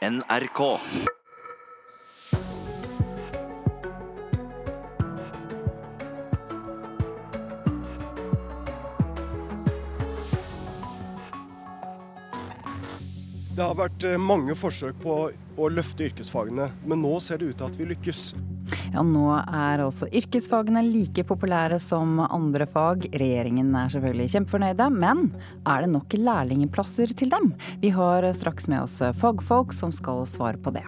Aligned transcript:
NRK. 0.00 0.60
Det 13.50 13.66
har 13.66 13.76
vært 13.76 14.04
eh, 14.08 14.16
mange 14.16 14.56
forsøk 14.56 14.96
på 15.02 15.18
å 15.60 15.68
løfte 15.68 16.06
yrkesfagene, 16.08 16.70
men 16.88 17.04
nå 17.04 17.18
ser 17.20 17.42
det 17.42 17.50
ut 17.50 17.60
til 17.60 17.68
at 17.68 17.76
vi 17.76 17.90
lykkes. 17.90 18.22
Ja, 18.90 19.04
nå 19.06 19.26
er 19.38 19.84
altså 19.84 20.08
yrkesfagene 20.10 20.82
like 20.82 21.22
populære 21.26 21.78
som 21.82 22.18
andre 22.24 22.66
fag. 22.66 23.06
Regjeringen 23.14 23.70
er 23.78 23.92
selvfølgelig 23.92 24.32
kjempefornøyde, 24.34 24.88
men 24.90 25.28
er 25.62 25.84
det 25.84 25.92
nok 25.92 26.16
lærlingplasser 26.18 27.14
til 27.14 27.30
dem? 27.30 27.52
Vi 27.82 27.92
har 27.94 28.26
straks 28.34 28.66
med 28.70 28.82
oss 28.82 28.98
fagfolk 29.20 29.76
som 29.76 29.94
skal 29.94 30.26
svare 30.26 30.58
på 30.58 30.74
det. 30.74 30.82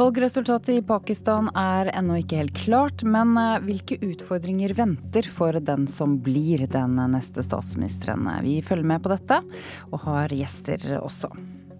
Valgresultatet 0.00 0.78
i 0.78 0.82
Pakistan 0.86 1.50
er 1.58 1.90
ennå 1.92 2.20
ikke 2.20 2.38
helt 2.38 2.54
klart, 2.56 3.02
men 3.04 3.34
eh, 3.36 3.58
hvilke 3.66 3.98
utfordringer 4.04 4.72
venter 4.78 5.26
for 5.28 5.56
den 5.60 5.84
som 5.90 6.14
blir 6.24 6.64
den 6.72 6.96
neste 7.12 7.44
statsministeren? 7.44 8.28
Vi 8.44 8.60
følger 8.64 8.92
med 8.94 9.04
på 9.04 9.12
dette, 9.12 9.42
og 9.90 10.04
har 10.06 10.32
gjester 10.32 10.86
også. 11.02 11.32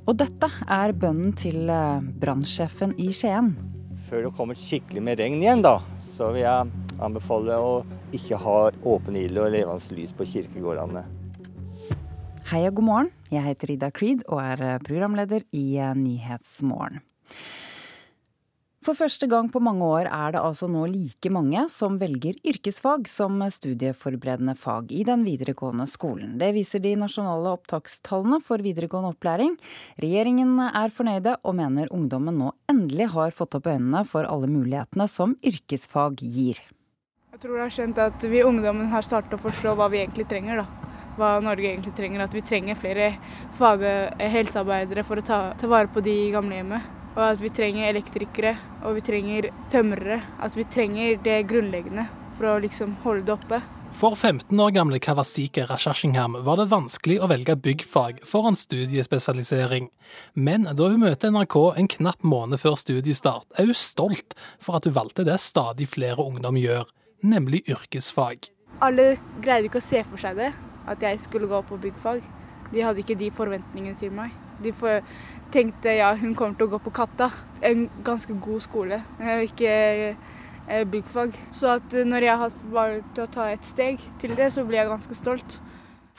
Og 0.04 0.16
dette 0.20 0.50
er 0.68 0.96
bønnen 0.96 1.32
til 1.38 1.70
eh, 1.72 2.08
brannsjefen 2.20 2.96
i 3.00 3.08
Skien. 3.14 3.54
Før 4.10 4.24
det 4.26 4.30
kommer 4.34 4.58
skikkelig 4.58 5.02
med 5.06 5.20
regn 5.22 5.38
igjen, 5.38 5.60
da, 5.62 5.76
så 6.02 6.32
vil 6.34 6.42
jeg 6.42 6.86
anbefale 6.98 7.54
å 7.62 7.74
ikke 8.10 8.40
ha 8.42 8.54
åpen 8.90 9.14
ild 9.14 9.38
og 9.38 9.52
levende 9.54 9.94
lys 9.94 10.10
på 10.18 10.26
kirkegårdene. 10.26 11.04
Hei 12.50 12.64
og 12.66 12.80
god 12.80 12.88
morgen. 12.88 13.12
Jeg 13.30 13.46
heter 13.46 13.70
Ida 13.76 13.92
Creed 13.94 14.24
og 14.26 14.40
er 14.42 14.82
programleder 14.82 15.46
i 15.54 15.78
Nyhetsmorgen. 15.94 17.04
For 18.80 18.96
første 18.96 19.26
gang 19.28 19.50
på 19.52 19.60
mange 19.60 19.84
år 19.84 20.06
er 20.08 20.32
det 20.32 20.40
altså 20.40 20.64
nå 20.72 20.86
like 20.88 21.28
mange 21.28 21.66
som 21.68 21.98
velger 22.00 22.38
yrkesfag 22.48 23.04
som 23.12 23.34
studieforberedende 23.52 24.54
fag 24.56 24.94
i 24.96 25.02
den 25.04 25.26
videregående 25.26 25.84
skolen. 25.84 26.38
Det 26.40 26.48
viser 26.56 26.80
de 26.80 26.94
nasjonale 26.96 27.50
opptakstallene 27.58 28.38
for 28.40 28.64
videregående 28.64 29.10
opplæring. 29.12 29.58
Regjeringen 30.00 30.54
er 30.64 30.94
fornøyde 30.96 31.34
og 31.44 31.58
mener 31.58 31.92
ungdommen 31.92 32.38
nå 32.40 32.54
endelig 32.72 33.10
har 33.12 33.36
fått 33.36 33.58
opp 33.58 33.68
øynene 33.68 34.00
for 34.08 34.24
alle 34.24 34.48
mulighetene 34.48 35.04
som 35.12 35.34
yrkesfag 35.44 36.22
gir. 36.24 36.62
Jeg 37.34 37.42
tror 37.42 37.58
det 37.58 37.66
har 37.66 37.74
skjønt 37.74 38.00
at 38.00 38.24
vi 38.32 38.40
ungdommen 38.46 38.88
har 38.94 39.04
startet 39.04 39.36
å 39.36 39.42
forstå 39.42 39.74
hva 39.76 39.90
vi 39.92 40.00
egentlig 40.00 40.24
trenger. 40.30 40.62
da. 40.62 40.96
Hva 41.18 41.34
Norge 41.44 41.68
egentlig 41.68 41.92
trenger. 42.00 42.24
At 42.24 42.32
vi 42.32 42.40
trenger 42.48 42.80
flere 42.80 43.10
fag 43.60 43.84
helsearbeidere 44.16 45.04
for 45.04 45.20
å 45.20 45.26
ta, 45.26 45.42
ta 45.60 45.68
vare 45.68 45.92
på 45.92 46.00
de 46.00 46.16
gamlehjemmet. 46.32 46.96
Og 47.20 47.26
at 47.34 47.42
vi 47.42 47.50
trenger 47.52 47.90
elektrikere 47.90 48.54
og 48.80 48.96
vi 48.96 49.02
trenger 49.04 49.50
tømrere. 49.72 50.22
At 50.40 50.56
vi 50.56 50.64
trenger 50.64 51.18
det 51.20 51.42
grunnleggende 51.50 52.06
for 52.38 52.54
å 52.54 52.60
liksom 52.64 52.96
holde 53.04 53.26
det 53.28 53.34
oppe. 53.36 53.60
For 54.00 54.14
15 54.14 54.54
år 54.62 54.70
gamle 54.72 55.00
Kawasike 55.02 55.66
Rashashingham 55.68 56.38
var 56.46 56.60
det 56.60 56.70
vanskelig 56.70 57.18
å 57.20 57.28
velge 57.28 57.56
byggfag 57.58 58.22
foran 58.24 58.56
studiespesialisering. 58.56 59.90
Men 60.32 60.64
da 60.64 60.88
hun 60.88 61.02
møter 61.02 61.34
NRK 61.34 61.56
en 61.76 61.90
knapp 61.98 62.24
måned 62.24 62.62
før 62.62 62.78
studiestart, 62.80 63.44
er 63.58 63.68
hun 63.68 63.76
stolt 63.76 64.38
for 64.62 64.78
at 64.78 64.88
hun 64.88 64.96
valgte 64.96 65.26
det 65.28 65.36
stadig 65.42 65.90
flere 65.90 66.22
ungdom 66.22 66.56
gjør, 66.56 66.86
nemlig 67.20 67.66
yrkesfag. 67.68 68.48
Alle 68.80 69.18
greide 69.42 69.68
ikke 69.68 69.82
å 69.82 69.90
se 69.90 70.00
for 70.06 70.22
seg 70.22 70.38
det, 70.40 70.54
at 70.88 71.02
jeg 71.04 71.20
skulle 71.20 71.50
gå 71.50 71.60
på 71.68 71.82
byggfag. 71.82 72.22
De 72.70 72.86
hadde 72.86 73.02
ikke 73.02 73.18
de 73.18 73.34
forventningene 73.34 73.98
til 74.00 74.14
meg. 74.14 74.32
De 74.60 74.72
tenkte 75.52 75.94
ja, 75.96 76.12
hun 76.14 76.34
kommer 76.34 76.58
til 76.58 76.68
å 76.68 76.74
gå 76.74 76.82
på 76.84 76.92
Katta. 76.94 77.30
En 77.64 77.88
ganske 78.04 78.36
god 78.44 78.60
skole, 78.64 79.00
ikke 79.46 79.72
eh, 80.12 80.84
byggfag. 80.92 81.34
Så 81.52 81.72
at 81.78 81.96
når 82.06 82.28
jeg 82.28 82.42
har 82.44 82.60
valgt 82.72 83.18
å 83.18 83.28
ta 83.32 83.50
et 83.50 83.66
steg 83.66 84.04
til 84.22 84.36
det, 84.38 84.52
så 84.54 84.64
blir 84.68 84.82
jeg 84.82 84.92
ganske 84.92 85.18
stolt. 85.18 85.60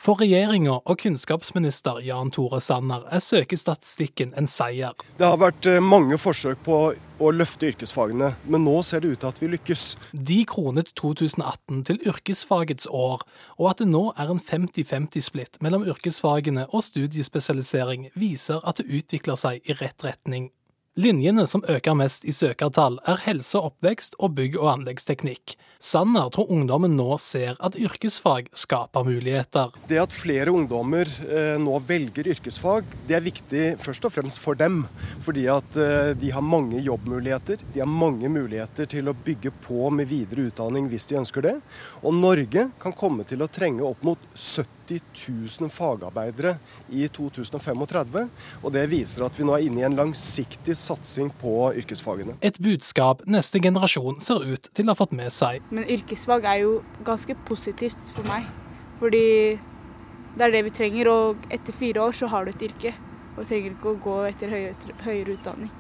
For 0.02 0.18
regjeringa 0.18 0.80
og 0.90 0.98
kunnskapsminister 1.04 2.00
Jan 2.02 2.32
Tore 2.34 2.58
Sanner 2.64 3.04
er 3.14 3.22
søkestatistikken 3.22 4.32
en 4.34 4.48
seier. 4.50 4.96
Det 5.20 5.28
har 5.28 5.38
vært 5.38 5.68
eh, 5.70 5.78
mange 5.78 6.18
forsøk 6.18 6.64
på 6.66 6.78
å 7.22 7.30
løfte 7.36 7.68
yrkesfagene, 7.70 8.32
men 8.50 8.66
nå 8.66 8.80
ser 8.82 9.04
det 9.04 9.12
ut 9.12 9.22
til 9.22 9.30
at 9.30 9.42
vi 9.44 9.52
lykkes. 9.52 9.84
De 10.30 10.40
kronet 10.50 10.90
2018 10.98 11.84
til 11.92 12.02
yrkesfagets 12.10 12.90
år, 12.90 13.22
og 13.60 13.70
at 13.70 13.84
det 13.84 13.92
nå 13.92 14.08
er 14.16 14.34
en 14.34 14.42
50-50-splitt 14.42 15.62
mellom 15.62 15.86
yrkesfagene 15.94 16.66
og 16.72 16.82
studiespesialisering, 16.88 18.10
viser 18.18 18.66
at 18.66 18.82
det 18.82 18.90
utvikler 18.90 19.38
seg 19.38 19.62
i 19.70 19.78
rett 19.84 20.02
retning. 20.08 20.50
Linjene 21.00 21.46
som 21.48 21.62
øker 21.72 21.96
mest 21.96 22.26
i 22.28 22.34
søkertall, 22.36 22.98
er 23.08 23.22
helse 23.24 23.56
og 23.56 23.70
oppvekst 23.70 24.18
og 24.20 24.34
bygg- 24.36 24.58
og 24.60 24.74
anleggsteknikk. 24.74 25.54
Sanner 25.80 26.28
tror 26.36 26.52
ungdommen 26.52 26.98
nå 27.00 27.16
ser 27.24 27.56
at 27.64 27.78
yrkesfag 27.80 28.50
skaper 28.52 29.08
muligheter. 29.08 29.72
Det 29.88 30.02
at 30.02 30.12
flere 30.12 30.52
ungdommer 30.52 31.08
eh, 31.08 31.56
nå 31.64 31.78
velger 31.88 32.28
yrkesfag, 32.34 32.84
det 33.08 33.16
er 33.16 33.24
viktig 33.24 33.64
først 33.80 34.10
og 34.10 34.14
fremst 34.18 34.44
for 34.44 34.60
dem. 34.60 34.84
Fordi 35.24 35.48
at 35.54 35.80
eh, 35.80 36.12
de 36.20 36.34
har 36.36 36.44
mange 36.44 36.84
jobbmuligheter. 36.84 37.64
De 37.72 37.80
har 37.80 37.88
mange 37.90 38.28
muligheter 38.28 38.92
til 38.92 39.08
å 39.08 39.16
bygge 39.16 39.56
på 39.64 39.88
med 39.96 40.12
videre 40.12 40.50
utdanning 40.52 40.92
hvis 40.92 41.08
de 41.08 41.22
ønsker 41.24 41.48
det. 41.48 41.56
Og 42.04 42.20
Norge 42.20 42.68
kan 42.84 43.00
komme 43.00 43.24
til 43.24 43.40
å 43.40 43.50
trenge 43.50 43.88
opp 43.88 44.04
mot 44.04 44.28
70 44.36 44.81
000 45.00 45.72
fagarbeidere 45.72 46.58
i 46.90 47.08
2035. 47.08 48.26
Og 48.62 48.74
det 48.76 48.86
viser 48.92 49.26
at 49.26 49.38
vi 49.38 49.48
nå 49.48 49.56
er 49.56 49.68
inne 49.68 49.84
i 49.84 49.88
en 49.88 49.98
langsiktig 49.98 50.76
satsing 50.78 51.32
på 51.42 51.72
yrkesfagene. 51.80 52.36
Et 52.44 52.60
budskap 52.62 53.24
neste 53.30 53.62
generasjon 53.64 54.20
ser 54.24 54.44
ut 54.44 54.72
til 54.76 54.90
å 54.90 54.96
ha 54.96 55.00
fått 55.00 55.16
med 55.16 55.32
seg. 55.34 55.64
Men 55.72 55.88
yrkesfag 55.88 56.48
er 56.52 56.64
jo 56.66 56.80
ganske 57.08 57.38
positivt 57.48 58.16
for 58.16 58.28
meg. 58.28 58.50
Fordi 59.02 59.26
det 60.38 60.46
er 60.46 60.54
det 60.54 60.66
vi 60.68 60.76
trenger, 60.76 61.10
og 61.12 61.48
etter 61.52 61.76
fire 61.76 62.04
år 62.08 62.16
så 62.16 62.30
har 62.32 62.46
du 62.46 62.54
et 62.54 62.68
yrke. 62.70 62.94
Og 63.42 63.48
trenger 63.50 63.74
ikke 63.74 63.96
å 63.96 63.98
gå 63.98 64.16
etter 64.30 64.52
høyere, 64.54 65.34
utdanning. 65.34 65.72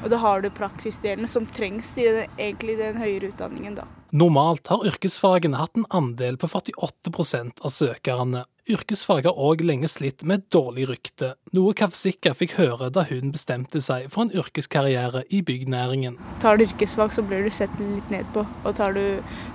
Og 0.00 0.08
da 0.08 0.20
har 0.22 0.40
du 0.40 0.48
praksisdelene 0.56 1.28
som 1.28 1.44
trengs 1.44 1.92
i 2.00 2.06
den, 2.08 2.38
egentlig 2.40 2.78
den 2.80 2.96
høyere 2.96 3.28
utdanningen, 3.34 3.76
da. 3.82 3.84
Normalt 4.10 4.66
har 4.72 4.86
yrkesfagene 4.88 5.60
hatt 5.60 5.76
en 5.76 5.84
andel 5.94 6.40
på 6.40 6.48
48% 6.48 7.60
av 7.60 7.70
søkerne. 7.70 8.46
Yrkesfag 8.70 9.28
har 9.28 9.38
òg 9.38 9.62
lenge 9.66 9.90
slitt 9.92 10.24
med 10.24 10.40
et 10.40 10.48
dårlig 10.54 10.88
rykte, 10.88 11.34
noe 11.56 11.76
Kavsika 11.76 12.32
fikk 12.38 12.56
høre 12.58 12.90
da 12.94 13.04
hun 13.08 13.32
bestemte 13.34 13.82
seg 13.84 14.08
for 14.10 14.24
en 14.24 14.34
yrkeskarriere 14.34 15.24
i 15.28 15.44
byggnæringen. 15.46 16.18
Tar 16.42 16.58
du 16.58 16.64
yrkesfag, 16.66 17.12
så 17.14 17.22
blir 17.26 17.44
du 17.44 17.52
sett 17.54 17.72
litt 17.82 18.10
ned 18.10 18.28
på. 18.34 18.46
Og 18.64 18.76
tar 18.80 18.96
du 18.96 19.02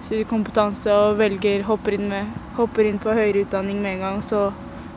studiekompetanse 0.06 0.94
og 0.94 1.20
velger, 1.20 1.66
hopper 1.68 1.98
inn, 1.98 2.10
med, 2.12 2.36
hopper 2.60 2.88
inn 2.88 3.02
på 3.02 3.16
høyere 3.16 3.48
utdanning 3.48 3.82
med 3.82 3.98
en 3.98 4.06
gang, 4.08 4.26
så 4.26 4.50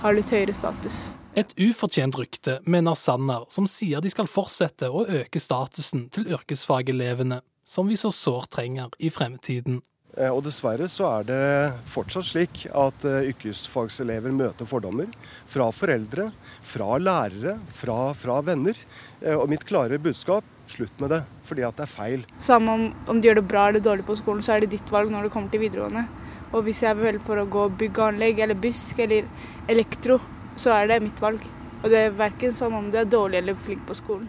har 0.02 0.12
du 0.12 0.20
litt 0.20 0.34
høyere 0.34 0.54
status. 0.54 1.08
Et 1.38 1.52
ufortjent 1.68 2.16
rykte, 2.18 2.56
mener 2.66 2.96
Sanner, 2.98 3.44
som 3.52 3.66
sier 3.70 4.02
de 4.02 4.10
skal 4.10 4.26
fortsette 4.26 4.88
å 4.90 5.04
øke 5.06 5.38
statusen 5.38 6.08
til 6.10 6.24
yrkesfagelevene 6.34 7.38
som 7.68 7.86
vi 7.86 7.98
så 8.00 8.10
sårt 8.10 8.56
trenger 8.56 8.90
i 8.98 9.10
fremtiden. 9.14 9.76
Eh, 10.16 10.32
og 10.32 10.40
dessverre 10.48 10.88
så 10.90 11.06
er 11.12 11.28
det 11.28 11.42
fortsatt 11.86 12.26
slik 12.26 12.64
at 12.72 13.06
eh, 13.06 13.28
yrkesfagselever 13.30 14.34
møter 14.34 14.66
fordommer 14.66 15.12
fra 15.46 15.68
foreldre, 15.70 16.30
fra 16.72 16.96
lærere, 16.98 17.54
fra, 17.76 17.98
fra 18.18 18.38
venner. 18.48 18.80
Eh, 19.20 19.36
og 19.36 19.46
mitt 19.52 19.66
klare 19.68 20.00
budskap 20.02 20.48
slutt 20.66 20.96
med 20.98 21.14
det, 21.14 21.20
fordi 21.46 21.62
at 21.68 21.78
det 21.78 21.84
er 21.86 21.92
feil. 21.92 22.24
Samme 22.42 22.74
om, 22.74 22.88
om 23.06 23.20
du 23.20 23.28
gjør 23.28 23.38
det 23.38 23.50
bra 23.52 23.68
eller 23.68 23.84
dårlig 23.84 24.08
på 24.08 24.18
skolen, 24.18 24.42
så 24.42 24.56
er 24.56 24.64
det 24.64 24.72
ditt 24.74 24.90
valg 24.90 25.12
når 25.12 25.28
du 25.28 25.34
kommer 25.36 25.54
til 25.54 25.62
videregående. 25.62 26.08
Og 26.48 26.66
hvis 26.66 26.82
jeg 26.82 26.98
velger 26.98 27.22
for 27.22 27.38
å 27.38 27.46
gå 27.46 27.68
bygg 27.78 28.00
og 28.00 28.08
anlegg 28.08 28.42
eller 28.42 28.58
bysk 28.58 29.04
eller 29.04 29.30
elektro, 29.70 30.18
så 30.60 30.74
er 30.74 30.90
det 30.90 31.02
mitt 31.04 31.22
valg. 31.22 31.44
Og 31.82 31.92
det 31.92 32.08
er 32.08 32.18
verken 32.18 32.54
som 32.58 32.74
om 32.74 32.90
du 32.90 32.98
er 32.98 33.08
dårlig 33.08 33.42
eller 33.42 33.58
flink 33.58 33.84
på 33.86 33.96
skolen. 33.98 34.28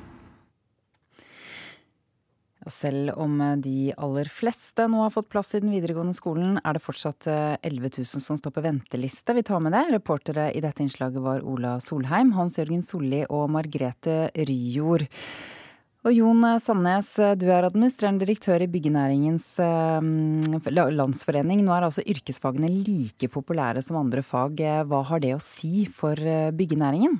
Selv 2.70 3.16
om 3.18 3.40
eh, 3.42 3.56
de 3.64 3.78
aller 3.98 4.30
fleste 4.30 4.86
nå 4.92 5.02
har 5.02 5.14
fått 5.14 5.30
plass 5.32 5.56
i 5.56 5.62
den 5.64 5.72
videregående 5.74 6.14
skolen, 6.14 6.60
er 6.62 6.76
det 6.76 6.84
fortsatt 6.84 7.26
11 7.30 7.64
eh, 7.66 8.02
000 8.04 8.24
som 8.26 8.38
står 8.38 8.54
på 8.54 8.64
venteliste. 8.66 9.34
Vi 9.34 9.46
tar 9.48 9.64
med 9.64 9.74
det. 9.74 9.86
Reportere 9.96 10.50
i 10.54 10.62
dette 10.62 10.84
innslaget 10.86 11.24
var 11.24 11.46
Ola 11.48 11.78
Solheim, 11.82 12.36
Hans 12.38 12.60
Jørgen 12.60 12.84
Solli 12.86 13.24
og 13.26 13.48
Margrete 13.56 14.28
Ryjord. 14.36 15.08
Og 16.08 16.16
Jon 16.16 16.46
Sandnes, 16.64 17.10
du 17.36 17.48
er 17.52 17.66
administrerende 17.68 18.24
direktør 18.24 18.64
i 18.64 18.70
Byggenæringens 18.72 19.48
eh, 19.60 20.92
landsforening. 20.96 21.64
Nå 21.66 21.74
er 21.76 21.90
altså 21.90 22.06
yrkesfagene 22.08 22.70
like 22.72 23.28
populære 23.34 23.84
som 23.84 24.00
andre 24.00 24.24
fag. 24.24 24.64
Hva 24.88 25.02
har 25.12 25.20
det 25.20 25.34
å 25.36 25.44
si 25.44 25.90
for 25.92 26.16
byggenæringen? 26.56 27.20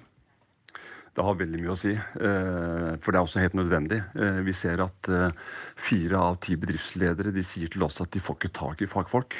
Det 1.20 1.26
har 1.26 1.36
veldig 1.36 1.60
mye 1.60 1.74
å 1.74 1.80
si, 1.80 1.92
eh, 1.92 2.92
for 3.04 3.12
det 3.12 3.20
er 3.20 3.26
også 3.26 3.42
helt 3.44 3.58
nødvendig. 3.58 3.98
Eh, 4.16 4.40
vi 4.46 4.54
ser 4.56 4.80
at 4.80 5.10
eh, 5.12 5.34
fire 5.76 6.22
av 6.30 6.38
ti 6.40 6.56
bedriftsledere 6.56 7.34
de 7.36 7.44
sier 7.44 7.68
til 7.68 7.84
oss 7.84 8.00
at 8.00 8.14
de 8.14 8.22
får 8.24 8.38
ikke 8.38 8.54
tak 8.56 8.84
i 8.86 8.88
fagfolk. 8.88 9.36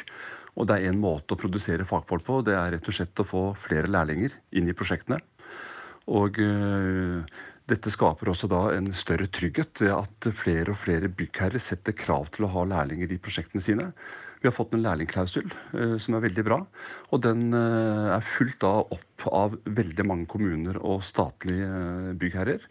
Og 0.60 0.68
det 0.68 0.76
er 0.76 0.90
én 0.90 1.00
måte 1.00 1.38
å 1.38 1.40
produsere 1.40 1.88
fagfolk 1.88 2.26
på, 2.28 2.42
det 2.44 2.58
er 2.58 2.74
rett 2.74 2.90
og 2.90 2.98
slett 2.98 3.22
å 3.24 3.28
få 3.28 3.44
flere 3.56 3.88
lærlinger 3.88 4.36
inn 4.60 4.68
i 4.68 4.76
prosjektene. 4.76 5.22
Og 6.10 6.36
Dette 7.70 7.92
skaper 7.94 8.32
også 8.32 8.48
da 8.50 8.64
en 8.74 8.90
større 8.98 9.28
trygghet 9.30 9.84
ved 9.84 9.94
at 9.94 10.30
flere 10.34 10.74
og 10.74 10.80
flere 10.82 11.12
byggherrer 11.12 11.62
setter 11.62 11.94
krav 11.94 12.32
til 12.34 12.48
å 12.48 12.54
ha 12.56 12.66
lærlinger 12.72 13.12
i 13.14 13.20
prosjektene 13.22 13.62
sine. 13.62 13.92
Vi 14.40 14.48
har 14.48 14.56
fått 14.56 14.74
en 14.74 14.84
lærlingklausul 14.86 15.50
eh, 15.76 15.98
som 16.00 16.16
er 16.16 16.24
veldig 16.24 16.46
bra. 16.48 16.62
Og 17.12 17.22
den 17.26 17.50
eh, 17.54 18.14
er 18.16 18.26
fulgt 18.26 18.64
da 18.64 18.72
opp 18.82 19.28
av 19.36 19.58
veldig 19.68 20.06
mange 20.08 20.30
kommuner 20.32 20.80
og 20.80 21.04
statlige 21.06 21.68
eh, 21.68 22.14
byggherrer. 22.20 22.64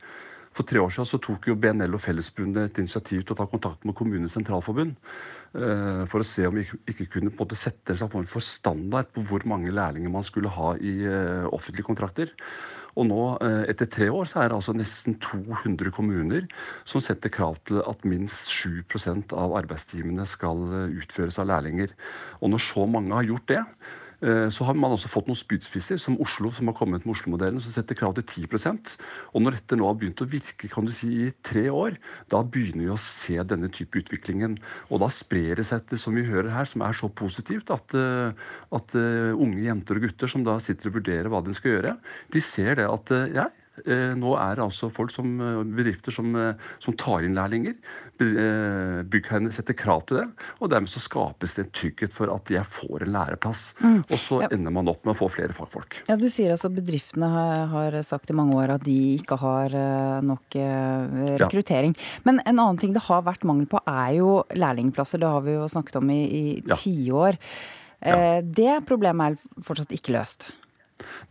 For 0.56 0.66
tre 0.66 0.80
år 0.82 0.90
siden 0.90 1.10
så 1.12 1.20
tok 1.22 1.50
jo 1.50 1.58
BNL 1.60 1.94
og 1.94 2.02
Fellesforbundet 2.02 2.70
et 2.72 2.80
initiativ 2.82 3.22
til 3.22 3.36
å 3.36 3.38
ta 3.38 3.46
kontakt 3.46 3.84
med 3.86 3.94
Kommunenes 3.94 4.32
Sentralforbund 4.34 4.96
for 6.10 6.20
å 6.20 6.26
se 6.26 6.48
om 6.48 6.56
vi 6.58 6.64
ikke 6.90 7.06
kunne 7.12 7.30
på 7.30 7.38
en 7.38 7.44
måte 7.44 7.56
sette 7.56 7.94
en 7.94 8.10
form 8.10 8.26
for 8.28 8.44
standard 8.44 9.12
på 9.14 9.22
hvor 9.28 9.46
mange 9.48 9.70
lærlinger 9.72 10.10
man 10.12 10.26
skulle 10.26 10.50
ha 10.52 10.72
i 10.82 10.96
offentlige 11.54 11.86
kontrakter. 11.86 12.32
Og 12.96 13.06
nå, 13.08 13.22
eh, 13.44 13.64
etter 13.70 13.86
tre 13.90 14.08
år, 14.10 14.24
så 14.30 14.42
er 14.42 14.48
det 14.48 14.58
altså 14.58 14.74
nesten 14.76 15.18
200 15.20 15.92
kommuner 15.94 16.48
som 16.88 17.02
setter 17.04 17.32
krav 17.32 17.58
til 17.68 17.82
at 17.84 18.04
minst 18.08 18.48
7% 18.50 19.34
av 19.36 19.56
arbeidstimene 19.60 20.26
skal 20.26 20.64
eh, 20.72 20.98
utføres 21.02 21.38
av 21.38 21.50
lærlinger. 21.50 21.94
Og 22.40 22.54
når 22.54 22.64
så 22.64 22.86
mange 22.88 23.14
har 23.14 23.28
gjort 23.28 23.48
det, 23.52 23.62
så 24.18 24.64
har 24.66 24.74
man 24.74 24.90
også 24.90 25.10
fått 25.12 25.28
noen 25.30 25.38
spydspisser, 25.38 25.98
som 26.02 26.16
Oslo, 26.18 26.50
som 26.50 26.66
har 26.66 26.74
kommet 26.74 27.04
med 27.06 27.14
Oslo-modellen, 27.14 27.60
som 27.62 27.70
setter 27.70 27.94
krav 27.94 28.16
til 28.16 28.46
10% 28.48 28.96
Og 29.30 29.44
når 29.44 29.58
dette 29.58 29.78
nå 29.78 29.86
har 29.86 29.94
begynt 30.00 30.22
å 30.24 30.26
virke 30.26 30.70
kan 30.72 30.88
du 30.88 30.90
si, 30.94 31.10
i 31.28 31.28
tre 31.46 31.68
år, 31.70 32.00
da 32.32 32.40
begynner 32.42 32.88
vi 32.88 32.90
å 32.90 32.98
se 32.98 33.38
denne 33.46 33.70
type 33.70 34.02
utviklingen. 34.02 34.56
Og 34.90 35.04
da 35.04 35.10
sprer 35.12 35.62
det 35.62 35.68
seg 35.70 35.86
til, 35.86 36.02
som 36.02 36.18
vi 36.18 36.26
hører 36.26 36.50
her, 36.50 36.66
som 36.66 36.82
er 36.82 36.98
så 36.98 37.06
positivt, 37.06 37.70
at, 37.74 37.94
eh, 37.94 38.50
at 38.74 38.98
uh, 38.98 39.38
unge 39.38 39.62
jenter 39.62 40.00
og 40.00 40.08
gutter 40.08 40.34
som 40.34 40.42
da 40.46 40.58
sitter 40.62 40.90
og 40.90 40.98
vurderer 40.98 41.30
hva 41.30 41.44
de 41.46 41.54
skal 41.54 41.76
gjøre, 41.76 41.94
de 42.34 42.42
ser 42.42 42.80
det 42.80 42.90
at 42.90 43.14
ja, 43.36 43.46
Eh, 43.48 43.67
nå 43.86 44.32
er 44.38 44.58
det 44.58 44.64
altså 44.64 44.88
folk 44.92 45.12
som, 45.14 45.30
eh, 45.40 45.62
bedrifter 45.78 46.14
som, 46.14 46.34
eh, 46.36 46.54
som 46.82 46.96
tar 46.98 47.24
inn 47.26 47.36
lærlinger. 47.36 47.76
Byggherrene 48.18 49.52
setter 49.54 49.76
krav 49.78 50.06
til 50.06 50.20
det, 50.20 50.26
og 50.60 50.70
dermed 50.72 50.90
så 50.90 51.00
skapes 51.02 51.54
det 51.54 51.66
en 51.66 51.70
trygghet 51.70 52.12
for 52.12 52.32
at 52.34 52.50
jeg 52.50 52.64
får 52.66 53.06
en 53.06 53.12
læreplass. 53.14 53.74
Mm. 53.80 54.04
Og 54.08 54.18
så 54.18 54.42
ja. 54.42 54.50
ender 54.56 54.74
man 54.74 54.90
opp 54.90 55.04
med 55.06 55.14
å 55.14 55.18
få 55.18 55.30
flere 55.30 55.54
fagfolk. 55.54 56.00
Ja, 56.08 56.16
Du 56.18 56.28
sier 56.28 56.50
altså 56.50 56.72
bedriftene 56.72 57.28
har, 57.28 57.98
sagt 58.02 58.30
i 58.30 58.36
mange 58.36 58.56
år 58.58 58.74
at 58.74 58.84
de 58.84 59.16
ikke 59.18 59.38
har 59.38 59.74
nok 60.22 60.54
rekruttering. 61.40 61.94
Ja. 61.96 62.20
Men 62.24 62.40
en 62.44 62.58
annen 62.58 62.78
ting 62.78 62.92
det 62.92 63.06
har 63.06 63.22
vært 63.26 63.46
mangel 63.48 63.68
på, 63.70 63.80
er 63.86 64.18
jo 64.18 64.42
lærlingplasser. 64.54 65.22
Det 65.22 65.28
har 65.28 65.44
vi 65.46 65.54
jo 65.54 65.66
snakket 65.70 66.00
om 66.02 66.10
i, 66.10 66.22
i 66.28 66.44
tiår. 66.74 67.38
Ja. 68.02 68.40
Det 68.42 68.80
problemet 68.86 69.34
er 69.34 69.62
fortsatt 69.66 69.94
ikke 69.94 70.14
løst. 70.14 70.50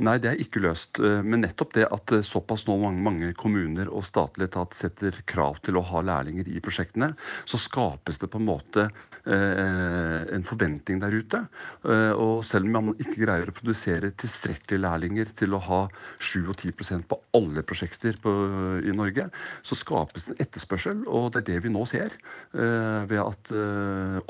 Nei, 0.03 0.17
det 0.21 0.29
er 0.31 0.41
ikke 0.41 0.61
løst. 0.63 0.99
Eh, 1.01 1.21
men 1.25 1.43
nettopp 1.43 1.73
det 1.77 1.87
at 1.91 2.13
eh, 2.15 2.23
såpass 2.25 2.65
nå 2.67 2.77
mange, 2.81 3.01
mange 3.03 3.31
kommuner 3.37 3.89
og 3.91 4.05
statlig 4.07 4.47
etat 4.47 4.75
setter 4.77 5.21
krav 5.29 5.59
til 5.65 5.79
å 5.79 5.85
ha 5.89 6.03
lærlinger 6.05 6.49
i 6.51 6.61
prosjektene, 6.63 7.11
så 7.47 7.59
skapes 7.61 8.21
det 8.21 8.29
på 8.31 8.41
en 8.41 8.47
måte 8.47 8.87
eh, 8.87 10.23
en 10.35 10.45
forventning 10.47 11.01
der 11.01 11.15
ute. 11.17 11.43
Og 12.17 12.43
selv 12.45 12.67
om 12.67 12.75
man 12.75 12.95
ikke 12.97 13.19
greier 13.23 13.49
å 13.49 13.55
produsere 13.55 14.11
tilstrekkelig 14.19 14.79
lærlinger 14.83 15.31
til 15.37 15.55
å 15.55 15.61
ha 15.63 15.81
7 16.19 16.47
og 16.47 16.55
10% 16.55 17.07
på 17.09 17.19
alle 17.37 17.63
prosjekter 17.67 18.17
på, 18.21 18.33
i 18.87 18.93
Norge, 18.95 19.27
så 19.65 19.77
skapes 19.77 20.27
det 20.27 20.35
en 20.35 20.41
etterspørsel, 20.45 21.03
og 21.07 21.31
det 21.33 21.41
er 21.41 21.47
det 21.51 21.59
vi 21.65 21.71
nå 21.73 21.83
ser. 21.89 22.13
Ved 22.53 23.19
at 23.21 23.51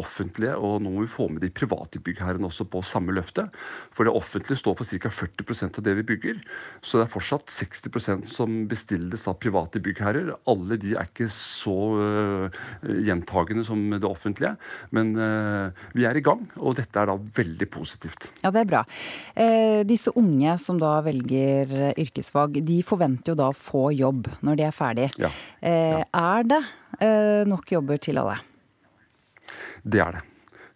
offentlige, 0.02 0.56
og 0.56 0.82
nå 0.84 0.94
må 0.94 1.06
vi 1.06 1.12
få 1.12 1.28
med 1.32 1.44
de 1.46 1.52
private 1.54 2.02
byggherrene 2.04 2.50
også 2.50 2.68
på 2.70 2.84
samme 2.86 3.16
løfte. 3.16 3.48
For 3.96 4.08
det 4.08 4.16
offentlige 4.16 4.60
står 4.62 4.78
for 4.80 4.88
ca. 4.88 5.14
40 5.18 5.27
40% 5.28 5.80
av 5.80 5.86
det 5.86 5.96
vi 6.00 6.06
bygger. 6.14 6.42
Så 6.82 7.00
det 7.00 7.08
er 7.08 7.14
fortsatt 7.14 7.52
60% 7.54 8.28
som 8.32 8.58
bestilles 8.70 9.28
av 9.30 9.38
private 9.42 9.82
byggherrer. 9.84 10.34
Alle 10.50 10.80
de 10.82 10.96
er 10.96 11.10
ikke 11.10 11.30
så 11.34 11.78
uh, 12.00 12.62
gjentagende 12.88 13.66
som 13.68 13.84
det 13.94 14.08
offentlige. 14.08 14.56
Men 14.96 15.14
uh, 15.20 15.86
vi 15.98 16.08
er 16.08 16.18
i 16.18 16.24
gang, 16.26 16.46
og 16.58 16.78
dette 16.80 17.02
er 17.02 17.12
da 17.12 17.18
veldig 17.18 17.70
positivt. 17.74 18.32
Ja, 18.44 18.52
det 18.54 18.64
er 18.64 18.72
bra. 18.72 18.84
Eh, 19.38 19.82
disse 19.88 20.14
unge 20.18 20.56
som 20.62 20.80
da 20.82 20.98
velger 21.06 21.72
yrkesfag, 22.00 22.62
de 22.66 22.80
forventer 22.86 23.34
jo 23.34 23.38
da 23.40 23.52
å 23.52 23.58
få 23.58 23.90
jobb 23.96 24.30
når 24.46 24.60
de 24.60 24.68
er 24.68 24.76
ferdig. 24.76 25.10
Ja. 25.20 25.32
Eh, 25.62 26.00
ja. 26.00 26.06
Er 26.38 26.48
det 26.48 26.62
eh, 27.00 27.44
nok 27.50 27.72
jobber 27.72 28.02
til 28.02 28.20
alle? 28.22 28.40
Det 29.84 30.02
er 30.04 30.18
det. 30.18 30.26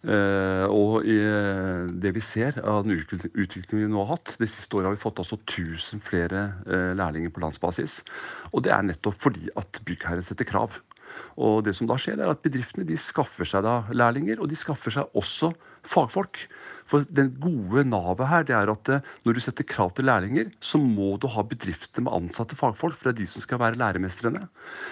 Uh, 0.02 0.66
og 0.66 1.04
i, 1.06 1.14
uh, 1.14 1.86
det 2.02 2.10
vi 2.16 2.22
ser 2.24 2.56
av 2.66 2.82
den 2.82 2.96
utviklingen 2.98 3.84
vi 3.84 3.90
nå 3.92 4.00
har 4.02 4.16
hatt 4.16 4.32
De 4.40 4.48
siste 4.50 4.74
året 4.74 4.88
har 4.88 4.96
vi 4.96 5.02
fått 5.04 5.20
altså 5.22 5.36
1000 5.38 6.02
flere 6.02 6.40
uh, 6.66 6.90
lærlinger 6.98 7.30
på 7.30 7.44
landsbasis. 7.44 8.00
Og 8.50 8.64
det 8.66 8.72
er 8.74 8.82
nettopp 8.88 9.20
fordi 9.22 9.52
at 9.54 9.78
byggherre 9.86 10.24
setter 10.26 10.48
krav. 10.48 10.80
Og 11.38 11.62
det 11.62 11.76
som 11.78 11.86
da 11.86 11.94
skjer, 12.00 12.18
er 12.18 12.32
at 12.32 12.42
bedriftene 12.42 12.88
de 12.88 12.98
skaffer 12.98 13.46
seg 13.46 13.62
da 13.62 13.82
lærlinger, 13.94 14.42
og 14.42 14.50
de 14.50 14.58
skaffer 14.58 14.94
seg 14.94 15.18
også 15.18 15.52
fagfolk. 15.88 16.46
For 16.92 17.06
den 17.08 17.30
gode 17.40 17.84
navet 17.88 18.28
her 18.28 18.46
det 18.46 18.54
er 18.56 18.70
at 18.72 18.90
eh, 18.92 19.06
når 19.24 19.36
du 19.36 19.40
setter 19.42 19.66
krav 19.68 19.94
til 19.96 20.06
lærlinger, 20.08 20.50
så 20.60 20.80
må 20.80 21.14
du 21.20 21.28
ha 21.32 21.44
bedrifter 21.46 22.04
med 22.04 22.12
ansatte 22.12 22.58
fagfolk, 22.58 22.98
for 22.98 23.08
det 23.08 23.14
er 23.14 23.20
de 23.22 23.28
som 23.30 23.44
skal 23.44 23.60
være 23.62 23.78
læremestrene. 23.80 24.44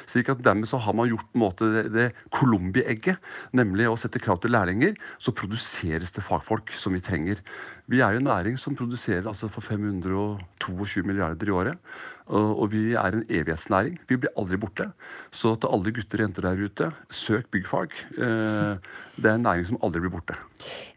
Slik 0.08 0.30
at 0.32 0.40
Dermed 0.44 0.70
så 0.70 0.80
har 0.80 0.96
man 0.96 1.10
gjort 1.10 1.28
på 1.28 1.38
en 1.38 1.44
måte 1.44 1.68
det, 1.74 1.84
det 1.92 2.06
Colombi-egget, 2.32 3.20
nemlig 3.56 3.90
å 3.90 3.98
sette 4.00 4.22
krav 4.22 4.40
til 4.40 4.54
lærlinger. 4.56 4.96
Så 5.20 5.36
produseres 5.36 6.14
det 6.16 6.24
fagfolk 6.24 6.72
som 6.80 6.96
vi 6.96 7.04
trenger. 7.04 7.42
Vi 7.90 8.00
er 8.00 8.14
jo 8.14 8.22
en 8.22 8.30
næring 8.30 8.56
som 8.60 8.76
produserer 8.78 9.28
altså 9.28 9.50
for 9.52 9.66
522 9.66 11.04
milliarder 11.04 11.50
i 11.50 11.54
året. 11.54 11.92
Og, 12.30 12.68
vi 12.70 12.92
er 12.94 13.16
en 13.16 13.24
evighetsnæring. 13.26 13.98
Vi 14.06 14.18
blir 14.20 14.30
aldri 14.38 14.58
borte. 14.60 14.86
Så 15.34 15.56
til 15.58 15.72
alle 15.74 15.92
gutter 15.96 16.20
og 16.20 16.28
jenter 16.28 16.46
der 16.46 16.62
ute, 16.62 16.90
søk 17.10 17.50
byggfag. 17.50 17.94
Eh, 18.14 18.92
det 19.18 19.26
er 19.26 19.34
en 19.34 19.46
næring 19.48 19.66
som 19.66 19.80
aldri 19.82 20.04
blir 20.04 20.14
borte. 20.14 20.38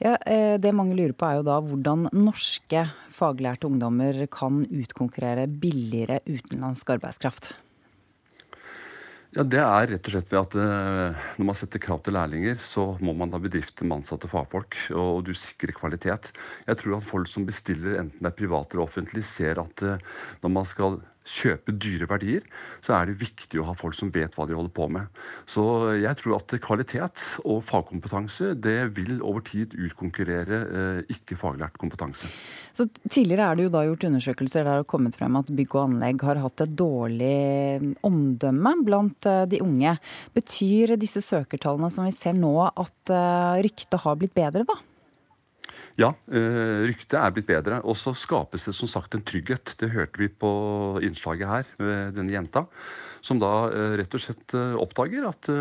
Ja, 0.03 0.15
eh, 0.27 0.57
Det 0.61 0.73
mange 0.75 0.95
lurer 0.95 1.13
på 1.13 1.25
er 1.25 1.41
jo 1.41 1.47
da 1.49 1.59
hvordan 1.59 2.09
norske 2.13 2.85
faglærte 3.11 3.65
ungdommer 3.65 4.27
kan 4.29 4.65
utkonkurrere 4.69 5.47
billigere 5.47 6.21
utenlandsk 6.27 6.89
arbeidskraft. 6.89 7.53
Ja, 9.33 9.41
Det 9.41 9.57
er 9.57 9.87
rett 9.89 10.05
og 10.05 10.13
slett 10.13 10.29
ved 10.29 10.39
at 10.39 10.53
når 11.39 11.45
man 11.45 11.55
setter 11.57 11.81
krav 11.81 12.03
til 12.03 12.13
lærlinger, 12.13 12.59
så 12.61 12.95
må 13.01 13.15
man 13.17 13.31
da 13.31 13.39
bedrifte 13.41 13.81
med 13.81 14.03
ansatte 14.03 14.29
fagfolk, 14.29 14.77
og, 14.93 15.25
du 15.25 15.33
sikrer 15.33 15.73
kvalitet. 15.73 16.29
Jeg 16.67 16.77
tror 16.77 16.97
at 16.97 17.03
folk 17.03 17.27
som 17.27 17.43
bestiller, 17.43 17.97
enten 17.97 18.21
det 18.21 18.29
er 18.29 18.37
privat 18.37 18.69
eller 18.69 18.85
offentlig, 18.85 19.23
ser 19.25 19.57
at 19.57 19.81
når 19.81 20.53
man 20.53 20.65
skal 20.69 21.01
kjøpe 21.23 21.75
dyre 21.79 22.07
verdier, 22.09 22.45
så 22.83 22.97
er 22.97 23.09
det 23.09 23.19
viktig 23.21 23.61
å 23.61 23.67
ha 23.69 23.75
folk 23.77 23.95
som 23.97 24.11
vet 24.13 24.35
hva 24.35 24.47
de 24.49 24.55
holder 24.57 24.73
på 24.75 24.89
med. 24.91 25.23
Så 25.49 25.63
jeg 25.99 26.19
tror 26.19 26.37
at 26.37 26.55
kvalitet 26.63 27.25
og 27.43 27.63
fagkompetanse 27.67 28.53
det 28.59 28.77
vil 28.97 29.21
over 29.23 29.45
tid 29.47 29.75
utkonkurrere 29.77 30.59
eh, 30.63 31.13
ikke 31.13 31.39
faglært 31.39 31.79
kompetanse. 31.81 32.29
Så 32.75 32.87
Tidligere 33.03 33.49
er 33.51 33.57
det 33.57 33.67
jo 33.67 33.73
da 33.73 33.83
gjort 33.87 34.07
undersøkelser 34.09 34.63
der 34.63 34.69
det 34.69 34.83
har 34.83 34.89
kommet 34.89 35.17
frem 35.19 35.35
at 35.39 35.51
bygg 35.53 35.75
og 35.75 35.83
anlegg 35.83 36.23
har 36.25 36.41
hatt 36.43 36.63
et 36.65 36.77
dårlig 36.77 37.93
omdømme 38.05 38.73
blant 38.85 39.29
eh, 39.29 39.43
de 39.49 39.61
unge. 39.63 39.97
Betyr 40.35 40.97
disse 41.01 41.23
søkertallene 41.23 41.91
som 41.93 42.07
vi 42.07 42.15
ser 42.15 42.35
nå 42.37 42.55
at 42.67 43.13
eh, 43.13 43.61
ryktet 43.65 44.01
har 44.03 44.19
blitt 44.19 44.35
bedre, 44.37 44.65
da? 44.67 44.79
Ja, 45.99 46.09
eh, 46.33 46.81
ryktet 46.89 47.19
er 47.19 47.33
blitt 47.33 47.49
bedre. 47.49 47.79
Og 47.85 47.97
så 47.99 48.15
skapes 48.17 48.65
det 48.65 48.73
som 48.73 48.89
sagt 48.89 49.13
en 49.13 49.25
trygghet. 49.25 49.75
Det 49.77 49.91
hørte 49.93 50.21
vi 50.21 50.29
på 50.29 50.49
innslaget 51.05 51.49
her 51.49 51.69
med 51.77 52.17
denne 52.17 52.33
jenta. 52.33 52.65
Som 53.21 53.41
da 53.41 53.69
eh, 53.69 53.93
rett 54.01 54.17
og 54.17 54.23
slett 54.23 54.55
eh, 54.57 54.73
oppdager 54.79 55.29
at 55.29 55.51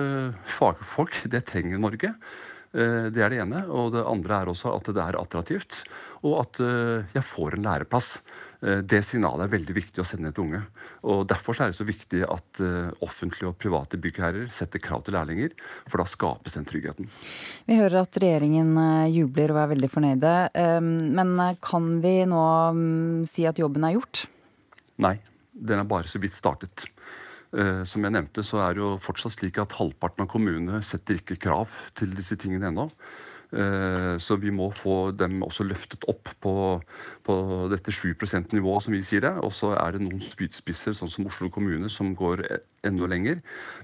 fagfolk, 0.57 1.25
det 1.33 1.45
trenger 1.51 1.83
Norge. 1.83 2.15
Det 2.73 3.21
er 3.21 3.29
det 3.29 3.43
ene. 3.43 3.67
Og 3.69 3.91
det 3.93 4.07
andre 4.09 4.39
er 4.41 4.49
også 4.49 4.71
at 4.73 4.87
det 4.97 5.03
er 5.05 5.19
attraktivt. 5.21 5.83
Og 6.25 6.39
at 6.41 6.61
jeg 7.13 7.25
får 7.29 7.59
en 7.59 7.67
læreplass. 7.67 8.15
Eh, 8.63 8.79
det 8.87 9.01
signalet 9.07 9.47
er 9.47 9.55
veldig 9.57 9.75
viktig 9.75 10.03
å 10.03 10.07
sende 10.07 10.31
til 10.35 10.47
unge. 10.47 10.63
og 11.03 11.25
Derfor 11.31 11.59
er 11.59 11.73
det 11.73 11.79
så 11.79 11.87
viktig 11.87 12.23
at 12.29 12.63
eh, 12.63 12.93
offentlige 13.03 13.51
og 13.51 13.59
private 13.59 13.99
byggherrer 14.01 14.53
setter 14.55 14.83
krav 14.83 15.03
til 15.07 15.17
lærlinger, 15.19 15.57
for 15.89 16.03
da 16.03 16.07
skapes 16.09 16.55
den 16.57 16.69
tryggheten. 16.69 17.11
Vi 17.67 17.81
hører 17.81 18.05
at 18.05 18.21
regjeringen 18.23 18.77
eh, 18.79 19.11
jubler 19.17 19.55
og 19.55 19.65
er 19.65 19.73
veldig 19.75 19.91
fornøyde. 19.91 20.35
Men 20.83 21.35
kan 21.63 21.89
vi 22.03 22.15
nå 22.29 22.45
mm, 22.77 23.25
si 23.29 23.45
at 23.49 23.59
jobben 23.59 23.85
er 23.87 23.97
gjort? 23.97 24.25
Nei, 25.03 25.17
den 25.53 25.83
er 25.83 25.89
bare 25.89 26.11
så 26.11 26.21
vidt 26.23 26.39
startet. 26.39 26.87
Som 27.53 28.07
jeg 28.07 28.15
nevnte, 28.15 28.41
så 28.47 28.63
er 28.65 28.73
det 28.73 28.81
jo 28.81 28.95
fortsatt 29.05 29.35
slik 29.35 29.59
at 29.61 29.75
halvparten 29.77 30.25
av 30.25 30.29
kommunene 30.33 30.79
setter 30.87 31.19
ikke 31.19 31.37
krav 31.43 31.75
til 31.99 32.15
disse 32.17 32.39
tingene 32.41 32.71
ennå. 32.71 32.87
Eh, 33.53 34.17
så 34.19 34.37
vi 34.41 34.51
må 34.55 34.71
få 34.73 35.13
dem 35.17 35.43
også 35.45 35.67
løftet 35.69 36.07
opp 36.09 36.31
på, 36.41 36.55
på 37.27 37.37
dette 37.73 37.93
7 37.93 38.15
%-nivået, 38.15 38.87
som 38.87 38.97
vi 38.97 39.03
sier 39.05 39.25
det. 39.27 39.33
Og 39.45 39.53
så 39.55 39.75
er 39.77 39.97
det 39.97 40.05
noen 40.07 40.23
spydspisser, 40.25 40.97
sånn 40.97 41.13
som 41.13 41.29
Oslo 41.29 41.51
kommune, 41.53 41.91
som 41.93 42.15
går 42.17 42.45
e, 42.47 42.61
enda 42.89 43.09
lenger. 43.11 43.43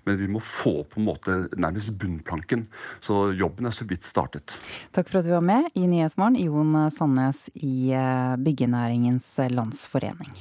Men 0.08 0.20
vi 0.20 0.30
må 0.32 0.42
få 0.44 0.82
på 0.88 1.02
en 1.02 1.08
måte 1.10 1.38
nærmest 1.56 1.94
bunnplanken. 2.00 2.66
Så 3.04 3.28
jobben 3.36 3.68
er 3.68 3.76
så 3.76 3.86
vidt 3.88 4.08
startet. 4.08 4.56
Takk 4.96 5.10
for 5.10 5.20
at 5.20 5.28
du 5.28 5.34
var 5.36 5.44
med 5.44 5.68
i 5.76 5.86
Nyhetsmorgen, 5.90 6.40
Jon 6.48 6.88
Sandnes 6.94 7.48
i 7.60 7.92
eh, 7.92 8.36
Byggenæringens 8.40 9.34
Landsforening. 9.52 10.32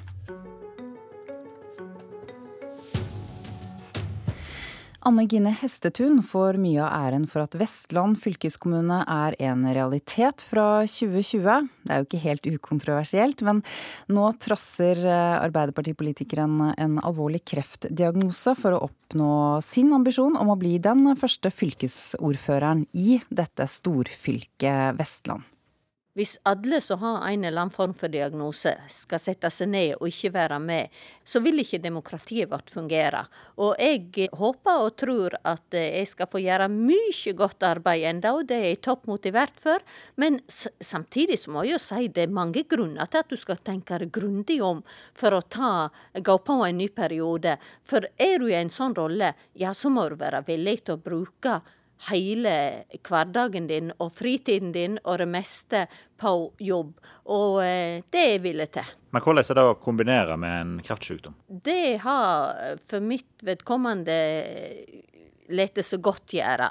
Anne 5.05 5.27
Gine 5.29 5.51
Hestetun 5.53 6.23
får 6.25 6.57
mye 6.57 6.81
av 6.81 7.05
æren 7.07 7.27
for 7.29 7.43
at 7.45 7.55
Vestland 7.59 8.17
fylkeskommune 8.21 9.03
er 9.05 9.35
en 9.45 9.65
realitet 9.69 10.41
fra 10.49 10.81
2020. 10.89 11.67
Det 11.85 11.93
er 11.93 12.01
jo 12.01 12.07
ikke 12.07 12.21
helt 12.23 12.49
ukontroversielt, 12.49 13.43
men 13.45 13.61
nå 14.09 14.25
trasser 14.41 15.03
eh, 15.05 15.35
Arbeiderpartipolitikeren 15.37 16.73
en 16.73 16.97
alvorlig 17.05 17.43
kreftdiagnose 17.47 18.55
for 18.57 18.73
å 18.73 18.87
oppnå 18.89 19.33
sin 19.65 19.93
ambisjon 19.95 20.39
om 20.39 20.49
å 20.51 20.57
bli 20.59 20.75
den 20.81 21.05
første 21.19 21.53
fylkesordføreren 21.53 22.87
i 22.97 23.21
dette 23.29 23.69
storfylket 23.69 24.97
Vestland. 24.97 25.45
Hvis 26.17 26.33
alle 26.49 26.79
som 26.81 26.97
har 27.03 27.19
en 27.29 27.43
eller 27.45 27.61
annen 27.61 27.69
form 27.73 27.91
for 27.93 28.09
diagnose 28.09 28.71
skal 28.89 29.19
sette 29.21 29.51
seg 29.53 29.69
ned 29.69 29.91
og 29.99 30.07
ikke 30.09 30.31
være 30.33 30.57
med, 30.57 30.95
så 31.21 31.43
vil 31.45 31.61
ikke 31.61 31.77
demokratiet 31.83 32.49
vårt 32.49 32.71
fungere. 32.73 33.21
Og 33.61 33.75
jeg 33.77 34.31
håper 34.33 34.81
og 34.87 34.95
tror 34.97 35.35
at 35.45 35.77
jeg 35.77 36.09
skal 36.09 36.29
få 36.31 36.41
gjøre 36.41 36.71
mye 36.73 37.35
godt 37.37 37.67
arbeid 37.69 38.07
enda, 38.09 38.33
og 38.33 38.49
det 38.49 38.57
er 38.57 38.65
jeg 38.71 38.81
toppmotivert 38.89 39.61
for. 39.61 39.85
Men 40.17 40.39
samtidig 40.49 41.37
så 41.37 41.53
må 41.53 41.67
jeg 41.67 41.75
jo 41.75 41.83
si 41.85 42.09
det 42.09 42.25
er 42.25 42.33
mange 42.33 42.65
grunner 42.65 43.05
til 43.05 43.21
at 43.21 43.29
du 43.29 43.37
skal 43.37 43.61
tenke 43.61 44.01
deg 44.01 44.09
grundig 44.17 44.57
om 44.65 44.81
for 45.13 45.37
å 45.37 45.45
ta, 45.45 45.71
gå 46.17 46.39
på 46.41 46.61
en 46.65 46.81
ny 46.81 46.89
periode. 46.97 47.59
For 47.85 48.09
er 48.17 48.39
du 48.41 48.49
i 48.49 48.57
en 48.57 48.73
sånn 48.73 48.97
rolle, 48.97 49.35
ja 49.53 49.77
så 49.77 49.93
må 49.93 50.09
du 50.09 50.17
være 50.17 50.41
villig 50.49 50.79
til 50.87 50.97
å 50.97 51.03
bruke 51.11 51.59
hele 52.09 52.53
hverdagen 53.07 53.67
din 53.69 53.91
og 53.97 54.11
fritiden 54.13 54.73
din 54.75 54.99
og 55.03 55.19
det 55.21 55.29
meste 55.31 55.85
på 56.21 56.33
jobb. 56.63 56.97
Og 57.33 57.61
eh, 57.65 58.03
det 58.13 58.27
vil 58.45 58.61
jeg 58.63 58.73
til. 58.77 58.91
Men 59.15 59.23
hvordan 59.23 59.43
er 59.43 59.59
det 59.59 59.65
å 59.65 59.79
kombinere 59.81 60.37
med 60.39 60.59
en 60.61 60.75
kreftsykdom? 60.85 61.37
Det 61.47 61.97
har 62.03 62.77
for 62.83 63.03
mitt 63.03 63.45
vedkommende 63.45 64.19
latt 65.55 65.81
seg 65.85 66.03
godt 66.03 66.37
gjøre. 66.37 66.69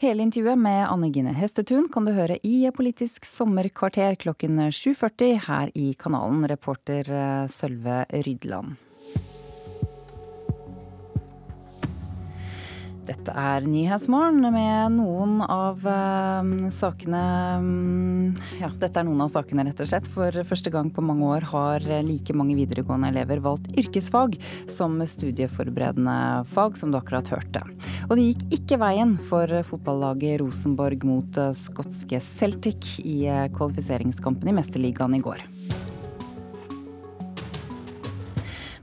Hele 0.00 0.24
intervjuet 0.24 0.56
med 0.56 0.86
Anne 0.88 1.10
Gine 1.12 1.34
Hestetun 1.36 1.90
kan 1.92 2.06
du 2.08 2.14
høre 2.16 2.38
i 2.46 2.62
Politisk 2.72 3.26
sommerkvarter 3.28 4.16
klokken 4.22 4.56
7.40 4.72 5.42
her 5.44 5.72
i 5.76 5.90
kanalen, 6.00 6.46
reporter 6.48 7.10
eh, 7.12 7.50
Sølve 7.52 8.06
Rydland. 8.08 8.78
Dette 13.10 13.32
er 13.34 13.64
Nyhetsmorgen 13.66 14.44
med 14.54 14.94
noen 14.94 15.40
av 15.42 15.82
uh, 15.82 16.68
sakene 16.70 17.22
um, 17.58 18.36
Ja, 18.60 18.68
dette 18.70 19.02
er 19.02 19.08
noen 19.08 19.24
av 19.24 19.32
sakene, 19.32 19.64
rett 19.66 19.82
og 19.82 19.88
slett. 19.90 20.06
For 20.14 20.36
første 20.46 20.70
gang 20.70 20.92
på 20.94 21.02
mange 21.02 21.26
år 21.26 21.48
har 21.50 21.86
like 22.06 22.36
mange 22.38 22.54
videregående 22.54 23.10
elever 23.10 23.42
valgt 23.42 23.66
yrkesfag 23.74 24.36
som 24.70 25.00
studieforberedende 25.02 26.16
fag, 26.54 26.78
som 26.78 26.94
du 26.94 27.00
akkurat 27.00 27.32
hørte. 27.34 27.64
Og 28.06 28.14
det 28.14 28.28
gikk 28.28 28.46
ikke 28.60 28.78
veien 28.84 29.16
for 29.26 29.58
fotballaget 29.66 30.38
Rosenborg 30.44 31.02
mot 31.10 31.42
uh, 31.42 31.50
skotske 31.50 32.22
Celtic 32.22 33.00
i 33.02 33.24
uh, 33.26 33.48
kvalifiseringskampen 33.56 34.52
i 34.52 34.54
Mesterligaen 34.60 35.18
i 35.18 35.24
går. 35.24 35.42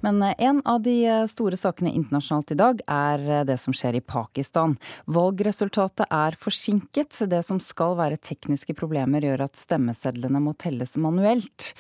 Men 0.08 0.24
eh, 0.24 0.34
en 0.38 0.62
av 0.66 0.82
de 0.82 1.06
eh, 1.06 1.26
store 1.28 1.58
sakene 1.60 1.92
internasjonalt 1.92 2.52
i 2.54 2.58
dag 2.58 2.82
er 2.88 3.24
eh, 3.28 3.44
det 3.48 3.58
som 3.60 3.74
skjer 3.76 3.98
i 3.98 4.02
Pakistan. 4.02 4.78
Valgresultatet 5.12 6.08
er 6.08 6.38
forsinket. 6.40 7.18
Det 7.28 7.42
som 7.44 7.60
skal 7.60 7.98
være 8.00 8.20
tekniske 8.24 8.76
problemer, 8.78 9.26
gjør 9.28 9.44
at 9.48 9.60
stemmesedlene 9.60 10.40
må 10.44 10.54
telles 10.56 10.96
manuelt. 11.02 11.74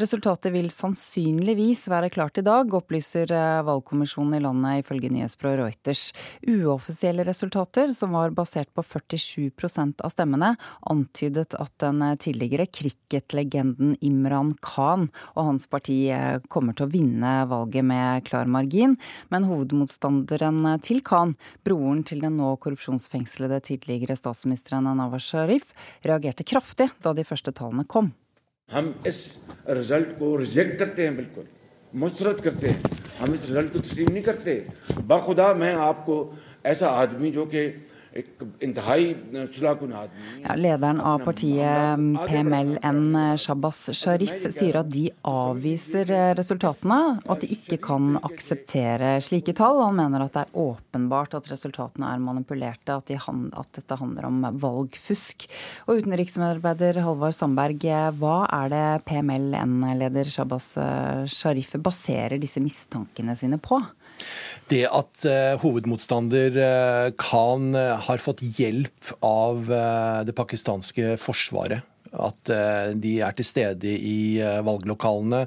Resultatet 0.00 0.52
vil 0.52 0.68
sannsynligvis 0.74 1.86
være 1.88 2.10
klart 2.12 2.42
i 2.42 2.44
dag, 2.44 2.68
opplyser 2.76 3.32
valgkommisjonen 3.64 4.36
i 4.36 4.42
landet 4.44 4.82
ifølge 4.82 5.12
nyhetsbyrået 5.14 5.60
Reuters. 5.60 6.04
Uoffisielle 6.46 7.24
resultater, 7.26 7.94
som 7.96 8.12
var 8.16 8.34
basert 8.36 8.68
på 8.76 8.84
47% 8.84 10.04
av 10.04 10.12
stemmene, 10.12 10.52
antydet 10.92 11.56
at 11.56 11.72
den 11.82 12.04
tidligere 12.20 12.68
cricketlegenden 12.68 13.96
Imran 14.04 14.52
Khan 14.64 15.08
og 15.32 15.42
hans 15.48 15.68
parti 15.70 15.98
kommer 16.52 16.76
til 16.76 16.88
å 16.88 16.92
vinne 16.92 17.34
valget 17.48 17.69
valget 17.69 17.85
med 17.85 18.25
klar 18.25 18.45
margin, 18.45 18.97
men 19.31 19.43
hovedmotstanderen 19.43 20.65
til 20.81 21.01
Khan, 21.01 21.35
broren 21.63 22.03
til 22.03 22.21
den 22.21 22.37
nå 22.37 22.55
korrupsjonsfengslede 22.57 23.61
tidligere 23.61 24.15
statsministeren 24.15 24.89
Nawaz 24.97 25.23
Sharif, 25.29 25.73
reagerte 26.05 26.43
kraftig 26.43 26.89
da 27.01 27.13
de 27.13 27.23
første 27.23 27.51
tallene 27.51 27.85
kom. 27.87 28.13
हम 28.69 28.95
इस 29.05 29.37
रिजल्ट 29.69 30.17
को 30.19 30.35
रिजेक्ट 30.35 30.79
करते 30.79 31.03
हैं 31.03 31.15
बिल्कुल 31.15 31.43
मुस्तरद 31.93 32.39
करते 32.41 32.67
हैं 32.67 32.81
हम 33.19 33.33
इस 33.33 33.45
रिजल्ट 33.45 33.73
को 33.73 33.79
तस्लीम 33.79 34.09
नहीं 34.11 34.23
करते 34.23 34.53
बाखुदा 35.05 35.53
मैं 35.53 35.73
आपको 35.85 36.15
ऐसा 36.65 36.89
आदमी 37.01 37.31
जो 37.31 37.45
कि 37.45 37.61
ja, 40.42 40.54
lederen 40.58 41.00
av 41.00 41.20
partiet 41.22 42.00
PML-N, 42.28 43.36
Shabbas 43.38 43.84
Sharif, 43.94 44.48
sier 44.50 44.80
at 44.80 44.90
de 44.90 45.04
avviser 45.30 46.10
eh, 46.10 46.32
resultatene, 46.38 46.98
at 47.30 47.44
de 47.44 47.50
ikke 47.54 47.78
kan 47.84 48.16
akseptere 48.26 49.12
slike 49.22 49.54
tall. 49.58 49.78
Han 49.84 50.00
mener 50.00 50.24
at 50.24 50.34
det 50.34 50.42
er 50.42 50.58
åpenbart 50.58 51.38
at 51.38 51.46
resultatene 51.52 52.10
er 52.10 52.24
manipulerte, 52.24 52.98
at, 52.98 53.06
de, 53.12 53.20
at 53.20 53.78
dette 53.78 54.00
handler 54.02 54.26
om 54.26 54.42
valgfusk. 54.58 55.46
Og 55.86 56.02
utenriksmedarbeider 56.02 56.98
Halvard 57.06 57.38
Sandberg, 57.38 57.86
hva 58.18 58.40
er 58.58 58.74
det 58.74 58.84
PML-N-leder 59.06 60.34
Shabbas 60.34 60.72
eh, 60.82 61.24
Sharif 61.30 61.78
baserer 61.78 62.42
disse 62.42 62.62
mistankene 62.64 63.38
sine 63.38 63.62
på? 63.62 63.78
Det 64.70 64.84
at 64.86 65.24
uh, 65.26 65.58
hovedmotstander 65.62 66.56
uh, 66.56 67.06
Khan 67.18 67.72
uh, 67.74 67.96
har 68.06 68.22
fått 68.22 68.42
hjelp 68.58 69.14
av 69.26 69.70
det 70.26 70.34
pakistanske 70.36 71.16
forsvaret. 71.20 71.86
At 72.10 72.50
de 72.98 73.10
er 73.22 73.34
til 73.38 73.46
stede 73.46 73.90
i 73.94 74.42
valglokalene. 74.66 75.44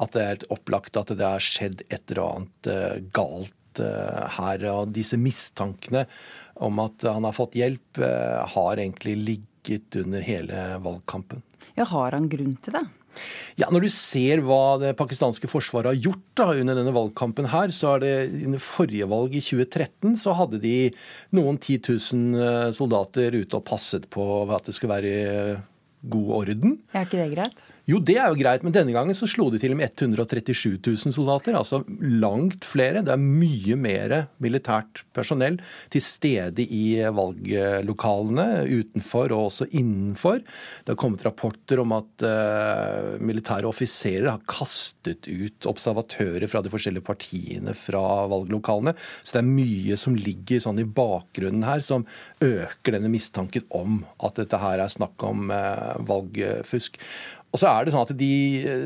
At 0.00 0.14
det 0.14 0.22
er 0.24 0.46
opplagt 0.54 0.96
at 0.96 1.12
det 1.12 1.26
har 1.26 1.44
skjedd 1.44 1.82
et 1.90 2.08
eller 2.14 2.22
annet 2.24 2.70
galt 3.12 3.82
her. 4.38 4.64
Og 4.72 4.94
disse 4.96 5.18
mistankene 5.20 6.06
om 6.64 6.80
at 6.80 7.04
han 7.04 7.28
har 7.28 7.36
fått 7.36 7.58
hjelp, 7.60 8.00
har 8.56 8.80
egentlig 8.80 9.18
ligget 9.26 10.00
under 10.00 10.24
hele 10.24 10.64
valgkampen. 10.86 11.44
Ja, 11.76 11.84
Har 11.84 12.16
han 12.16 12.30
grunn 12.32 12.56
til 12.64 12.78
det? 12.78 12.86
Ja, 13.60 13.70
Når 13.72 13.86
du 13.86 13.90
ser 13.92 14.42
hva 14.46 14.78
det 14.82 14.94
pakistanske 14.98 15.50
forsvaret 15.50 15.92
har 15.92 16.02
gjort 16.08 16.26
da, 16.38 16.50
under 16.54 16.78
denne 16.78 16.94
valgkampen 16.96 17.50
her, 17.52 17.72
så 17.74 17.96
er 17.96 18.04
det 18.04 18.14
under 18.48 18.62
forrige 18.62 19.08
valg 19.10 19.36
i 19.36 19.44
2013 19.44 20.16
så 20.20 20.34
hadde 20.36 20.60
de 20.62 20.76
noen 21.36 21.58
10 21.60 21.80
000 21.86 22.42
eh, 22.42 22.68
soldater 22.76 23.38
ute 23.38 23.58
og 23.58 23.66
passet 23.68 24.08
på 24.12 24.26
at 24.46 24.68
det 24.68 24.76
skulle 24.76 24.96
være 24.96 25.62
god 26.06 26.34
orden. 26.42 26.78
Er 26.94 27.06
ikke 27.06 27.22
det 27.22 27.32
greit? 27.34 27.64
Jo, 27.86 28.00
det 28.02 28.16
er 28.18 28.32
jo 28.32 28.38
greit, 28.40 28.64
men 28.66 28.74
denne 28.74 28.90
gangen 28.90 29.14
så 29.14 29.28
slo 29.30 29.44
de 29.52 29.60
til 29.62 29.76
med 29.78 29.92
137 29.92 30.80
000 30.82 31.14
soldater. 31.14 31.54
Altså 31.54 31.84
langt 32.02 32.66
flere. 32.66 32.98
Det 33.06 33.12
er 33.14 33.20
mye 33.22 33.76
mer 33.78 34.14
militært 34.42 35.04
personell 35.14 35.60
til 35.94 36.02
stede 36.02 36.66
i 36.66 36.98
valglokalene 37.14 38.64
utenfor 38.66 39.30
og 39.36 39.52
også 39.52 39.68
innenfor. 39.70 40.42
Det 40.82 40.96
har 40.96 40.98
kommet 40.98 41.22
rapporter 41.28 41.84
om 41.84 41.94
at 41.94 42.26
uh, 42.26 43.12
militære 43.22 43.70
offiserer 43.70 44.32
har 44.32 44.42
kastet 44.50 45.30
ut 45.30 45.70
observatører 45.70 46.50
fra 46.50 46.64
de 46.66 46.74
forskjellige 46.74 47.06
partiene 47.06 47.76
fra 47.78 48.02
valglokalene. 48.34 48.96
Så 49.22 49.38
det 49.38 49.44
er 49.44 49.52
mye 49.52 50.00
som 50.00 50.18
ligger 50.18 50.64
sånn 50.66 50.82
i 50.82 50.88
bakgrunnen 50.90 51.62
her, 51.68 51.86
som 51.86 52.02
øker 52.42 52.98
denne 52.98 53.14
mistanken 53.14 53.62
om 53.70 54.02
at 54.26 54.42
dette 54.42 54.58
her 54.58 54.82
er 54.82 54.90
snakk 54.90 55.22
om 55.30 55.54
uh, 55.54 55.94
valgfusk. 56.10 56.98
Og 57.56 57.62
så 57.62 57.72
er 57.72 57.86
det 57.86 57.94
sånn 57.94 58.04
at 58.04 58.16
de, 58.20 58.32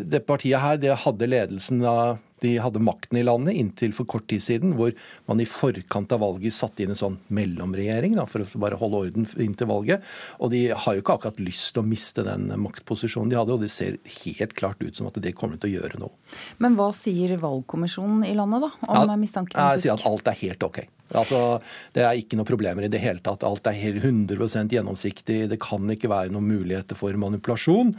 Det 0.06 0.22
partiet 0.28 0.62
her 0.62 0.76
det 0.78 0.94
hadde 1.04 1.26
ledelsen 1.30 1.82
av 1.82 2.20
de 2.40 2.54
hadde 2.56 2.80
makten 2.80 3.18
i 3.20 3.24
landet 3.26 3.56
inntil 3.60 3.92
for 3.92 4.08
kort 4.08 4.24
tid 4.30 4.40
siden, 4.40 4.70
hvor 4.78 4.94
man 5.28 5.42
i 5.42 5.48
forkant 5.48 6.12
av 6.16 6.22
valget 6.22 6.54
satte 6.56 6.80
inn 6.80 6.94
en 6.94 6.96
sånn 6.96 7.18
mellomregjering 7.36 8.16
da, 8.16 8.24
for 8.30 8.40
å 8.40 8.62
bare 8.62 8.78
holde 8.80 9.02
orden 9.04 9.26
inntil 9.44 9.68
valget. 9.68 10.06
Og 10.40 10.52
de 10.54 10.62
har 10.72 10.96
jo 10.96 11.02
ikke 11.04 11.18
akkurat 11.18 11.42
lyst 11.42 11.74
til 11.74 11.82
å 11.82 11.88
miste 11.90 12.24
den 12.24 12.48
maktposisjonen 12.64 13.32
de 13.32 13.36
hadde, 13.36 13.58
og 13.58 13.64
det 13.66 13.68
ser 13.74 13.98
helt 14.22 14.54
klart 14.56 14.80
ut 14.80 14.96
som 14.96 15.10
at 15.10 15.20
det 15.20 15.34
kommer 15.36 15.60
til 15.60 15.74
å 15.74 15.82
gjøre 15.82 16.00
noe. 16.00 16.16
Men 16.64 16.78
hva 16.80 16.88
sier 16.96 17.36
valgkommisjonen 17.40 18.24
i 18.28 18.32
landet 18.38 18.64
da, 18.64 18.72
om 18.88 19.04
ja, 19.04 19.20
mistanken 19.20 19.60
om 19.60 19.60
fusk? 19.60 19.76
Jeg 19.76 19.84
sier 19.84 19.98
at 19.98 20.08
alt 20.08 20.32
er 20.32 20.40
helt 20.46 20.68
ok. 20.70 20.80
Altså, 21.16 21.60
Det 21.92 22.04
er 22.04 22.18
ikke 22.18 22.38
noen 22.38 22.48
problemer 22.48 22.86
i 22.86 22.90
det 22.92 23.00
hele 23.02 23.22
tatt. 23.24 23.44
Alt 23.46 23.66
er 23.66 23.78
100 24.02 24.70
gjennomsiktig. 24.70 25.48
Det 25.50 25.60
kan 25.62 25.88
ikke 25.90 26.10
være 26.10 26.32
noen 26.34 26.48
muligheter 26.48 26.98
for 26.98 27.16
manipulasjon. 27.18 27.94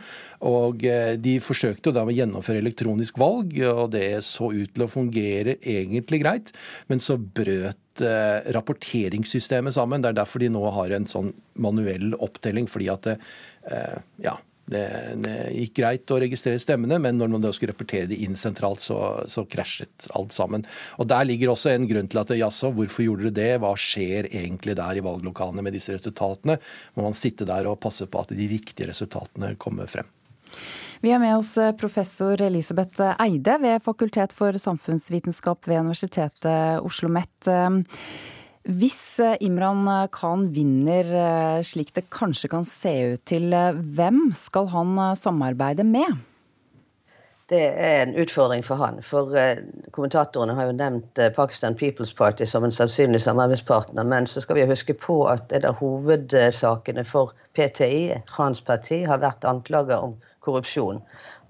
Og 0.48 0.86
eh, 0.88 1.16
De 1.18 1.38
forsøkte 1.44 1.94
da 1.96 2.06
å 2.06 2.16
gjennomføre 2.16 2.62
elektronisk 2.62 3.20
valg, 3.22 3.58
og 3.68 3.92
det 3.96 4.24
så 4.28 4.52
ut 4.52 4.74
til 4.74 4.86
å 4.86 4.92
fungere 4.92 5.58
egentlig 5.60 6.22
greit. 6.24 6.54
Men 6.92 7.04
så 7.04 7.18
brøt 7.18 8.04
eh, 8.06 8.52
rapporteringssystemet 8.56 9.76
sammen. 9.76 10.04
Det 10.04 10.14
er 10.14 10.22
derfor 10.22 10.44
de 10.44 10.52
nå 10.54 10.64
har 10.78 10.96
en 10.96 11.10
sånn 11.10 11.34
manuell 11.62 12.16
opptelling. 12.20 12.70
fordi 12.72 12.90
at 12.94 13.10
det, 13.10 13.18
eh, 13.70 14.00
ja, 14.24 14.38
det, 14.72 14.86
det, 15.24 15.36
gikk 15.56 15.76
greit 15.82 16.14
å 16.14 16.20
registrere 16.24 16.62
stemmene, 16.62 17.00
men 17.04 17.20
når 17.20 17.34
man 17.36 17.44
da 17.44 17.52
skulle 17.56 17.74
rapportere 17.76 18.10
det 18.12 18.20
inn 18.24 18.38
sentralt, 18.40 18.84
så, 18.84 18.98
så 19.32 19.46
krasjet 19.50 20.08
alt 20.18 20.36
sammen. 20.36 20.66
Og 21.02 21.10
Der 21.12 21.28
ligger 21.28 21.54
også 21.54 21.74
en 21.74 21.88
grunn 21.90 22.10
til 22.12 22.22
at 22.24 22.34
jaså, 22.38 22.72
hvorfor 22.76 23.06
gjorde 23.06 23.30
dere 23.30 23.38
det? 23.42 23.62
Hva 23.64 23.74
skjer 23.80 24.30
egentlig 24.32 24.78
der 24.80 25.00
i 25.00 25.06
valglokalene 25.06 25.66
med 25.66 25.76
disse 25.78 25.96
resultatene? 25.96 26.58
Må 26.96 27.08
man 27.10 27.18
sitte 27.18 27.48
der 27.48 27.70
og 27.70 27.80
passe 27.84 28.08
på 28.08 28.24
at 28.24 28.34
de 28.36 28.50
riktige 28.52 28.90
resultatene 28.92 29.56
kommer 29.62 29.90
frem? 29.92 30.10
Vi 31.02 31.10
har 31.10 31.22
med 31.22 31.34
oss 31.34 31.56
eh, 31.58 31.72
professor 31.74 32.42
Elisabeth 32.46 33.02
Eide 33.24 33.56
ved 33.64 33.82
Fakultet 33.82 34.36
for 34.38 34.54
samfunnsvitenskap 34.54 35.66
ved 35.66 35.82
Universitetet 35.82 36.84
Oslo 36.84 37.10
OsloMet. 37.10 37.50
Hvis 38.62 39.20
eh, 39.20 39.38
Imran 39.42 39.88
Khan 40.14 40.50
vinner 40.54 41.08
eh, 41.18 41.62
slik 41.66 41.94
det 41.96 42.10
kanskje 42.14 42.52
kan 42.52 42.68
se 42.68 42.94
ut 43.14 43.24
til, 43.26 43.50
hvem 43.98 44.28
skal 44.38 44.70
han 44.74 45.00
samarbeide 45.18 45.86
med? 45.88 46.20
Det 47.52 47.64
er 47.68 48.06
en 48.06 48.14
utfordring 48.16 48.62
for 48.64 48.80
han. 48.80 49.02
For 49.04 49.34
kommentatorene 49.92 50.54
har 50.56 50.70
jo 50.70 50.76
nevnt 50.78 51.20
Pakistan 51.36 51.76
People's 51.76 52.14
Party 52.16 52.46
som 52.48 52.64
en 52.64 52.72
sannsynlig 52.72 53.20
samarbeidspartner. 53.26 54.08
Men 54.08 54.24
så 54.24 54.40
skal 54.40 54.56
vi 54.56 54.70
huske 54.70 54.96
på 54.96 55.18
at 55.28 55.52
en 55.52 55.68
av 55.68 55.82
hovedsakene 55.82 57.04
for 57.10 57.34
PTI, 57.60 58.22
Khans 58.32 58.64
parti, 58.64 59.02
har 59.04 59.20
vært 59.20 59.44
anklager 59.44 60.00
om 60.00 60.16
korrupsjon. 60.46 61.02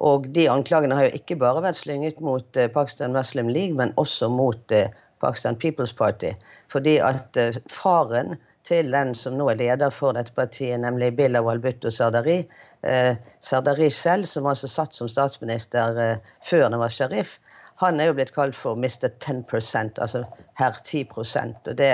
Og 0.01 0.27
de 0.35 0.47
anklagene 0.51 0.97
har 0.97 1.07
jo 1.07 1.19
ikke 1.19 1.37
bare 1.41 1.63
vært 1.63 1.79
slynget 1.81 2.21
mot 2.23 2.57
eh, 2.57 2.71
Pakistan 2.71 3.15
Muslim 3.15 3.51
League, 3.51 3.77
men 3.77 3.93
også 4.01 4.29
mot 4.31 4.75
eh, 4.75 4.89
Pakistan 5.21 5.57
People's 5.61 5.93
Party. 5.97 6.33
Fordi 6.71 6.97
at 7.03 7.37
eh, 7.37 7.59
faren 7.69 8.37
til 8.67 8.91
den 8.93 9.15
som 9.17 9.37
nå 9.37 9.49
er 9.51 9.59
leder 9.59 9.93
for 9.93 10.15
dette 10.15 10.33
partiet, 10.37 10.79
nemlig 10.79 11.15
Billah 11.17 11.43
Walbutto 11.43 11.91
Sardari, 11.91 12.41
eh, 12.87 13.15
Sardari 13.41 13.89
selv, 13.89 14.29
som 14.29 14.47
altså 14.47 14.69
satt 14.69 14.95
som 14.95 15.09
statsminister 15.09 15.97
eh, 15.99 16.35
før 16.49 16.69
han 16.69 16.79
var 16.79 16.93
sheriff, 16.93 17.39
han 17.81 17.99
er 17.99 18.11
jo 18.11 18.17
blitt 18.19 18.33
kalt 18.35 18.55
for 18.55 18.77
Mr. 18.77 19.09
10% 19.09 19.97
altså 20.03 20.21
herr 20.59 20.77
10% 20.85 21.69
og 21.71 21.77
det 21.79 21.93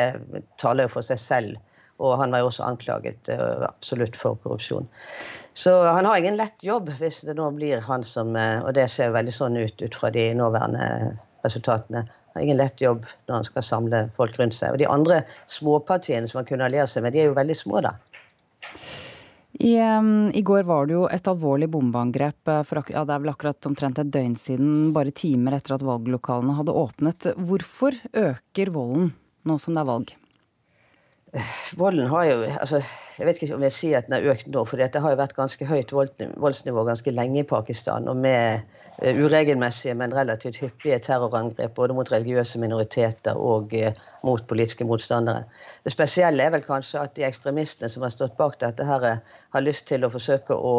taler 0.60 0.88
jo 0.88 0.94
for 0.98 1.08
seg 1.08 1.22
selv. 1.22 1.62
Og 2.04 2.20
han 2.20 2.34
var 2.34 2.44
jo 2.44 2.50
også 2.52 2.66
anklaget 2.68 3.30
uh, 3.32 3.64
absolutt 3.66 4.18
for 4.20 4.38
korrupsjon. 4.44 4.86
Så 5.58 5.72
han 5.88 6.06
har 6.06 6.20
ingen 6.20 6.36
lett 6.38 6.62
jobb 6.62 6.92
hvis 7.00 7.24
det 7.26 7.34
nå 7.40 7.48
blir 7.56 7.82
han 7.88 8.04
som 8.06 8.36
uh, 8.38 8.60
Og 8.68 8.76
det 8.78 8.86
ser 8.94 9.10
jo 9.10 9.16
veldig 9.16 9.34
sånn 9.34 9.58
ut 9.58 9.82
ut 9.82 9.98
fra 9.98 10.12
de 10.14 10.28
nåværende 10.38 11.16
resultatene. 11.48 12.04
Ingen 12.44 12.60
lett 12.60 12.82
jobb 12.82 13.06
når 13.28 13.36
han 13.36 13.48
skal 13.48 13.66
samle 13.66 14.04
folk 14.18 14.38
rundt 14.40 14.58
seg. 14.58 14.74
Og 14.74 14.82
de 14.82 14.90
andre 14.92 15.24
småpartiene 15.52 16.30
som 16.30 16.42
han 16.42 16.50
kunne 16.50 16.68
alliere 16.68 16.90
seg 16.92 17.06
med, 17.06 17.16
de 17.16 17.24
er 17.24 17.32
jo 17.32 17.38
veldig 17.38 17.58
små, 17.58 17.82
da. 17.86 17.96
I, 19.58 19.74
um, 19.82 20.30
I, 20.38 20.42
går 20.46 20.68
var 20.70 20.86
det 20.86 20.94
jo 20.94 21.08
et 21.10 21.28
alvorlig 21.32 21.70
bombeangrep 21.74 22.52
eh, 22.52 22.62
for 22.68 22.92
ja, 22.94 23.02
det 23.08 23.16
er 23.16 23.24
vel 23.24 23.32
akkurat 23.32 23.70
omtrent 23.70 23.98
et 24.04 24.12
døgn 24.14 24.36
siden, 24.38 24.92
bare 24.94 25.16
timer 25.16 25.58
etter 25.58 25.78
at 25.80 25.86
valglokalene 25.88 26.60
hadde 26.60 26.76
åpnet. 26.78 27.32
Hvorfor 27.50 27.98
øker 28.14 28.74
volden 28.76 29.16
nå 29.48 29.58
som 29.62 29.74
det 29.74 29.82
er 29.82 29.90
valg? 29.90 30.14
Volden 31.78 32.08
har 32.12 32.26
jo 32.26 32.42
altså, 32.62 32.82
Jeg 33.18 33.26
vet 33.26 33.40
ikke 33.42 33.56
om 33.56 33.64
jeg 33.66 33.74
sier 33.74 33.98
at 33.98 34.06
den 34.06 34.14
har 34.14 34.28
økt 34.30 34.50
nå, 34.54 34.62
for 34.70 34.78
det 34.78 35.02
har 35.02 35.14
jo 35.14 35.18
vært 35.18 35.34
ganske 35.34 35.66
høyt 35.66 35.90
voldsnivå 35.92 36.84
ganske 36.86 37.12
lenge 37.12 37.40
i 37.42 37.48
Pakistan. 37.50 38.06
Og 38.12 38.20
med 38.22 38.62
uh, 39.02 39.22
uregelmessige, 39.24 39.96
men 39.98 40.14
relativt 40.14 40.60
hyppige 40.62 41.00
terrorangrep 41.08 41.74
både 41.74 41.98
mot 41.98 42.12
religiøse 42.14 42.62
minoriteter 42.62 43.34
og 43.42 43.74
uh, 43.74 43.98
mot 44.24 44.46
politiske 44.48 44.86
motstandere. 44.86 45.48
Det 45.82 45.96
spesielle 45.96 46.46
er 46.46 46.54
vel 46.54 46.68
kanskje 46.68 47.02
at 47.08 47.18
de 47.18 47.26
ekstremistene 47.26 47.90
som 47.90 48.06
har 48.06 48.14
stått 48.14 48.38
bak 48.38 48.60
dette, 48.62 48.86
her, 48.86 49.08
har 49.26 49.66
lyst 49.66 49.90
til 49.90 50.06
å 50.06 50.14
forsøke 50.14 50.54
å 50.54 50.78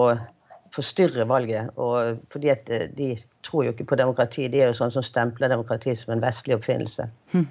forstyrre 0.74 1.26
valget. 1.28 1.70
Og 1.76 2.18
fordi 2.32 2.50
at 2.52 2.70
eh, 2.72 2.88
de 2.94 3.12
tror 3.46 3.66
jo 3.66 3.74
ikke 3.74 3.88
på 3.92 3.98
demokrati. 4.00 4.48
De 4.48 4.62
er 4.62 4.72
jo 4.72 4.78
sånn 4.78 4.94
som 4.94 5.04
stempler 5.06 5.50
demokrati 5.52 5.94
som 5.96 6.14
en 6.14 6.24
vestlig 6.24 6.58
oppfinnelse. 6.58 7.10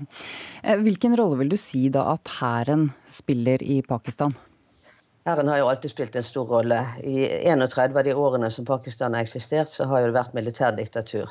Eh, 0.68 0.80
hvilken 0.82 1.14
rolle 1.16 1.38
vil 1.40 1.52
du 1.52 1.56
si 1.62 1.86
da 1.94 2.02
at 2.12 2.28
hæren 2.42 2.88
spiller 3.13 3.62
i 3.63 3.78
Pakistan? 3.86 4.34
Hæren 5.30 5.48
har 5.48 5.62
jo 5.62 5.68
alltid 5.70 5.94
spilt 5.94 6.15
en 6.18 6.26
stor 6.26 6.50
rolle. 6.50 6.80
I 7.06 7.28
31 7.52 7.96
av 7.96 8.04
de 8.04 8.15
årene 8.18 8.50
som 8.52 8.65
Pakistan 8.65 9.13
har 9.15 9.28
eksistert, 9.28 9.70
så 9.72 9.86
har 9.88 10.02
jo 10.02 10.10
det 10.10 10.18
vært 10.18 10.36
militærdiktatur. 10.36 11.30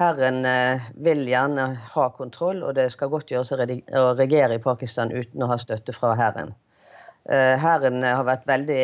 Hæren 0.00 0.42
eh, 0.44 0.90
vil 1.06 1.22
gjerne 1.30 1.68
ha 1.94 2.08
kontroll, 2.18 2.64
og 2.66 2.74
det 2.74 2.90
skal 2.92 3.12
godt 3.14 3.30
gjøres 3.30 3.54
å 3.54 4.04
regere 4.18 4.58
i 4.58 4.62
Pakistan 4.64 5.14
uten 5.14 5.46
å 5.46 5.52
ha 5.52 5.58
støtte 5.62 5.94
fra 5.96 6.16
hæren. 6.18 6.52
Eh, 7.24 7.56
hæren 7.56 8.02
har 8.04 8.26
vært 8.28 8.42
veldig 8.44 8.80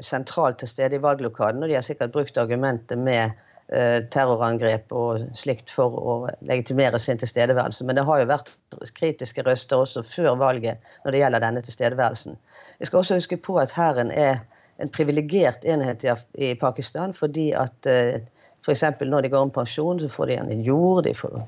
sentralt 0.00 0.62
til 0.62 0.70
stede 0.70 0.96
i 0.96 1.02
valglokalen, 1.02 1.60
og 1.60 1.68
de 1.68 1.76
har 1.76 1.84
sikkert 1.84 2.14
brukt 2.14 2.38
argumentet 2.40 2.96
med 2.96 3.34
eh, 3.68 3.98
terrorangrep 4.14 4.94
og 4.96 5.26
slikt 5.36 5.68
for 5.76 5.98
å 6.00 6.14
legitimere 6.40 7.00
sin 7.04 7.20
tilstedeværelse. 7.20 7.84
Men 7.84 8.00
det 8.00 8.06
har 8.08 8.22
jo 8.22 8.30
vært 8.30 8.48
kritiske 8.96 9.44
røster 9.44 9.84
også 9.84 10.06
før 10.08 10.38
valget 10.40 10.80
når 11.04 11.12
det 11.12 11.20
gjelder 11.20 11.44
denne 11.44 11.64
tilstedeværelsen. 11.68 12.40
Jeg 12.80 12.88
skal 12.88 13.02
også 13.02 13.20
huske 13.20 13.36
på 13.44 13.58
at 13.60 13.76
hæren 13.76 14.10
er 14.10 14.40
en 14.80 14.88
privilegert 14.88 15.60
enhet 15.68 16.06
i 16.32 16.54
Pakistan 16.56 17.12
fordi 17.18 17.50
at 17.52 17.92
eh, 17.92 18.22
F.eks. 18.62 18.86
når 19.02 19.26
de 19.26 19.28
går 19.34 19.42
om 19.42 19.50
pensjon, 19.52 20.00
så 20.00 20.08
får 20.08 20.30
de 20.30 20.36
gjerne 20.38 20.60
jord, 20.62 21.04
de 21.04 21.12
får 21.18 21.40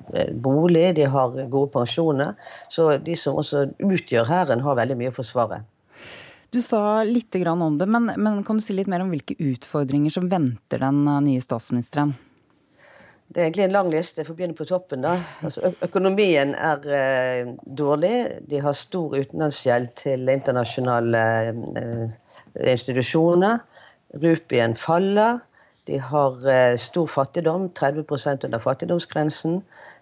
bolig, 0.43 0.97
de 0.97 1.07
har 1.07 1.37
gode 1.49 1.71
pensjoner. 1.71 2.35
Så 2.69 2.99
de 2.99 3.15
som 3.17 3.39
også 3.39 3.69
utgjør 3.79 4.27
hæren, 4.27 4.65
har 4.67 4.77
veldig 4.77 4.97
mye 4.99 5.13
å 5.13 5.17
forsvare. 5.23 5.61
Du 6.55 6.61
sa 6.63 7.03
litt 7.03 7.35
om 7.51 7.79
det, 7.79 7.87
men, 7.87 8.13
men, 8.17 8.45
kan 8.47 8.61
du 8.61 8.63
si 8.63 8.77
litt 8.77 8.87
mer 8.87 9.03
om 9.03 9.09
hvilke 9.11 9.35
utfordringer 9.43 10.13
som 10.15 10.29
venter 10.31 10.79
den 10.79 11.01
eh, 11.11 11.17
nye 11.25 11.43
statsministeren? 11.43 12.13
Det 13.27 13.41
er 13.41 13.49
egentlig 13.49 13.65
en 13.65 13.75
lang 13.75 13.91
liste. 13.91 14.21
Jeg 14.21 14.29
får 14.29 14.37
begynne 14.39 14.55
på 14.55 14.67
toppen. 14.69 15.03
da. 15.03 15.17
Altså, 15.43 15.73
økonomien 15.83 16.53
er 16.55 16.87
eh, 16.87 17.51
dårlig. 17.67 18.13
De 18.47 18.61
har 18.63 18.79
stor 18.79 19.17
utenlandsgjeld 19.19 19.91
til 19.99 20.31
internasjonale 20.31 21.25
eh, 21.51 22.15
institusjoner. 22.77 23.59
Rupien 24.23 24.79
faller. 24.79 25.43
De 25.91 25.99
har 25.99 26.39
eh, 26.47 26.79
stor 26.79 27.11
fattigdom, 27.11 27.73
30% 27.83 28.47
under 28.47 28.63
fattigdomsgrensen. 28.63 29.59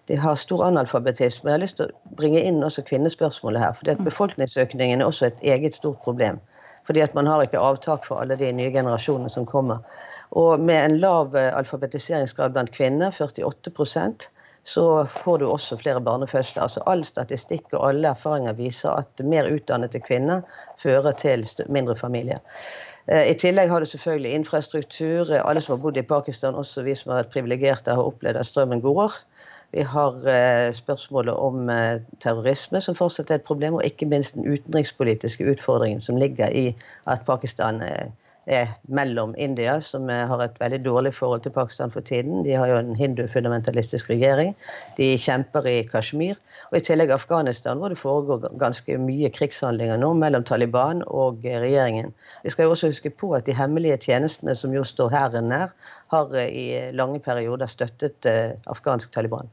De 0.07 0.17
har 0.19 0.35
stor 0.35 0.65
analfabetisme. 0.65 1.49
Jeg 1.49 1.55
har 1.55 1.63
lyst 1.63 1.77
til 1.79 1.91
å 1.91 2.15
bringe 2.19 2.41
inn 2.43 2.63
også 2.63 2.83
kvinnespørsmålet 2.87 3.61
her. 3.61 3.73
fordi 3.79 3.91
at 3.91 4.01
mm. 4.01 4.09
Befolkningsøkningen 4.09 5.01
er 5.01 5.05
også 5.05 5.25
et 5.25 5.43
eget 5.55 5.75
stort 5.75 5.99
problem. 6.03 6.39
Fordi 6.85 6.99
at 6.99 7.13
man 7.15 7.27
har 7.27 7.43
ikke 7.43 7.59
avtak 7.59 8.05
for 8.07 8.19
alle 8.19 8.35
de 8.35 8.51
nye 8.51 8.71
generasjonene 8.71 9.31
som 9.31 9.45
kommer. 9.45 9.79
Og 10.31 10.59
med 10.59 10.85
en 10.85 10.97
lav 10.99 11.35
eh, 11.35 11.51
alfabetiseringsgrad 11.55 12.55
blant 12.55 12.71
kvinner, 12.71 13.11
48% 13.15 14.27
så 14.63 15.05
får 15.23 15.37
du 15.39 15.45
også 15.47 15.77
flere 15.77 16.01
barnefødsler. 16.01 16.63
Altså 16.63 16.83
All 16.87 17.03
statistikk 17.05 17.67
og 17.73 17.89
alle 17.89 18.13
erfaringer 18.15 18.55
viser 18.57 18.95
at 18.95 19.23
mer 19.23 19.49
utdannede 19.51 19.99
kvinner 19.99 20.41
fører 20.83 21.11
til 21.19 21.45
mindre 21.67 21.95
familier. 21.99 22.39
Eh, 23.07 23.31
I 23.31 23.35
tillegg 23.39 23.69
har 23.69 23.79
du 23.79 23.85
selvfølgelig 23.85 24.33
infrastruktur. 24.39 25.33
Alle 25.35 25.61
som 25.61 25.75
har 25.75 25.83
bodd 25.83 25.97
i 25.97 26.07
Pakistan, 26.07 26.55
også 26.55 26.83
vi 26.87 26.95
som 26.95 27.11
har 27.11 27.23
vært 27.23 27.35
privilegerte, 27.35 27.95
har 27.95 28.11
opplevd 28.11 28.39
at 28.39 28.51
strømmen 28.51 28.81
går. 28.81 29.15
Vi 29.73 29.81
har 29.81 30.27
eh, 30.29 30.73
spørsmålet 30.73 31.33
om 31.33 31.69
eh, 31.69 32.01
terrorisme, 32.21 32.77
som 32.81 32.93
fortsatt 32.93 33.31
er 33.31 33.39
et 33.39 33.45
problem, 33.47 33.79
og 33.79 33.85
ikke 33.87 34.05
minst 34.05 34.35
den 34.37 34.45
utenrikspolitiske 34.45 35.47
utfordringen 35.49 36.03
som 36.05 36.19
ligger 36.21 36.53
i 36.53 36.67
at 37.09 37.23
Pakistan 37.25 37.81
eh, 37.81 38.11
er 38.45 38.75
mellom 38.85 39.33
India, 39.33 39.79
som 39.81 40.05
har 40.11 40.43
et 40.45 40.59
veldig 40.61 40.81
dårlig 40.85 41.13
forhold 41.17 41.41
til 41.41 41.55
Pakistan 41.55 41.93
for 41.95 42.05
tiden. 42.05 42.43
De 42.45 42.53
har 42.53 42.69
jo 42.69 42.75
en 42.83 42.91
hindu-fundamentalistisk 42.99 44.11
regjering. 44.11 44.53
De 44.99 45.07
kjemper 45.17 45.65
i 45.71 45.75
Kashmir. 45.89 46.37
Og 46.69 46.77
i 46.77 46.83
tillegg 46.85 47.15
Afghanistan, 47.15 47.79
hvor 47.79 47.89
det 47.89 48.01
foregår 48.03 48.45
ganske 48.61 48.99
mye 48.99 49.31
krigshandlinger 49.33 49.97
nå 49.97 50.11
mellom 50.19 50.45
Taliban 50.45 51.01
og 51.07 51.41
regjeringen. 51.47 52.13
Vi 52.43 52.53
skal 52.53 52.69
jo 52.69 52.75
også 52.75 52.91
huske 52.93 53.09
på 53.09 53.31
at 53.39 53.49
de 53.49 53.57
hemmelige 53.57 53.97
tjenestene 54.05 54.59
som 54.59 54.75
jo 54.75 54.85
står 54.85 55.15
hæren 55.15 55.49
nær, 55.49 55.73
har 56.13 56.39
i 56.43 56.91
lange 56.93 57.23
perioder 57.23 57.71
støttet 57.71 58.33
afghansk 58.67 59.09
Taliban. 59.15 59.49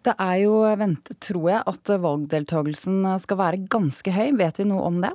Det 0.00 0.14
er 0.16 0.36
jo 0.40 0.60
ventet, 0.80 1.18
tror 1.20 1.48
jeg, 1.50 1.64
at 1.68 1.90
valgdeltakelsen 2.00 3.02
skal 3.20 3.40
være 3.40 3.66
ganske 3.72 4.14
høy. 4.16 4.30
Vet 4.40 4.62
vi 4.62 4.68
noe 4.70 4.86
om 4.88 5.02
det? 5.04 5.12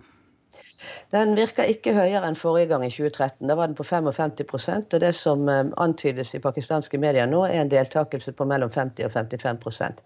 Den 1.14 1.36
virker 1.38 1.70
ikke 1.70 1.94
høyere 1.96 2.28
enn 2.28 2.38
forrige 2.40 2.70
gang, 2.72 2.86
i 2.86 2.94
2013. 2.94 3.48
Da 3.50 3.58
var 3.58 3.70
den 3.70 3.78
på 3.78 3.86
55% 3.88 4.96
og 4.98 5.04
Det 5.04 5.14
som 5.18 5.50
eh, 5.50 5.68
antydes 5.82 6.34
i 6.36 6.42
pakistanske 6.44 7.00
medier 7.02 7.30
nå, 7.30 7.44
er 7.48 7.62
en 7.62 7.72
deltakelse 7.72 8.34
på 8.38 8.48
mellom 8.50 8.74
50 8.74 9.08
og 9.08 9.14
55% 9.16 10.02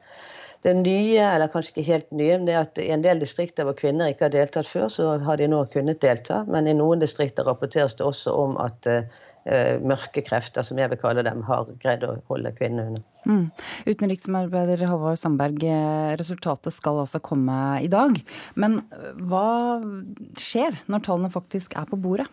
Det 0.63 0.75
nye, 0.75 1.23
eller 1.23 1.51
kanskje 1.51 1.71
ikke 1.73 1.87
helt 1.87 2.11
nye, 2.11 2.37
det 2.45 2.53
er 2.53 2.65
at 2.65 2.79
i 2.83 2.89
en 2.91 3.03
del 3.03 3.21
distrikter 3.23 3.63
hvor 3.63 3.77
kvinner 3.79 4.11
ikke 4.11 4.27
har 4.27 4.35
deltatt 4.35 4.67
før, 4.67 4.89
så 4.91 5.17
har 5.23 5.39
de 5.39 5.47
nå 5.47 5.63
kunnet 5.73 6.01
delta. 6.03 6.43
Men 6.47 6.67
i 6.67 6.75
noen 6.75 6.99
distrikter 6.99 7.47
rapporteres 7.47 7.95
det 7.95 8.05
også 8.05 8.33
om 8.35 8.57
at 8.59 8.89
uh, 8.91 9.21
mørke 9.45 10.21
krefter, 10.25 10.65
som 10.65 10.77
jeg 10.77 10.91
vil 10.91 10.99
kalle 11.01 11.23
dem, 11.25 11.41
har 11.47 11.69
greid 11.81 12.03
å 12.05 12.17
holde 12.29 12.51
kvinnene 12.57 12.89
unna. 12.91 13.05
Mm. 13.27 13.49
Utenriksmedarbeider 13.85 14.85
Halvor 14.87 15.17
Sandberg, 15.19 15.63
eh, 15.63 16.15
resultatet 16.19 16.73
skal 16.73 17.01
altså 17.03 17.19
komme 17.23 17.55
i 17.83 17.89
dag. 17.91 18.19
Men 18.55 18.79
eh, 18.93 19.09
hva 19.29 19.79
skjer 20.39 20.79
når 20.87 21.03
tallene 21.07 21.33
faktisk 21.33 21.75
er 21.79 21.89
på 21.89 21.99
bordet? 21.99 22.29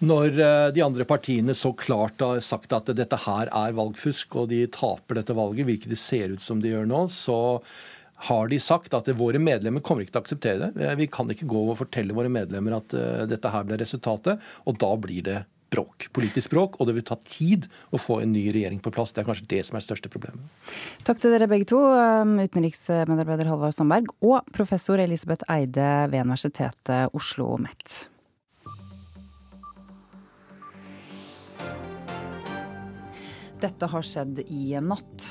Når 0.00 0.32
de 0.72 0.80
andre 0.80 1.04
partiene 1.04 1.52
så 1.52 1.74
klart 1.76 2.22
har 2.24 2.38
sagt 2.40 2.72
at 2.72 2.88
dette 2.96 3.18
her 3.26 3.50
er 3.52 3.74
valgfusk, 3.76 4.38
og 4.40 4.48
de 4.48 4.62
taper 4.72 5.18
dette 5.18 5.36
valget, 5.36 5.66
hvilket 5.68 5.92
det 5.92 5.98
ser 6.00 6.32
ut 6.32 6.40
som 6.40 6.62
de 6.62 6.72
gjør 6.72 6.88
nå, 6.88 7.02
så 7.12 7.36
har 8.30 8.48
de 8.48 8.56
sagt 8.60 8.96
at 8.96 9.10
våre 9.16 9.36
medlemmer 9.40 9.84
kommer 9.84 10.04
ikke 10.04 10.14
til 10.14 10.22
å 10.22 10.24
akseptere 10.24 10.70
det. 10.72 10.88
Vi 10.96 11.08
kan 11.12 11.28
ikke 11.28 11.48
gå 11.52 11.66
og 11.66 11.76
fortelle 11.82 12.16
våre 12.16 12.32
medlemmer 12.32 12.78
at 12.78 12.96
dette 13.28 13.52
her 13.52 13.68
ble 13.68 13.76
resultatet, 13.80 14.40
og 14.64 14.80
da 14.80 14.94
blir 15.04 15.26
det 15.28 15.38
bråk. 15.72 16.08
Politisk 16.16 16.54
bråk, 16.54 16.78
og 16.80 16.90
det 16.90 16.96
vil 16.98 17.06
ta 17.06 17.18
tid 17.24 17.66
å 17.90 18.00
få 18.00 18.20
en 18.24 18.32
ny 18.34 18.46
regjering 18.54 18.82
på 18.82 18.92
plass. 18.94 19.14
Det 19.14 19.24
er 19.24 19.30
kanskje 19.30 19.48
det 19.50 19.64
som 19.66 19.78
er 19.78 19.84
det 19.84 19.88
største 19.88 20.12
problemet. 20.12 20.70
Takk 21.06 21.22
til 21.22 21.34
dere 21.34 21.50
begge 21.50 21.68
to, 21.70 21.80
um, 21.80 22.36
utenriksmedarbeider 22.42 23.50
Halvard 23.50 23.76
Sandberg 23.76 24.12
og 24.20 24.46
professor 24.56 25.00
Elisabeth 25.02 25.46
Eide 25.50 25.90
ved 26.12 26.28
Universitetet 26.28 27.10
Oslo 27.16 27.30
OsloMet. 27.40 28.08
Dette 33.60 33.86
har 33.92 34.04
skjedd 34.06 34.38
i 34.48 34.78
natt. 34.80 35.24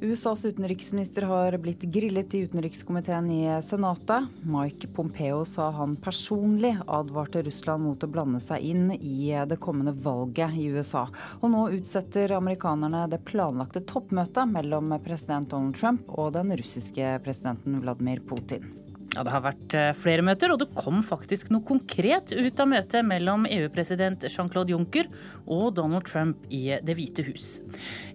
USAs 0.00 0.44
utenriksminister 0.44 1.26
har 1.28 1.56
blitt 1.60 1.82
grillet 1.92 2.34
i 2.34 2.38
utenrikskomiteen 2.46 3.30
i 3.30 3.42
Senatet. 3.62 4.30
Mike 4.48 4.88
Pompeo 4.96 5.42
sa 5.44 5.68
han 5.76 5.96
personlig 6.00 6.74
advarte 6.86 7.42
Russland 7.44 7.84
mot 7.84 8.04
å 8.04 8.08
blande 8.08 8.40
seg 8.40 8.64
inn 8.64 8.86
i 8.96 9.34
det 9.48 9.60
kommende 9.60 9.92
valget 9.92 10.56
i 10.56 10.70
USA. 10.72 11.04
Og 11.42 11.52
nå 11.52 11.66
utsetter 11.76 12.32
amerikanerne 12.38 13.04
det 13.12 13.20
planlagte 13.28 13.84
toppmøtet 13.84 14.48
mellom 14.54 14.96
president 15.04 15.52
Donald 15.52 15.76
Trump 15.76 16.08
og 16.08 16.32
den 16.38 16.56
russiske 16.56 17.18
presidenten 17.24 17.82
Vladimir 17.84 18.24
Putin. 18.24 18.83
Ja, 19.14 19.22
Det 19.22 19.30
har 19.30 19.44
vært 19.44 19.74
eh, 19.78 19.92
flere 19.94 20.24
møter, 20.26 20.50
og 20.50 20.58
det 20.58 20.72
kom 20.74 20.98
faktisk 21.06 21.52
noe 21.54 21.62
konkret 21.66 22.32
ut 22.34 22.60
av 22.60 22.66
møtet 22.66 23.06
mellom 23.06 23.44
EU-president 23.46 24.26
Jean-Claude 24.26 24.74
Juncker 24.74 25.06
og 25.46 25.68
Donald 25.76 26.08
Trump 26.08 26.42
i 26.50 26.80
Det 26.82 26.96
hvite 26.98 27.22
hus. 27.28 27.60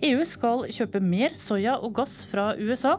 EU 0.04 0.20
skal 0.28 0.66
kjøpe 0.76 1.00
mer 1.00 1.38
soya 1.40 1.78
og 1.80 1.96
gass 2.02 2.20
fra 2.28 2.52
USA. 2.60 2.98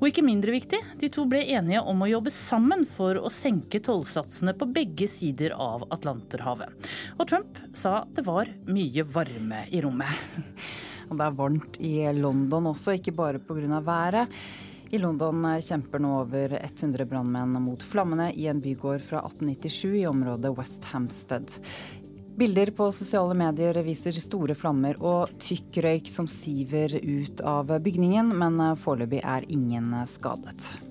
Og 0.00 0.08
ikke 0.08 0.24
mindre 0.24 0.54
viktig, 0.54 0.80
de 0.98 1.10
to 1.12 1.26
ble 1.28 1.42
enige 1.54 1.82
om 1.86 2.02
å 2.02 2.08
jobbe 2.08 2.32
sammen 2.34 2.86
for 2.88 3.20
å 3.20 3.30
senke 3.30 3.82
tollsatsene 3.84 4.54
på 4.56 4.66
begge 4.72 5.06
sider 5.12 5.52
av 5.54 5.84
Atlanterhavet. 5.92 6.88
Og 7.18 7.28
Trump 7.28 7.60
sa 7.76 8.00
det 8.16 8.24
var 8.26 8.50
mye 8.66 9.04
varme 9.04 9.66
i 9.70 9.84
rommet. 9.84 10.40
Og 11.10 11.18
det 11.18 11.26
er 11.26 11.36
varmt 11.36 11.78
i 11.84 11.94
London 12.16 12.70
også, 12.72 12.96
ikke 12.96 13.14
bare 13.14 13.42
pga. 13.44 13.80
været. 13.84 14.40
I 14.90 14.98
London 14.98 15.44
kjemper 15.62 16.02
nå 16.02 16.16
over 16.24 16.56
100 16.62 17.04
brannmenn 17.06 17.52
mot 17.62 17.82
flammene 17.82 18.32
i 18.32 18.48
en 18.50 18.60
bygård 18.60 19.04
fra 19.06 19.20
1897 19.22 19.96
i 20.00 20.06
området 20.06 20.50
West 20.58 20.84
Hampstead. 20.90 21.46
Bilder 22.36 22.72
på 22.74 22.90
sosiale 22.92 23.36
medier 23.38 23.78
viser 23.86 24.18
store 24.18 24.58
flammer 24.58 24.98
og 24.98 25.30
tykk 25.38 25.78
røyk 25.86 26.10
som 26.10 26.26
siver 26.26 26.98
ut 26.98 27.42
av 27.46 27.70
bygningen, 27.84 28.34
men 28.34 28.58
foreløpig 28.82 29.22
er 29.22 29.46
ingen 29.46 29.94
skadet. 30.10 30.89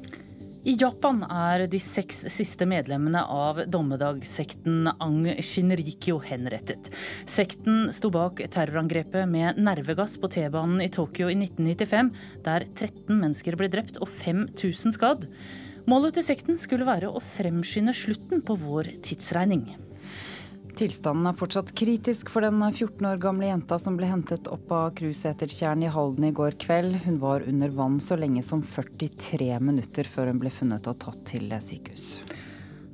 I 0.67 0.73
Japan 0.75 1.21
er 1.23 1.61
de 1.71 1.79
seks 1.79 2.25
siste 2.33 2.65
medlemmene 2.67 3.21
av 3.31 3.61
dommedagssekten 3.71 4.89
Ang 4.91 5.21
Shinrikyo 5.39 6.17
henrettet. 6.19 6.89
Sekten 7.23 7.87
sto 7.95 8.11
bak 8.11 8.41
terrorangrepet 8.51 9.23
med 9.31 9.61
nervegass 9.63 10.17
på 10.19 10.27
T-banen 10.35 10.83
i 10.83 10.91
Tokyo 10.91 11.31
i 11.31 11.37
1995, 11.39 12.11
der 12.43 12.67
13 12.75 13.15
mennesker 13.15 13.55
ble 13.55 13.71
drept 13.71 14.01
og 14.03 14.11
5000 14.11 14.97
skadd. 14.99 15.29
Målet 15.87 16.19
til 16.19 16.27
sekten 16.27 16.59
skulle 16.59 16.89
være 16.89 17.07
å 17.07 17.23
fremskynde 17.23 17.95
slutten 17.95 18.43
på 18.43 18.59
vår 18.59 18.91
tidsregning. 19.07 19.63
Tilstanden 20.79 21.27
er 21.27 21.35
fortsatt 21.35 21.73
kritisk 21.75 22.29
for 22.31 22.45
den 22.45 22.61
14 22.63 23.03
år 23.09 23.17
gamle 23.19 23.49
jenta 23.49 23.75
som 23.83 23.97
ble 23.99 24.07
hentet 24.07 24.45
opp 24.47 24.69
av 24.71 24.93
cruisesetertjern 24.95 25.81
i 25.83 25.89
Halden 25.91 26.29
i 26.29 26.31
går 26.31 26.55
kveld. 26.61 27.01
Hun 27.03 27.17
var 27.19 27.43
under 27.43 27.73
vann 27.75 27.97
så 27.99 28.15
lenge 28.15 28.39
som 28.47 28.61
43 28.63 29.57
minutter 29.59 30.07
før 30.07 30.31
hun 30.31 30.39
ble 30.39 30.53
funnet 30.55 30.87
og 30.87 31.01
tatt 31.03 31.25
til 31.33 31.51
sykehus. 31.51 32.05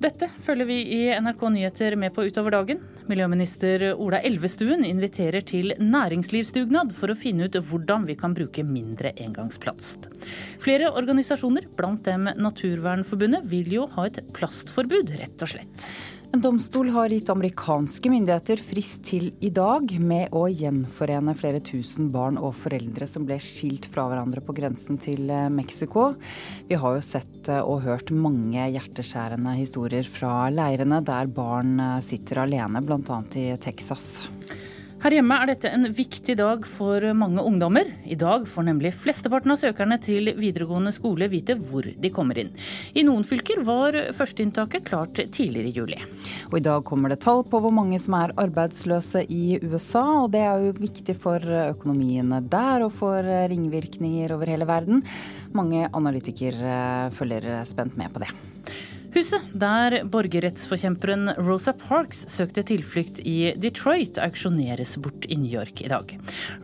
Dette 0.01 0.31
følger 0.43 0.67
vi 0.67 0.79
i 0.97 0.99
NRK 1.13 1.45
Nyheter 1.53 1.95
med 2.01 2.15
på 2.15 2.25
utover 2.25 2.57
dagen. 2.57 2.81
Miljøminister 3.05 3.91
Ola 3.93 4.17
Elvestuen 4.25 4.81
inviterer 4.89 5.45
til 5.45 5.75
næringslivsdugnad 5.77 6.89
for 6.97 7.13
å 7.13 7.19
finne 7.19 7.45
ut 7.45 7.61
hvordan 7.69 8.09
vi 8.09 8.17
kan 8.17 8.33
bruke 8.33 8.65
mindre 8.65 9.13
engangsplast. 9.13 10.09
Flere 10.61 10.89
organisasjoner, 10.89 11.69
blant 11.77 12.01
dem 12.09 12.27
Naturvernforbundet, 12.33 13.45
vil 13.53 13.77
jo 13.77 13.87
ha 13.93 14.09
et 14.09 14.23
plastforbud, 14.33 15.15
rett 15.21 15.45
og 15.45 15.53
slett. 15.53 15.89
En 16.33 16.41
domstol 16.41 16.89
har 16.89 17.13
gitt 17.13 17.29
amerikanske 17.31 18.09
myndigheter 18.11 18.59
frist 18.61 19.03
til 19.07 19.29
i 19.45 19.51
dag 19.53 19.91
med 20.01 20.33
å 20.35 20.45
gjenforene 20.49 21.35
flere 21.37 21.61
tusen 21.63 22.09
barn 22.13 22.39
og 22.41 22.55
foreldre 22.59 23.07
som 23.09 23.27
ble 23.27 23.37
skilt 23.41 23.87
fra 23.93 24.07
hverandre 24.09 24.43
på 24.45 24.55
grensen 24.57 24.99
til 25.01 25.29
eh, 25.29 25.47
Mexico. 25.53 26.13
Vi 26.69 26.79
har 26.81 26.97
jo 26.97 27.03
sett 27.05 27.49
eh, 27.51 27.61
og 27.61 27.85
hørt 27.85 28.11
mange 28.11 28.67
hjerteskjærende 28.73 29.55
historier 29.59 30.07
fra 30.09 30.49
leirene 30.53 31.01
der 31.05 31.29
barn 31.31 31.77
eh, 31.79 31.99
sitter 32.05 32.43
alene, 32.45 32.81
bl.a. 32.85 33.21
i 33.37 33.47
Texas. 33.61 34.25
Her 35.05 35.19
hjemme 35.19 35.35
er 35.37 35.51
dette 35.51 35.69
en 35.69 35.85
viktig 35.93 36.33
dag 36.39 36.63
for 36.65 37.03
mange 37.13 37.43
ungdommer. 37.45 37.91
I 38.09 38.15
dag 38.17 38.47
får 38.49 38.65
nemlig 38.65 38.89
flesteparten 39.03 39.51
av 39.53 39.59
søkerne 39.61 39.99
til 40.01 40.31
videregående 40.33 40.89
skole 40.95 41.27
vite 41.29 41.53
hvor 41.59 41.85
de 41.85 42.09
kommer 42.09 42.39
inn. 42.41 42.49
I 42.97 43.03
noen 43.05 43.21
fylker 43.29 43.61
var 43.67 43.93
førsteinntaket 44.17 44.87
klart 44.87 45.21
tidligere 45.21 45.69
i 45.69 45.75
juli. 45.75 45.99
Og 46.49 46.57
I 46.57 46.63
dag 46.65 46.81
kommer 46.89 47.13
det 47.13 47.19
tall 47.21 47.43
på 47.45 47.61
hvor 47.61 47.75
mange 47.77 48.01
som 48.01 48.17
er 48.17 48.33
arbeidsløse 48.47 49.27
i 49.29 49.59
USA, 49.61 50.23
og 50.23 50.33
det 50.33 50.41
er 50.41 50.65
jo 50.65 50.73
viktig 50.79 51.19
for 51.21 51.53
økonomiene 51.67 52.41
der 52.49 52.87
og 52.87 52.97
for 52.97 53.29
ringvirkninger 53.53 54.33
over 54.33 54.55
hele 54.55 54.65
verden. 54.65 55.05
Mange 55.53 55.85
analytikere 55.93 57.13
følger 57.13 57.61
spent 57.69 57.93
med 58.01 58.09
på 58.09 58.25
det. 58.25 58.33
Huset 59.15 59.43
der 59.55 60.01
borgerrettsforkjemperen 60.11 61.29
Rosa 61.37 61.71
Parks 61.71 62.25
søkte 62.33 62.65
tilflukt 62.67 63.21
i 63.23 63.53
Detroit, 63.63 64.17
auksjoneres 64.19 64.97
bort 64.99 65.23
i 65.31 65.37
New 65.39 65.53
York 65.53 65.79
i 65.85 65.87
dag. 65.87 66.11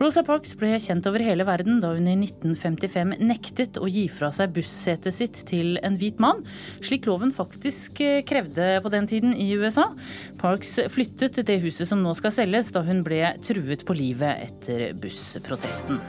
Rosa 0.02 0.20
Parks 0.26 0.52
ble 0.60 0.74
kjent 0.76 1.08
over 1.08 1.24
hele 1.24 1.46
verden 1.48 1.80
da 1.80 1.94
hun 1.96 2.10
i 2.12 2.18
1955 2.18 3.16
nektet 3.24 3.80
å 3.80 3.88
gi 3.88 4.04
fra 4.12 4.28
seg 4.36 4.52
bussetet 4.58 5.16
sitt 5.16 5.42
til 5.48 5.80
en 5.80 5.96
hvit 5.96 6.20
mann, 6.20 6.44
slik 6.84 7.08
loven 7.08 7.32
faktisk 7.32 8.04
eh, 8.04 8.20
krevde 8.28 8.82
på 8.84 8.92
den 8.92 9.08
tiden 9.08 9.32
i 9.32 9.48
USA. 9.56 9.88
Parks 10.44 10.76
flyttet 10.92 11.38
til 11.38 11.48
det 11.48 11.62
huset 11.64 11.88
som 11.88 12.04
nå 12.04 12.12
skal 12.20 12.36
selges, 12.36 12.68
da 12.76 12.84
hun 12.84 13.00
ble 13.06 13.24
truet 13.48 13.88
på 13.88 13.96
livet 13.96 14.44
etter 14.50 14.90
bussprotesten. 15.00 16.04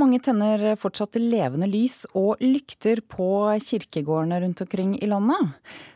Mange 0.00 0.16
tenner 0.22 0.62
fortsatt 0.80 1.18
levende 1.20 1.66
lys 1.68 2.06
og 2.16 2.40
lykter 2.40 3.02
på 3.04 3.26
kirkegårdene 3.60 4.38
rundt 4.40 4.62
omkring 4.64 4.94
i 4.96 5.08
landet. 5.10 5.50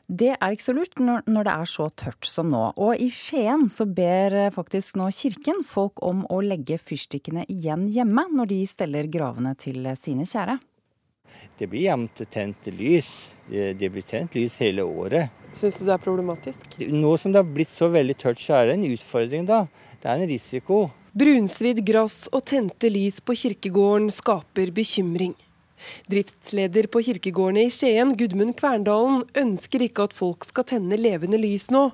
Det 0.04 0.34
er 0.34 0.52
ikke 0.52 0.66
så 0.66 0.74
lurt 0.76 1.00
når 1.00 1.46
det 1.46 1.54
er 1.54 1.70
så 1.70 1.86
tørt 1.96 2.28
som 2.28 2.50
nå. 2.52 2.66
Og 2.76 3.00
i 3.00 3.08
Skien 3.08 3.64
så 3.72 3.86
ber 3.88 4.36
faktisk 4.52 4.98
nå 5.00 5.06
kirken 5.14 5.62
folk 5.64 6.02
om 6.04 6.26
å 6.28 6.42
legge 6.44 6.76
fyrstikkene 6.76 7.46
igjen 7.48 7.86
hjemme 7.94 8.26
når 8.34 8.50
de 8.50 8.58
steller 8.68 9.08
gravene 9.08 9.54
til 9.56 9.88
sine 9.96 10.28
kjære. 10.28 10.58
Det 11.56 11.70
blir 11.70 11.86
jevnt 11.86 12.20
tent 12.34 12.68
lys. 12.74 13.08
Det 13.48 13.88
blir 13.94 14.04
tent 14.04 14.36
lys 14.36 14.58
hele 14.60 14.84
året. 14.84 15.32
Syns 15.54 15.78
du 15.78 15.86
det 15.86 15.94
er 15.96 16.02
problematisk? 16.02 16.76
Nå 16.90 17.14
som 17.20 17.32
det 17.32 17.40
har 17.40 17.56
blitt 17.56 17.72
så 17.72 17.88
veldig 17.94 18.18
tørt, 18.20 18.42
så 18.42 18.58
er 18.58 18.68
det 18.68 18.76
en 18.76 18.86
utfordring, 18.90 19.48
da. 19.48 19.64
Det 20.02 20.10
er 20.10 20.20
en 20.20 20.28
risiko. 20.34 20.82
Brunsvidd 21.14 21.78
gress 21.86 22.24
og 22.34 22.40
tente 22.50 22.88
lys 22.90 23.20
på 23.22 23.36
kirkegården 23.38 24.08
skaper 24.10 24.72
bekymring. 24.74 25.36
Driftsleder 26.10 26.88
på 26.90 27.04
kirkegårdene 27.06 27.68
i 27.68 27.70
Skien, 27.70 28.16
Gudmund 28.18 28.56
Kverndalen, 28.58 29.20
ønsker 29.38 29.84
ikke 29.86 30.08
at 30.08 30.16
folk 30.18 30.42
skal 30.48 30.66
tenne 30.66 30.98
levende 30.98 31.38
lys 31.38 31.68
nå, 31.70 31.84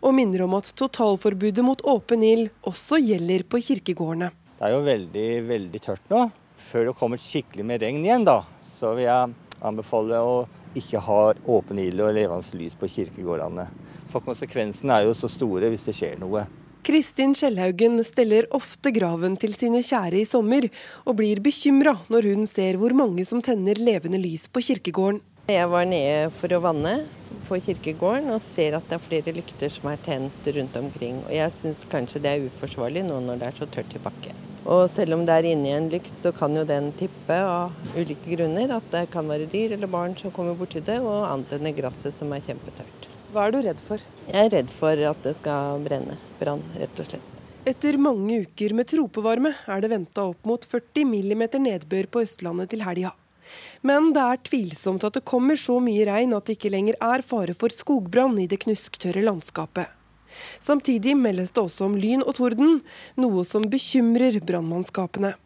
og 0.00 0.14
minner 0.16 0.46
om 0.46 0.56
at 0.56 0.70
totalforbudet 0.80 1.60
mot 1.66 1.84
åpen 1.92 2.24
ild 2.24 2.48
også 2.70 3.02
gjelder 3.04 3.44
på 3.52 3.60
kirkegårdene. 3.66 4.30
Det 4.56 4.64
er 4.70 4.72
jo 4.72 4.80
veldig, 4.86 5.26
veldig 5.50 5.82
tørt 5.84 6.08
nå. 6.08 6.22
Før 6.70 6.88
det 6.88 6.96
kommer 7.02 7.20
skikkelig 7.20 7.66
med 7.68 7.84
regn 7.84 8.00
igjen, 8.00 8.24
da, 8.24 8.38
så 8.78 8.94
vil 8.96 9.10
jeg 9.10 9.36
anbefale 9.60 10.22
å 10.24 10.40
ikke 10.80 11.04
ha 11.04 11.20
åpen 11.52 11.84
ild 11.84 12.00
og 12.00 12.16
levende 12.16 12.62
lys 12.62 12.80
på 12.80 12.88
kirkegårdene. 12.96 13.68
For 14.08 14.24
konsekvensene 14.24 15.02
er 15.02 15.10
jo 15.10 15.12
så 15.20 15.28
store 15.28 15.68
hvis 15.68 15.84
det 15.90 15.98
skjer 16.00 16.16
noe. 16.24 16.48
Kristin 16.82 17.34
Skjellhaugen 17.36 18.00
steller 18.04 18.46
ofte 18.56 18.88
graven 18.96 19.34
til 19.40 19.52
sine 19.52 19.82
kjære 19.84 20.22
i 20.22 20.28
sommer, 20.28 20.64
og 21.04 21.18
blir 21.18 21.42
bekymra 21.44 21.92
når 22.08 22.28
hun 22.32 22.46
ser 22.48 22.78
hvor 22.80 22.94
mange 22.96 23.26
som 23.28 23.42
tenner 23.44 23.76
levende 23.76 24.20
lys 24.20 24.46
på 24.48 24.62
kirkegården. 24.64 25.20
Jeg 25.50 25.68
var 25.68 25.84
nede 25.84 26.30
for 26.40 26.52
å 26.56 26.62
vanne 26.64 26.94
på 27.48 27.58
kirkegården 27.66 28.30
og 28.32 28.40
ser 28.44 28.78
at 28.78 28.86
det 28.88 28.96
er 28.96 29.04
flere 29.10 29.34
lykter 29.36 29.72
som 29.74 29.90
er 29.92 30.00
tent 30.06 30.48
rundt 30.56 30.80
omkring. 30.80 31.20
Og 31.26 31.34
jeg 31.36 31.52
syns 31.58 31.84
kanskje 31.92 32.22
det 32.24 32.32
er 32.32 32.48
uforsvarlig 32.48 33.04
nå 33.10 33.18
når 33.26 33.42
det 33.42 33.50
er 33.50 33.60
så 33.60 33.68
tørt 33.76 33.92
i 33.98 34.02
bakken. 34.06 34.40
Og 34.64 34.86
selv 34.92 35.18
om 35.18 35.26
det 35.28 35.36
er 35.36 35.50
inni 35.50 35.74
en 35.74 35.90
lykt, 35.92 36.14
så 36.22 36.32
kan 36.36 36.56
jo 36.56 36.64
den 36.68 36.92
tippe 36.96 37.36
av 37.36 37.76
ulike 37.96 38.36
grunner. 38.36 38.76
At 38.78 38.88
det 38.94 39.08
kan 39.12 39.28
være 39.28 39.50
dyr 39.52 39.76
eller 39.76 39.90
barn 39.90 40.16
som 40.16 40.32
kommer 40.32 40.56
borti 40.56 40.80
det, 40.84 41.00
og 41.04 41.28
antenne 41.28 41.74
gresset 41.76 42.16
som 42.16 42.32
er 42.36 42.44
kjempetørt. 42.46 43.09
Hva 43.30 43.44
er 43.46 43.52
du 43.54 43.60
redd 43.62 43.80
for? 43.86 44.02
Jeg 44.26 44.48
er 44.48 44.48
redd 44.56 44.70
for 44.74 45.00
at 45.10 45.18
det 45.22 45.36
skal 45.38 45.82
brenne. 45.84 46.16
Brann, 46.40 46.64
rett 46.80 46.98
og 46.98 47.06
slett. 47.06 47.36
Etter 47.68 47.98
mange 48.00 48.40
uker 48.42 48.72
med 48.74 48.88
tropevarme 48.90 49.52
er 49.70 49.82
det 49.84 49.90
venta 49.92 50.24
opp 50.32 50.48
mot 50.48 50.64
40 50.66 51.06
millimeter 51.06 51.62
nedbør 51.62 52.08
på 52.10 52.24
Østlandet 52.24 52.72
til 52.72 52.82
helga. 52.82 53.12
Men 53.86 54.10
det 54.16 54.24
er 54.24 54.42
tvilsomt 54.48 55.06
at 55.06 55.14
det 55.14 55.22
kommer 55.28 55.58
så 55.60 55.76
mye 55.82 56.08
regn 56.08 56.34
at 56.34 56.48
det 56.48 56.56
ikke 56.58 56.72
lenger 56.74 56.98
er 57.06 57.22
fare 57.26 57.54
for 57.58 57.70
skogbrann 57.70 58.34
i 58.42 58.48
det 58.50 58.62
knusktørre 58.64 59.22
landskapet. 59.22 59.86
Samtidig 60.58 61.14
meldes 61.18 61.54
det 61.54 61.62
også 61.62 61.86
om 61.86 61.96
lyn 61.98 62.24
og 62.24 62.34
torden, 62.38 62.80
noe 63.14 63.46
som 63.46 63.70
bekymrer 63.70 64.40
brannmannskapene. 64.42 65.36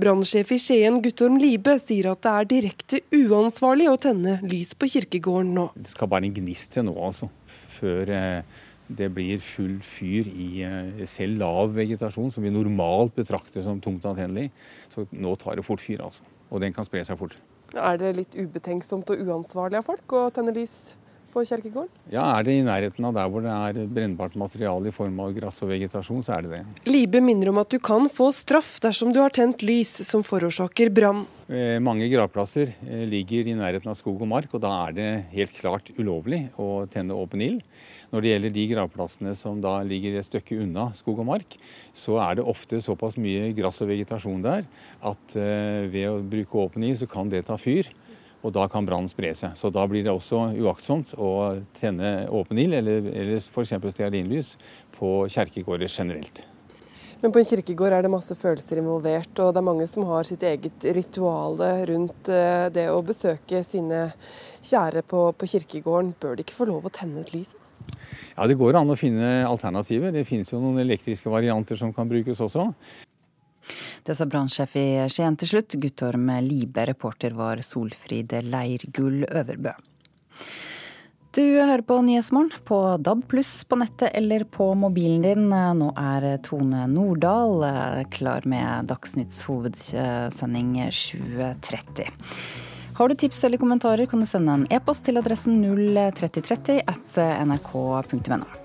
Brannsjef 0.00 0.52
i 0.54 0.58
Skien 0.62 0.98
Guttorm 1.04 1.38
Libe 1.40 1.76
sier 1.82 2.12
at 2.12 2.22
det 2.24 2.32
er 2.32 2.50
direkte 2.50 3.00
uansvarlig 3.14 3.88
å 3.90 3.98
tenne 4.00 4.38
lys 4.46 4.74
på 4.78 4.90
kirkegården 4.96 5.54
nå. 5.56 5.68
Det 5.76 5.92
skal 5.94 6.10
bare 6.12 6.28
en 6.28 6.36
gnist 6.36 6.72
til 6.74 6.86
nå, 6.88 6.96
altså. 6.98 7.30
Før 7.78 8.12
eh, 8.14 8.60
det 8.92 9.08
blir 9.14 9.42
full 9.44 9.78
fyr 9.86 10.28
i 10.28 10.48
eh, 10.66 11.04
selv 11.10 11.40
lav 11.42 11.74
vegetasjon, 11.76 12.32
som 12.34 12.44
vi 12.44 12.52
normalt 12.52 13.14
betrakter 13.16 13.64
som 13.64 13.80
tungt 13.82 14.06
antennelig. 14.08 14.50
Så 14.92 15.06
nå 15.12 15.34
tar 15.40 15.58
det 15.58 15.66
fort 15.66 15.82
fyr, 15.82 16.02
altså. 16.04 16.26
Og 16.52 16.60
den 16.62 16.74
kan 16.76 16.86
spre 16.86 17.04
seg 17.06 17.20
fort. 17.20 17.38
Er 17.72 17.96
det 18.00 18.16
litt 18.18 18.34
ubetenksomt 18.36 19.08
og 19.14 19.22
uansvarlig 19.24 19.80
av 19.80 19.86
folk 19.86 20.12
å 20.18 20.26
tenne 20.34 20.52
lys 20.52 20.92
på 21.32 21.44
kjerkegården? 21.48 21.90
Ja, 22.12 22.24
er 22.36 22.46
det 22.46 22.56
i 22.58 22.64
nærheten 22.66 23.08
av 23.08 23.16
der 23.16 23.30
hvor 23.32 23.44
det 23.44 23.52
er 23.52 23.90
brennbart 23.90 24.36
materiale 24.38 24.92
i 24.92 24.94
form 24.94 25.20
av 25.24 25.32
gress 25.36 25.62
og 25.64 25.72
vegetasjon, 25.72 26.22
så 26.24 26.36
er 26.36 26.46
det 26.46 26.58
det. 26.58 26.90
Libe 26.90 27.22
minner 27.24 27.52
om 27.52 27.60
at 27.62 27.72
du 27.72 27.78
kan 27.82 28.08
få 28.12 28.30
straff 28.36 28.76
dersom 28.84 29.14
du 29.14 29.22
har 29.22 29.34
tent 29.34 29.64
lys 29.66 29.94
som 30.08 30.24
forårsaker 30.26 30.92
brann. 30.94 31.24
Eh, 31.52 31.76
mange 31.82 32.06
gravplasser 32.08 32.70
eh, 32.86 33.02
ligger 33.08 33.48
i 33.50 33.56
nærheten 33.58 33.90
av 33.90 33.96
skog 33.98 34.22
og 34.22 34.30
mark, 34.30 34.52
og 34.54 34.62
da 34.62 34.70
er 34.86 34.94
det 34.96 35.08
helt 35.34 35.56
klart 35.58 35.90
ulovlig 35.98 36.46
å 36.60 36.86
tenne 36.92 37.16
åpen 37.16 37.42
ild. 37.44 37.64
Når 38.12 38.22
det 38.22 38.30
gjelder 38.30 38.54
de 38.54 38.64
gravplassene 38.70 39.32
som 39.36 39.60
da 39.64 39.78
ligger 39.84 40.18
et 40.18 40.28
stykke 40.28 40.60
unna 40.62 40.90
skog 40.96 41.20
og 41.24 41.28
mark, 41.28 41.56
så 41.96 42.18
er 42.24 42.38
det 42.38 42.46
ofte 42.48 42.80
såpass 42.84 43.18
mye 43.20 43.50
gress 43.56 43.82
og 43.84 43.90
vegetasjon 43.90 44.44
der 44.44 44.64
at 45.08 45.36
eh, 45.36 45.88
ved 45.92 46.08
å 46.10 46.22
bruke 46.22 46.62
åpen 46.62 46.86
ild, 46.86 47.00
så 47.00 47.10
kan 47.10 47.32
det 47.32 47.46
ta 47.48 47.58
fyr. 47.60 47.90
Og 48.42 48.54
da 48.54 48.66
kan 48.70 48.86
brannen 48.86 49.10
spre 49.10 49.32
seg. 49.38 49.54
Så 49.58 49.70
da 49.74 49.84
blir 49.90 50.04
det 50.06 50.12
også 50.12 50.48
uaktsomt 50.62 51.14
å 51.14 51.62
tenne 51.78 52.26
åpen 52.30 52.58
ild, 52.58 52.74
eller, 52.80 53.06
eller 53.12 53.38
f.eks. 53.38 53.76
stearinlys, 53.94 54.56
på 54.96 55.22
kjerkegårder 55.30 55.90
generelt. 55.90 56.42
Men 57.22 57.30
på 57.30 57.38
en 57.38 57.46
kirkegård 57.46 57.94
er 57.94 58.02
det 58.02 58.10
masse 58.10 58.34
følelser 58.34 58.80
involvert, 58.80 59.30
og 59.38 59.52
det 59.54 59.60
er 59.60 59.66
mange 59.68 59.84
som 59.86 60.02
har 60.08 60.26
sitt 60.26 60.42
eget 60.42 60.86
rituale 60.96 61.68
rundt 61.86 62.30
eh, 62.34 62.66
det 62.74 62.88
å 62.90 62.98
besøke 63.06 63.60
sine 63.62 64.08
kjære 64.58 65.04
på, 65.06 65.28
på 65.38 65.48
kirkegården. 65.52 66.16
Bør 66.18 66.34
de 66.34 66.42
ikke 66.42 66.56
få 66.56 66.66
lov 66.72 66.88
å 66.88 66.94
tenne 66.94 67.22
et 67.22 67.30
lys? 67.30 67.54
Ja, 68.34 68.48
Det 68.50 68.58
går 68.58 68.80
an 68.80 68.90
å 68.90 68.98
finne 68.98 69.30
alternativer. 69.46 70.10
Det 70.10 70.26
finnes 70.26 70.50
jo 70.50 70.58
noen 70.58 70.82
elektriske 70.82 71.30
varianter 71.30 71.78
som 71.78 71.94
kan 71.94 72.10
brukes 72.10 72.42
også. 72.42 72.72
Det 74.02 74.16
sa 74.18 74.26
brannsjef 74.26 74.76
i 74.76 74.88
Skien 75.12 75.38
til 75.38 75.54
slutt. 75.54 75.78
Guttorm 75.82 76.30
Libe, 76.42 76.86
reporter 76.88 77.36
var 77.38 77.62
Solfrid 77.64 78.34
Leirgull 78.48 79.24
Øverbø. 79.28 79.74
Du 81.32 81.40
hører 81.40 81.80
på 81.88 81.96
Nyhetsmorgen 82.04 82.52
på 82.68 82.78
DAB 83.00 83.22
pluss 83.30 83.62
på 83.64 83.78
nettet 83.80 84.10
eller 84.18 84.44
på 84.44 84.66
mobilen 84.76 85.22
din. 85.24 85.46
Nå 85.48 85.88
er 85.96 86.26
Tone 86.44 86.84
Nordahl 86.92 87.64
klar 88.12 88.44
med 88.44 88.90
Dagsnytts 88.90 89.38
hovedsending 89.48 90.74
7.30. 90.92 92.12
Har 92.98 93.08
du 93.08 93.16
tips 93.16 93.40
eller 93.48 93.56
kommentarer, 93.56 94.04
kan 94.06 94.20
du 94.20 94.28
sende 94.28 94.58
en 94.58 94.66
e-post 94.68 95.06
til 95.08 95.16
adressen 95.16 95.62
03030 95.64 96.84
at 96.84 97.16
nrk.no. 97.48 98.61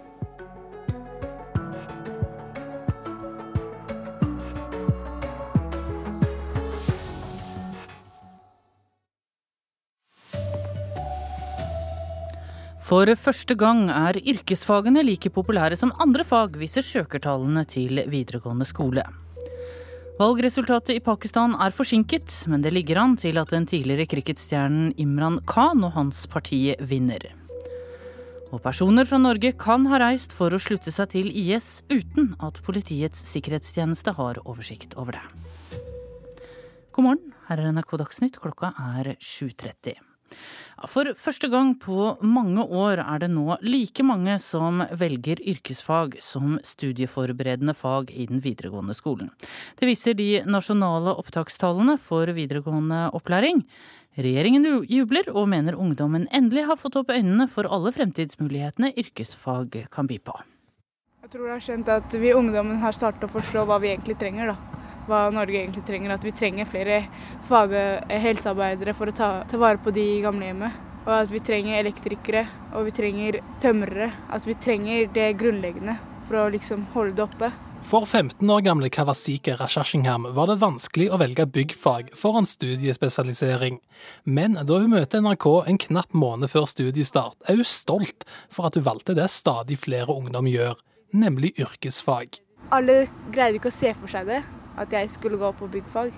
For 12.88 13.10
første 13.20 13.52
gang 13.60 13.90
er 13.92 14.16
yrkesfagene 14.16 15.02
like 15.04 15.28
populære 15.36 15.76
som 15.76 15.92
andre 16.00 16.24
fag, 16.24 16.54
viser 16.56 16.86
søkertallene 16.86 17.66
til 17.68 18.00
videregående 18.08 18.64
skole. 18.70 19.04
Valgresultatet 20.18 20.96
i 20.96 21.04
Pakistan 21.04 21.58
er 21.60 21.76
forsinket, 21.76 22.46
men 22.48 22.64
det 22.64 22.72
ligger 22.72 23.02
an 23.04 23.18
til 23.20 23.42
at 23.42 23.52
den 23.52 23.68
tidligere 23.68 24.08
cricketstjernen 24.08 24.96
Imran 25.04 25.42
Khan 25.52 25.84
og 25.84 25.98
hans 25.98 26.24
parti 26.32 26.62
vinner. 26.80 27.28
Og 28.56 28.64
personer 28.64 29.04
fra 29.04 29.20
Norge 29.20 29.52
kan 29.60 29.84
ha 29.92 30.00
reist 30.08 30.32
for 30.32 30.56
å 30.56 30.64
slutte 30.64 30.94
seg 30.96 31.12
til 31.12 31.28
IS 31.28 31.82
uten 31.92 32.38
at 32.40 32.64
Politiets 32.64 33.28
sikkerhetstjeneste 33.34 34.16
har 34.16 34.40
oversikt 34.48 34.96
over 34.96 35.20
det. 35.20 35.26
God 36.96 37.04
morgen, 37.12 37.34
her 37.52 37.60
er 37.60 37.76
NRK 37.76 37.98
Dagsnytt, 38.00 38.40
klokka 38.40 38.72
er 38.96 39.18
7.30. 39.20 40.07
For 40.86 41.10
første 41.18 41.50
gang 41.50 41.72
på 41.82 42.12
mange 42.22 42.62
år 42.62 43.02
er 43.02 43.24
det 43.24 43.32
nå 43.34 43.58
like 43.66 44.04
mange 44.06 44.36
som 44.44 44.84
velger 45.00 45.42
yrkesfag 45.42 46.20
som 46.22 46.60
studieforberedende 46.62 47.74
fag 47.74 48.12
i 48.14 48.28
den 48.30 48.44
videregående 48.44 48.94
skolen. 48.98 49.32
Det 49.80 49.90
viser 49.90 50.14
de 50.18 50.44
nasjonale 50.46 51.16
opptakstallene 51.18 51.98
for 51.98 52.30
videregående 52.38 53.08
opplæring. 53.18 53.64
Regjeringen 54.18 54.86
jubler 54.90 55.30
og 55.34 55.50
mener 55.50 55.78
ungdommen 55.78 56.30
endelig 56.34 56.68
har 56.70 56.78
fått 56.78 56.98
opp 57.02 57.10
øynene 57.14 57.50
for 57.50 57.70
alle 57.70 57.94
fremtidsmulighetene 57.94 58.94
yrkesfag 58.98 59.84
kan 59.94 60.10
by 60.10 60.22
på. 60.22 60.38
Jeg 61.26 61.34
tror 61.34 61.50
det 61.50 61.56
er 61.58 61.66
skjønt 61.66 61.90
at 61.92 62.14
vi 62.22 62.38
ungdommen 62.38 62.78
har 62.82 62.94
startet 62.96 63.26
å 63.28 63.34
forstå 63.34 63.66
hva 63.68 63.82
vi 63.82 63.92
egentlig 63.92 64.18
trenger. 64.22 64.54
da 64.54 64.86
hva 65.08 65.28
Norge 65.34 65.62
egentlig 65.62 65.86
trenger. 65.88 66.16
At 66.16 66.26
vi 66.26 66.36
trenger 66.36 66.70
flere 66.70 67.02
fag 67.50 67.76
helsearbeidere 68.12 68.96
for 68.98 69.12
å 69.12 69.16
ta, 69.16 69.32
ta 69.50 69.60
vare 69.62 69.82
på 69.84 69.94
de 69.96 70.06
gamlehjemmet. 70.26 70.84
Og 71.08 71.14
at 71.22 71.32
vi 71.32 71.40
trenger 71.40 71.80
elektrikere 71.80 72.44
og 72.76 72.90
vi 72.90 72.96
trenger 72.96 73.40
tømrere. 73.64 74.12
At 74.34 74.48
vi 74.48 74.58
trenger 74.60 75.08
det 75.16 75.32
grunnleggende 75.40 75.96
for 76.28 76.44
å 76.44 76.52
liksom 76.52 76.90
holde 76.94 77.16
det 77.18 77.26
oppe. 77.30 77.54
For 77.88 78.04
15 78.04 78.50
år 78.52 78.62
gamle 78.66 78.90
Kawasike 78.92 79.54
Rashashingham 79.56 80.26
var 80.36 80.50
det 80.50 80.58
vanskelig 80.60 81.06
å 81.14 81.20
velge 81.22 81.46
byggfag 81.48 82.10
foran 82.20 82.48
studiespesialisering. 82.50 83.78
Men 84.28 84.58
da 84.60 84.82
hun 84.82 84.92
møter 84.92 85.24
NRK 85.24 85.48
en 85.72 85.80
knapp 85.86 86.12
måned 86.12 86.52
før 86.52 86.68
studiestart, 86.68 87.38
er 87.48 87.62
hun 87.62 87.70
stolt 87.70 88.28
for 88.52 88.68
at 88.68 88.76
hun 88.76 88.84
valgte 88.90 89.16
det 89.16 89.30
stadig 89.32 89.80
flere 89.80 90.12
ungdom 90.12 90.50
gjør, 90.52 90.76
nemlig 91.16 91.54
yrkesfag. 91.64 92.42
Alle 92.76 93.06
greide 93.32 93.62
ikke 93.62 93.72
å 93.72 93.78
se 93.78 93.94
for 93.96 94.12
seg 94.12 94.28
det, 94.28 94.42
at 94.78 94.94
jeg 94.94 95.10
skulle 95.14 95.40
gå 95.42 95.52
på 95.60 95.70
byggfag. 95.74 96.14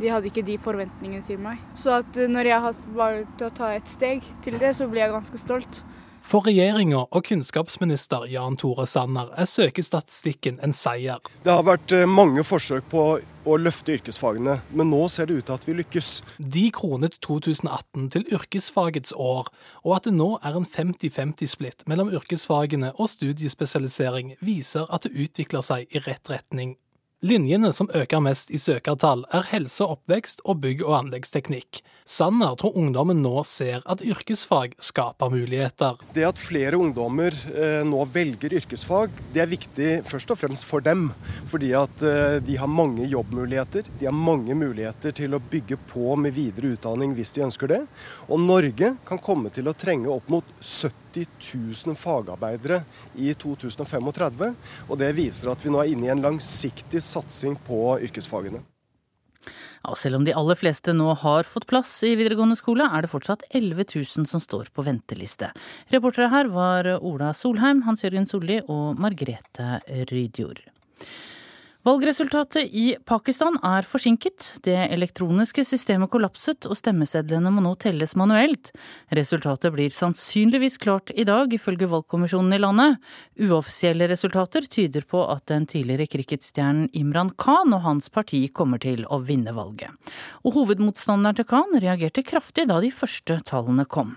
De 0.00 0.10
hadde 0.10 0.30
ikke 0.30 0.46
de 0.46 0.58
forventningene 0.58 1.22
til 1.26 1.38
meg. 1.42 1.60
Så 1.78 1.98
at 2.00 2.16
eh, 2.18 2.30
når 2.30 2.50
jeg 2.50 2.62
har 2.66 2.78
valgt 2.96 3.44
å 3.46 3.52
ta 3.54 3.74
et 3.74 3.90
steg 3.90 4.24
til 4.46 4.58
det, 4.62 4.74
så 4.78 4.88
blir 4.90 5.06
jeg 5.06 5.14
ganske 5.14 5.42
stolt. 5.42 5.84
For 6.24 6.46
regjeringa 6.48 7.02
og 7.12 7.26
kunnskapsminister 7.28 8.24
Jan 8.32 8.56
Tore 8.56 8.86
Sanner 8.88 9.28
er 9.36 9.44
søkestatistikken 9.44 10.56
en 10.64 10.72
seier. 10.72 11.20
Det 11.44 11.52
har 11.52 11.66
vært 11.66 11.92
eh, 11.92 12.08
mange 12.08 12.42
forsøk 12.48 12.86
på 12.90 13.02
å 13.44 13.56
løfte 13.60 13.92
yrkesfagene, 13.98 14.54
men 14.72 14.88
nå 14.88 15.02
ser 15.12 15.28
det 15.28 15.36
ut 15.36 15.46
til 15.50 15.58
at 15.58 15.66
vi 15.68 15.74
lykkes. 15.76 16.08
De 16.40 16.62
kronet 16.72 17.18
2018 17.20 18.08
til 18.14 18.24
yrkesfagets 18.32 19.12
år, 19.20 19.50
og 19.84 19.96
at 19.98 20.08
det 20.08 20.14
nå 20.16 20.30
er 20.40 20.56
en 20.56 20.64
50-50-splitt 20.64 21.84
mellom 21.92 22.08
yrkesfagene 22.16 22.94
og 22.96 23.12
studiespesialisering, 23.12 24.38
viser 24.40 24.88
at 24.88 25.04
det 25.04 25.12
utvikler 25.26 25.66
seg 25.66 25.92
i 25.92 26.02
rett 26.08 26.32
retning. 26.32 26.78
Linjene 27.24 27.70
som 27.72 27.88
øker 27.96 28.20
mest 28.20 28.50
i 28.52 28.58
søkertall, 28.60 29.22
er 29.32 29.46
helse 29.48 29.80
og 29.80 29.94
oppvekst 29.94 30.42
og 30.44 30.58
bygg- 30.60 30.82
og 30.84 30.98
anleggsteknikk. 30.98 31.78
Sanner 32.04 32.52
tror 32.60 32.74
ungdommen 32.76 33.22
nå 33.24 33.38
ser 33.48 33.80
at 33.88 34.02
yrkesfag 34.04 34.74
skaper 34.76 35.32
muligheter. 35.32 35.96
Det 36.12 36.26
at 36.28 36.42
flere 36.42 36.76
ungdommer 36.76 37.32
eh, 37.48 37.80
nå 37.88 38.02
velger 38.12 38.52
yrkesfag, 38.58 39.14
det 39.32 39.40
er 39.40 39.48
viktig 39.48 39.88
først 40.04 40.34
og 40.34 40.42
fremst 40.42 40.68
for 40.68 40.84
dem. 40.84 41.06
Fordi 41.48 41.70
at 41.80 42.04
eh, 42.04 42.36
de 42.44 42.58
har 42.60 42.68
mange 42.68 43.08
jobbmuligheter. 43.08 43.88
De 44.02 44.10
har 44.10 44.12
mange 44.12 44.52
muligheter 44.52 45.16
til 45.16 45.32
å 45.32 45.40
bygge 45.40 45.80
på 45.94 46.18
med 46.20 46.36
videre 46.36 46.74
utdanning 46.76 47.16
hvis 47.16 47.32
de 47.38 47.46
ønsker 47.48 47.72
det. 47.72 47.80
Og 48.28 48.44
Norge 48.44 48.92
kan 49.08 49.24
komme 49.30 49.54
til 49.54 49.72
å 49.72 49.76
trenge 49.80 50.12
opp 50.12 50.28
mot 50.28 50.52
70 50.60 51.03
000 51.22 51.96
fagarbeidere 51.96 52.82
i 53.14 53.30
2035. 53.38 54.52
Og 54.88 55.00
det 55.00 55.14
viser 55.16 55.52
at 55.52 55.64
vi 55.64 55.72
nå 55.72 55.80
er 55.82 55.94
inne 55.94 56.08
i 56.08 56.12
en 56.14 56.24
langsiktig 56.24 57.02
satsing 57.04 57.56
på 57.66 57.98
yrkesfagene. 58.04 58.64
Ja, 59.84 59.92
selv 60.00 60.16
om 60.16 60.24
de 60.24 60.32
aller 60.32 60.56
fleste 60.56 60.94
nå 60.96 61.10
har 61.20 61.44
fått 61.44 61.66
plass 61.68 61.90
i 62.08 62.14
videregående 62.16 62.56
skole, 62.56 62.86
er 62.88 63.04
det 63.04 63.12
fortsatt 63.12 63.44
11 63.50 63.84
000 63.92 64.28
som 64.30 64.40
står 64.40 64.70
på 64.72 64.84
venteliste. 64.86 65.50
Reportere 65.92 66.30
her 66.32 66.48
var 66.52 66.88
Ola 66.96 67.34
Solheim, 67.36 67.84
Hans 67.84 68.04
Jørgen 68.06 68.24
Solli 68.28 68.62
og 68.64 68.96
Margrethe 69.00 69.82
Rydjord. 70.08 70.64
Valgresultatet 71.84 72.70
i 72.72 72.94
Pakistan 73.04 73.58
er 73.60 73.84
forsinket. 73.84 74.46
Det 74.64 74.72
elektroniske 74.94 75.66
systemet 75.68 76.08
kollapset, 76.08 76.64
og 76.64 76.78
stemmesedlene 76.80 77.50
må 77.52 77.60
nå 77.60 77.74
telles 77.76 78.14
manuelt. 78.16 78.70
Resultatet 79.12 79.74
blir 79.74 79.92
sannsynligvis 79.92 80.78
klart 80.80 81.12
i 81.12 81.26
dag, 81.28 81.52
ifølge 81.52 81.90
valgkommisjonen 81.92 82.56
i 82.56 82.60
landet. 82.62 82.96
Uoffisielle 83.36 84.08
resultater 84.08 84.64
tyder 84.64 85.04
på 85.04 85.26
at 85.28 85.44
den 85.52 85.68
tidligere 85.68 86.08
cricketstjernen 86.08 86.88
Imran 86.96 87.34
Khan 87.36 87.76
og 87.76 87.84
hans 87.84 88.08
parti 88.08 88.46
kommer 88.48 88.80
til 88.80 89.04
å 89.12 89.20
vinne 89.20 89.52
valget. 89.52 89.92
Og 90.40 90.56
hovedmotstanderen 90.56 91.36
til 91.36 91.50
Khan 91.52 91.76
reagerte 91.84 92.24
kraftig 92.24 92.64
da 92.72 92.80
de 92.80 92.94
første 92.96 93.42
tallene 93.44 93.84
kom. 93.84 94.16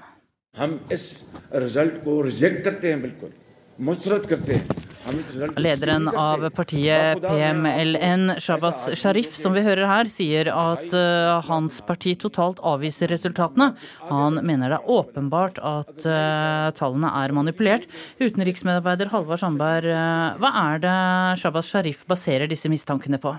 Lederen 5.58 6.08
av 6.08 6.50
partiet 6.50 7.22
PMLN, 7.22 8.34
Shabaz 8.44 8.90
Sharif, 9.00 9.36
som 9.36 9.56
vi 9.56 9.64
hører 9.64 9.88
her, 9.88 10.10
sier 10.12 10.50
at 10.52 10.92
eh, 10.96 11.48
hans 11.48 11.80
parti 11.88 12.16
totalt 12.20 12.60
avviser 12.60 13.12
resultatene. 13.14 13.72
Han 14.10 14.42
mener 14.44 14.74
det 14.74 14.80
er 14.82 14.92
åpenbart 14.98 15.62
at 15.64 16.04
eh, 16.04 16.68
tallene 16.78 17.12
er 17.24 17.36
manipulert. 17.36 17.88
Utenriksmedarbeider 18.20 19.12
Halvard 19.14 19.44
Sandberg, 19.44 19.88
eh, 19.94 20.40
hva 20.42 20.54
er 20.66 20.84
det 20.84 20.98
Shabaz 21.44 21.72
Sharif 21.72 22.04
baserer 22.10 22.52
disse 22.52 22.72
mistankene 22.72 23.22
på? 23.22 23.38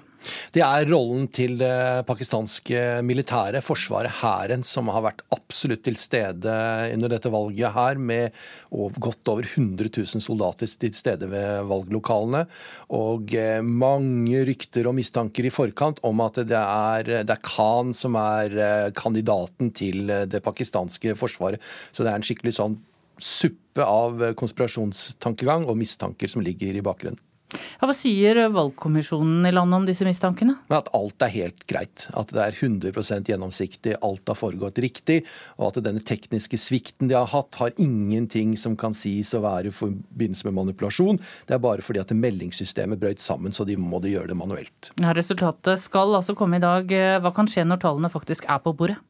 Det 0.50 0.62
er 0.64 0.88
rollen 0.90 1.28
til 1.30 1.54
det 1.60 2.04
pakistanske 2.08 3.04
militære 3.06 3.60
forsvaret, 3.62 4.18
hæren, 4.22 4.64
som 4.66 4.90
har 4.90 5.04
vært 5.04 5.22
absolutt 5.34 5.84
til 5.86 5.98
stede 6.00 6.54
under 6.94 7.12
dette 7.12 7.30
valget 7.30 7.76
her, 7.76 8.00
med 8.00 8.34
godt 8.98 9.30
over 9.30 9.46
100 9.46 9.92
000 9.94 10.24
soldater 10.24 10.70
til 10.80 10.96
stede 10.96 11.28
ved 11.30 11.57
valglokalene. 11.66 12.44
Og 12.96 13.34
eh, 13.36 13.60
mange 13.62 14.44
rykter 14.48 14.88
og 14.88 14.96
mistanker 14.98 15.48
i 15.48 15.54
forkant 15.54 16.02
om 16.06 16.22
at 16.24 16.42
det 16.48 16.58
er, 16.58 17.24
det 17.26 17.34
er 17.34 17.46
Khan 17.46 17.94
som 17.96 18.18
er 18.20 18.58
eh, 18.58 18.90
kandidaten 18.96 19.72
til 19.74 20.10
det 20.30 20.42
pakistanske 20.44 21.16
forsvaret. 21.18 21.62
Så 21.92 22.04
det 22.04 22.12
er 22.12 22.20
en 22.20 22.26
skikkelig 22.26 22.58
sånn 22.60 22.78
suppe 23.18 23.82
av 23.82 24.22
konspirasjonstankegang 24.38 25.66
og 25.66 25.78
mistanker 25.80 26.30
som 26.30 26.44
ligger 26.44 26.78
i 26.78 26.84
bakgrunnen. 26.84 27.18
Ja, 27.48 27.86
hva 27.88 27.94
sier 27.96 28.40
valgkommisjonen 28.52 29.46
i 29.48 29.52
landet 29.54 29.78
om 29.78 29.86
disse 29.88 30.04
mistankene? 30.04 30.58
At 30.74 30.90
alt 30.96 31.24
er 31.24 31.32
helt 31.32 31.64
greit. 31.70 32.04
At 32.18 32.32
det 32.34 32.42
er 32.44 32.56
100% 32.56 33.30
gjennomsiktig, 33.30 33.94
alt 34.04 34.28
har 34.28 34.38
foregått 34.38 34.80
riktig. 34.84 35.22
Og 35.56 35.70
at 35.70 35.80
denne 35.86 36.02
tekniske 36.04 36.60
svikten 36.60 37.08
de 37.08 37.16
har 37.16 37.30
hatt, 37.32 37.56
har 37.60 37.72
ingenting 37.80 38.54
som 38.60 38.76
kan 38.78 38.96
sies 38.96 39.32
å 39.36 39.42
være 39.44 39.72
i 39.72 39.74
forbindelse 39.74 40.48
med 40.50 40.58
manipulasjon. 40.60 41.20
Det 41.48 41.56
er 41.56 41.64
bare 41.64 41.84
fordi 41.84 42.02
at 42.02 42.12
meldingssystemet 42.12 43.00
brøt 43.00 43.24
sammen, 43.24 43.56
så 43.56 43.64
de 43.68 43.78
må 43.80 44.02
de 44.04 44.12
gjøre 44.12 44.32
det 44.34 44.38
manuelt. 44.38 44.92
Ja, 45.00 45.14
resultatet 45.16 45.80
skal 45.80 46.18
altså 46.18 46.36
komme 46.38 46.60
i 46.60 46.64
dag. 46.64 46.92
Hva 47.24 47.32
kan 47.36 47.48
skje 47.48 47.64
når 47.64 47.84
tallene 47.86 48.12
faktisk 48.12 48.48
er 48.50 48.60
på 48.64 48.76
bordet? 48.76 49.00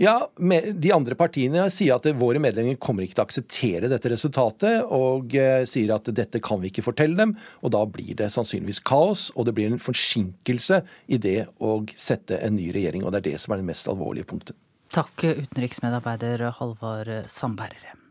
Ja, 0.00 0.28
De 0.36 0.92
andre 0.94 1.16
partiene 1.18 1.66
sier 1.72 1.96
at 1.96 2.08
våre 2.18 2.42
medlemmer 2.42 2.78
kommer 2.80 3.04
ikke 3.04 3.18
til 3.18 3.24
å 3.24 3.28
akseptere 3.28 3.90
dette 3.92 4.12
resultatet, 4.12 4.84
og 4.92 5.34
eh, 5.38 5.64
sier 5.68 5.94
at 5.94 6.10
dette 6.14 6.42
kan 6.44 6.62
vi 6.62 6.72
ikke 6.72 6.86
fortelle 6.86 7.18
dem. 7.18 7.36
og 7.62 7.74
Da 7.74 7.84
blir 7.86 8.14
det 8.18 8.30
sannsynligvis 8.34 8.82
kaos, 8.84 9.30
og 9.34 9.48
det 9.48 9.56
blir 9.56 9.72
en 9.72 9.82
forsinkelse 9.82 10.82
i 11.08 11.20
det 11.20 11.40
å 11.58 11.80
sette 11.96 12.40
en 12.44 12.56
ny 12.58 12.70
regjering. 12.74 13.04
og 13.04 13.14
Det 13.14 13.24
er 13.24 13.30
det 13.32 13.42
som 13.42 13.54
er 13.54 13.62
det 13.62 13.70
mest 13.72 13.90
alvorlige 13.90 14.28
punktet. 14.30 14.58
Takk, 14.94 15.24
utenriksmedarbeider 15.24 16.50
Halvard 16.60 17.10
Sandberg. 17.32 18.03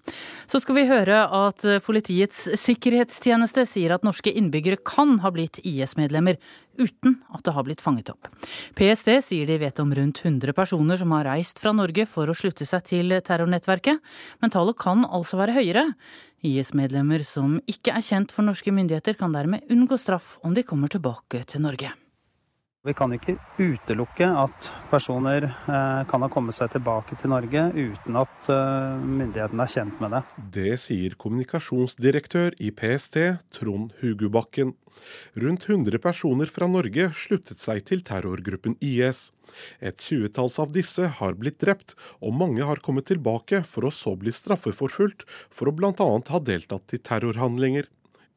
Så 0.51 0.59
skal 0.59 0.75
vi 0.77 0.87
høre 0.89 1.23
at 1.31 1.63
Politiets 1.85 2.45
sikkerhetstjeneste 2.59 3.63
sier 3.69 3.95
at 3.95 4.03
norske 4.05 4.33
innbyggere 4.33 4.81
kan 4.83 5.17
ha 5.23 5.31
blitt 5.33 5.61
IS-medlemmer 5.63 6.37
uten 6.77 7.15
at 7.33 7.43
det 7.45 7.53
har 7.55 7.65
blitt 7.67 7.81
fanget 7.83 8.11
opp. 8.13 8.27
PST 8.77 9.09
sier 9.25 9.49
de 9.49 9.57
vet 9.61 9.79
om 9.79 9.93
rundt 9.95 10.21
100 10.25 10.53
personer 10.57 10.99
som 10.99 11.13
har 11.15 11.27
reist 11.29 11.61
fra 11.63 11.73
Norge 11.75 12.05
for 12.09 12.29
å 12.29 12.37
slutte 12.37 12.67
seg 12.67 12.85
til 12.89 13.15
terrornettverket, 13.23 14.03
men 14.41 14.53
tallet 14.53 14.79
kan 14.79 15.07
altså 15.07 15.39
være 15.39 15.57
høyere. 15.57 15.87
IS-medlemmer 16.43 17.23
som 17.23 17.55
ikke 17.71 17.95
er 17.95 18.03
kjent 18.03 18.33
for 18.35 18.45
norske 18.45 18.73
myndigheter, 18.75 19.15
kan 19.19 19.35
dermed 19.35 19.63
unngå 19.71 19.99
straff 20.01 20.37
om 20.43 20.55
de 20.57 20.65
kommer 20.67 20.91
tilbake 20.91 21.45
til 21.47 21.63
Norge. 21.63 21.93
Vi 22.83 22.91
kan 22.91 23.13
ikke 23.15 23.37
utelukke 23.63 24.27
at 24.27 24.65
personer 24.89 25.45
eh, 25.47 26.01
kan 26.09 26.25
ha 26.25 26.27
kommet 26.27 26.57
seg 26.57 26.73
tilbake 26.73 27.15
til 27.15 27.31
Norge 27.31 27.61
uten 27.77 28.17
at 28.19 28.49
eh, 28.51 28.97
myndighetene 28.99 29.63
er 29.63 29.71
kjent 29.71 30.01
med 30.03 30.11
det. 30.11 30.19
Det 30.57 30.73
sier 30.83 31.15
kommunikasjonsdirektør 31.15 32.57
i 32.59 32.73
PST, 32.75 33.21
Trond 33.55 33.95
Hugubakken. 34.01 34.75
Rundt 35.39 35.69
100 35.69 35.95
personer 36.03 36.51
fra 36.51 36.67
Norge 36.67 37.07
sluttet 37.15 37.63
seg 37.63 37.85
til 37.87 38.03
terrorgruppen 38.03 38.75
IS. 38.83 39.29
Et 39.79 39.95
tjuetalls 39.95 40.59
av 40.59 40.75
disse 40.75 41.07
har 41.21 41.39
blitt 41.39 41.63
drept, 41.63 41.95
og 42.19 42.35
mange 42.35 42.67
har 42.67 42.83
kommet 42.83 43.07
tilbake 43.07 43.63
for 43.63 43.87
å 43.87 43.95
så 43.95 44.17
bli 44.19 44.35
straffeforfulgt 44.35 45.23
for 45.47 45.71
å 45.71 45.77
bl.a. 45.79 45.95
ha 45.95 46.45
deltatt 46.51 46.99
i 46.99 46.99
terrorhandlinger. 46.99 47.87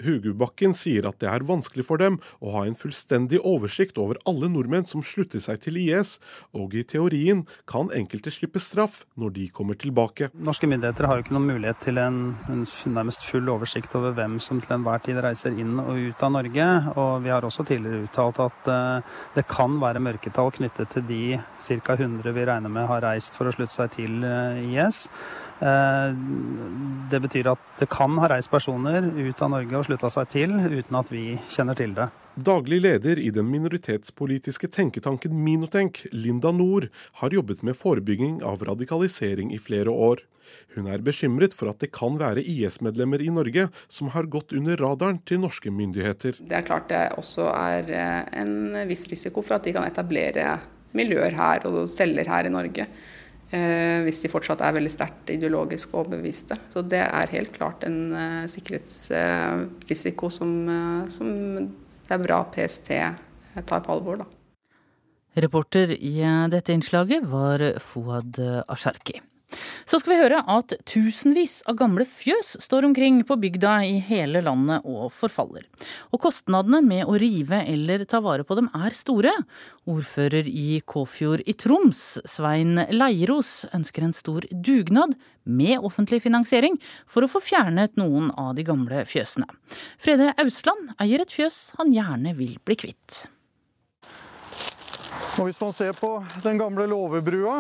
Hugubakken 0.05 0.75
sier 0.77 1.07
at 1.09 1.21
det 1.23 1.31
er 1.31 1.47
vanskelig 1.47 1.87
for 1.89 2.01
dem 2.03 2.19
å 2.45 2.53
ha 2.57 2.65
en 2.67 2.77
fullstendig 2.79 3.41
oversikt 3.47 3.99
over 4.03 4.19
alle 4.29 4.51
nordmenn 4.53 4.89
som 4.89 5.05
slutter 5.07 5.43
seg 5.43 5.63
til 5.65 5.79
IS, 5.81 6.17
og 6.57 6.77
i 6.77 6.85
teorien 6.85 7.45
kan 7.69 7.91
enkelte 7.97 8.33
slippe 8.35 8.61
straff 8.63 9.03
når 9.17 9.35
de 9.39 9.47
kommer 9.57 9.79
tilbake. 9.81 10.31
Norske 10.37 10.69
myndigheter 10.69 11.09
har 11.09 11.19
jo 11.19 11.27
ikke 11.27 11.37
noen 11.37 11.49
mulighet 11.55 11.81
til 11.85 12.01
en, 12.03 12.21
en 12.53 12.67
nærmest 12.93 13.25
full 13.27 13.49
oversikt 13.53 13.95
over 13.99 14.15
hvem 14.17 14.39
som 14.43 14.61
til 14.63 14.77
enhver 14.77 15.03
tid 15.07 15.21
reiser 15.25 15.57
inn 15.57 15.79
og 15.83 15.97
ut 15.97 16.27
av 16.27 16.35
Norge. 16.37 16.69
Og 16.97 17.13
vi 17.25 17.33
har 17.33 17.47
også 17.47 17.67
tidligere 17.69 18.07
uttalt 18.07 18.43
at 18.45 18.71
uh, 18.71 19.17
det 19.37 19.47
kan 19.51 19.81
være 19.83 20.03
mørketall 20.05 20.53
knyttet 20.57 20.93
til 20.93 21.07
de 21.09 21.23
ca. 21.39 21.97
100 21.97 22.37
vi 22.37 22.47
regner 22.49 22.73
med 22.73 22.89
har 22.91 23.05
reist 23.05 23.37
for 23.37 23.49
å 23.49 23.55
slutte 23.55 23.75
seg 23.77 23.93
til 23.97 24.25
uh, 24.27 24.61
IS. 24.61 25.07
Uh, 25.57 26.13
det 27.11 27.21
betyr 27.25 27.49
at 27.55 27.81
det 27.81 27.89
kan 27.89 28.19
ha 28.21 28.29
reist 28.29 28.51
personer 28.53 29.07
ut 29.09 29.41
av 29.41 29.55
Norge 29.55 29.79
og 29.79 29.87
slutta 29.89 30.11
seg 30.13 30.31
til, 30.35 30.53
uten 30.53 30.99
at 31.01 31.13
vi 31.13 31.25
kjenner 31.53 31.79
til 31.79 31.95
det. 31.97 32.11
Daglig 32.37 32.83
leder 32.85 33.17
i 33.17 33.31
den 33.33 33.49
minoritetspolitiske 33.49 34.69
tenketanken 34.69 35.33
Minotenk, 35.41 36.03
Linda 36.13 36.53
Nord, 36.53 36.91
har 37.23 37.33
jobbet 37.33 37.63
med 37.65 37.79
forebygging 37.81 38.43
av 38.45 38.67
radikalisering 38.69 39.55
i 39.57 39.61
flere 39.63 39.93
år. 39.93 40.21
Hun 40.77 40.87
er 40.93 41.03
bekymret 41.03 41.55
for 41.57 41.71
at 41.73 41.81
det 41.83 41.93
kan 41.97 42.19
være 42.21 42.45
IS-medlemmer 42.45 43.23
i 43.25 43.33
Norge 43.33 43.69
som 43.89 44.13
har 44.15 44.29
gått 44.31 44.53
under 44.57 44.79
radaren 44.79 45.19
til 45.27 45.41
norske 45.43 45.73
myndigheter. 45.73 46.39
Det 46.39 46.61
er 46.61 46.67
klart 46.67 46.91
det 46.93 47.03
også 47.17 47.49
er 47.55 47.91
eh, 47.91 48.23
en 48.43 48.77
viss 48.91 49.07
risiko 49.11 49.43
for 49.43 49.59
at 49.59 49.67
de 49.67 49.75
kan 49.77 49.89
etablere 49.89 50.59
miljøer 50.97 51.37
her 51.37 51.67
og 51.69 51.87
selger 51.93 52.29
her 52.31 52.49
i 52.49 52.53
Norge. 52.53 52.87
Eh, 53.55 54.03
hvis 54.03 54.19
de 54.25 54.31
fortsatt 54.31 54.63
er 54.65 54.75
veldig 54.75 54.91
sterkt 54.91 55.31
ideologisk 55.31 55.95
overbeviste. 55.95 56.59
Så 56.73 56.83
det 56.83 57.05
er 57.05 57.35
helt 57.35 57.53
klart 57.55 57.85
en 57.87 58.01
uh, 58.11 58.43
sikkerhetsrisiko 58.51 60.31
som, 60.35 60.57
uh, 60.67 61.05
som, 61.13 61.31
det 62.03 62.17
er 62.17 62.25
bra 62.25 62.41
PST 62.51 62.91
tar 62.91 63.85
på 63.87 63.95
alvor. 63.95 64.25
Da. 64.25 64.27
Reporter 65.47 65.95
i 65.95 66.17
dette 66.51 66.75
innslaget 66.75 67.29
var 67.31 67.63
Fouad 67.85 68.41
Asharki. 68.73 69.21
Så 69.87 70.01
skal 70.01 70.13
vi 70.15 70.21
høre 70.21 70.43
at 70.51 70.75
tusenvis 70.89 71.61
av 71.69 71.79
gamle 71.81 72.07
fjøs 72.09 72.57
står 72.65 72.89
omkring 72.89 73.21
på 73.27 73.39
bygda 73.41 73.77
i 73.87 73.99
hele 74.05 74.43
landet 74.45 74.87
og 74.89 75.11
forfaller. 75.15 75.67
Og 76.13 76.23
kostnadene 76.27 76.83
med 76.85 77.05
å 77.07 77.17
rive 77.21 77.63
eller 77.67 78.05
ta 78.09 78.21
vare 78.25 78.47
på 78.47 78.59
dem 78.59 78.71
er 78.77 78.97
store. 78.97 79.33
Ordfører 79.87 80.49
i 80.51 80.81
Kåfjord 80.87 81.45
i 81.47 81.55
Troms, 81.59 82.03
Svein 82.27 82.81
Leiros, 82.95 83.65
ønsker 83.77 84.07
en 84.07 84.17
stor 84.17 84.49
dugnad 84.51 85.15
med 85.47 85.79
offentlig 85.87 86.23
finansiering 86.25 86.81
for 87.07 87.25
å 87.25 87.31
få 87.31 87.43
fjernet 87.45 87.95
noen 88.01 88.33
av 88.35 88.57
de 88.59 88.67
gamle 88.67 89.05
fjøsene. 89.07 89.47
Frede 90.03 90.33
Ausland 90.43 90.97
eier 91.03 91.23
et 91.23 91.33
fjøs 91.33 91.71
han 91.79 91.95
gjerne 91.95 92.35
vil 92.39 92.59
bli 92.67 92.79
kvitt. 92.87 93.27
Og 95.37 95.51
hvis 95.51 95.59
man 95.61 95.75
ser 95.77 95.93
på 95.93 96.11
den 96.45 96.57
gamle 96.57 96.87
låvebrua, 96.89 97.59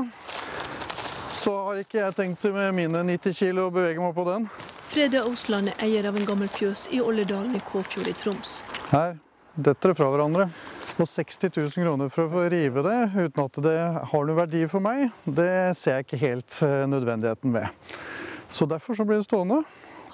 så 1.47 1.53
har 1.63 1.79
ikke 1.79 2.01
jeg 2.01 2.15
tenkt 2.17 2.45
med 2.51 2.73
mine 2.75 3.05
90 3.07 3.35
kilo 3.39 3.69
å 3.69 3.71
bevege 3.75 4.03
meg 4.03 4.17
på 4.17 4.25
den. 4.27 4.49
Frede 4.91 5.21
Ausland 5.23 5.71
er 5.71 5.85
eier 5.85 6.09
av 6.11 6.17
en 6.19 6.27
gammel 6.27 6.51
fjøs 6.51 6.89
i 6.91 6.99
Olledalen 6.99 7.55
i 7.55 7.61
Kåfjord 7.62 8.11
i 8.11 8.14
Troms. 8.18 8.57
Her 8.91 9.14
detter 9.55 9.93
det 9.93 9.99
fra 10.01 10.09
hverandre. 10.11 10.49
Og 10.97 11.07
60 11.07 11.53
000 11.55 11.70
kroner 11.77 12.11
for 12.11 12.25
å 12.25 12.33
få 12.33 12.43
rive 12.51 12.83
det 12.83 12.97
uten 13.14 13.45
at 13.45 13.61
det 13.62 13.77
har 14.11 14.27
noen 14.27 14.41
verdi 14.41 14.64
for 14.70 14.83
meg, 14.83 15.12
det 15.23 15.77
ser 15.79 16.01
jeg 16.01 16.09
ikke 16.09 16.23
helt 16.25 16.59
eh, 16.66 16.83
nødvendigheten 16.91 17.55
med. 17.55 17.95
Så 18.51 18.66
derfor 18.66 18.99
så 18.99 19.07
blir 19.07 19.23
det 19.23 19.29
stående. 19.29 19.62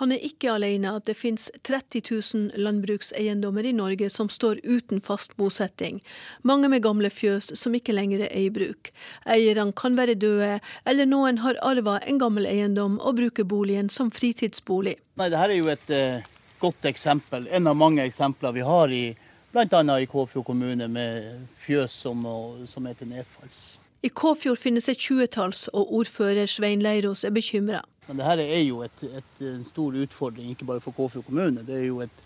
Han 0.01 0.13
er 0.15 0.25
ikke 0.25 0.51
alene. 0.55 0.95
Det 1.05 1.15
finnes 1.19 1.51
30 1.67 2.03
000 2.11 2.63
landbrukseiendommer 2.65 3.67
i 3.69 3.75
Norge 3.77 4.09
som 4.11 4.31
står 4.33 4.61
uten 4.65 5.03
fast 5.05 5.37
bosetting. 5.37 6.01
Mange 6.43 6.71
med 6.73 6.83
gamle 6.83 7.11
fjøs 7.13 7.53
som 7.59 7.75
ikke 7.77 7.95
lenger 7.97 8.25
er 8.29 8.39
i 8.41 8.51
bruk. 8.53 8.93
Eierne 9.27 9.73
kan 9.77 9.99
være 9.99 10.17
døde, 10.19 10.61
eller 10.87 11.09
noen 11.09 11.43
har 11.45 11.61
arva 11.63 11.99
en 12.07 12.21
gammel 12.23 12.49
eiendom 12.49 12.99
og 13.01 13.19
bruker 13.21 13.49
boligen 13.49 13.91
som 13.93 14.11
fritidsbolig. 14.11 14.97
Nei, 15.21 15.29
Dette 15.29 15.45
er 15.51 15.59
jo 15.59 15.71
et 15.73 15.93
uh, 15.93 16.33
godt 16.63 16.89
eksempel. 16.89 17.47
En 17.53 17.69
av 17.71 17.77
mange 17.77 18.05
eksempler 18.07 18.57
vi 18.57 18.67
har 18.67 18.93
i 18.93 19.05
Bl.a. 19.53 19.99
i 20.01 20.07
Kåfjord 20.09 20.47
kommune 20.49 20.89
med 20.89 21.47
fjøs 21.61 21.93
som, 22.07 22.25
som 22.65 22.87
heter 22.89 23.07
nedfalls. 23.11 23.79
I 24.03 24.09
Kåfjord 24.09 24.59
finnes 24.59 24.89
et 24.89 24.99
tjuetalls, 24.99 25.69
og 25.77 25.93
ordfører 26.01 26.49
Svein 26.51 26.81
Leirås 26.83 27.23
er 27.29 27.35
bekymra. 27.37 27.83
Men 28.09 28.19
dette 28.19 28.47
er 28.47 28.65
jo 28.65 28.83
et, 28.83 29.05
et, 29.21 29.35
en 29.47 29.63
stor 29.65 29.95
utfordring, 30.05 30.51
ikke 30.51 30.67
bare 30.69 30.83
for 30.83 30.95
Kåfjord 30.97 31.29
kommune. 31.29 31.63
Det 31.67 31.79
er 31.79 31.87
jo 31.87 32.01
et 32.03 32.25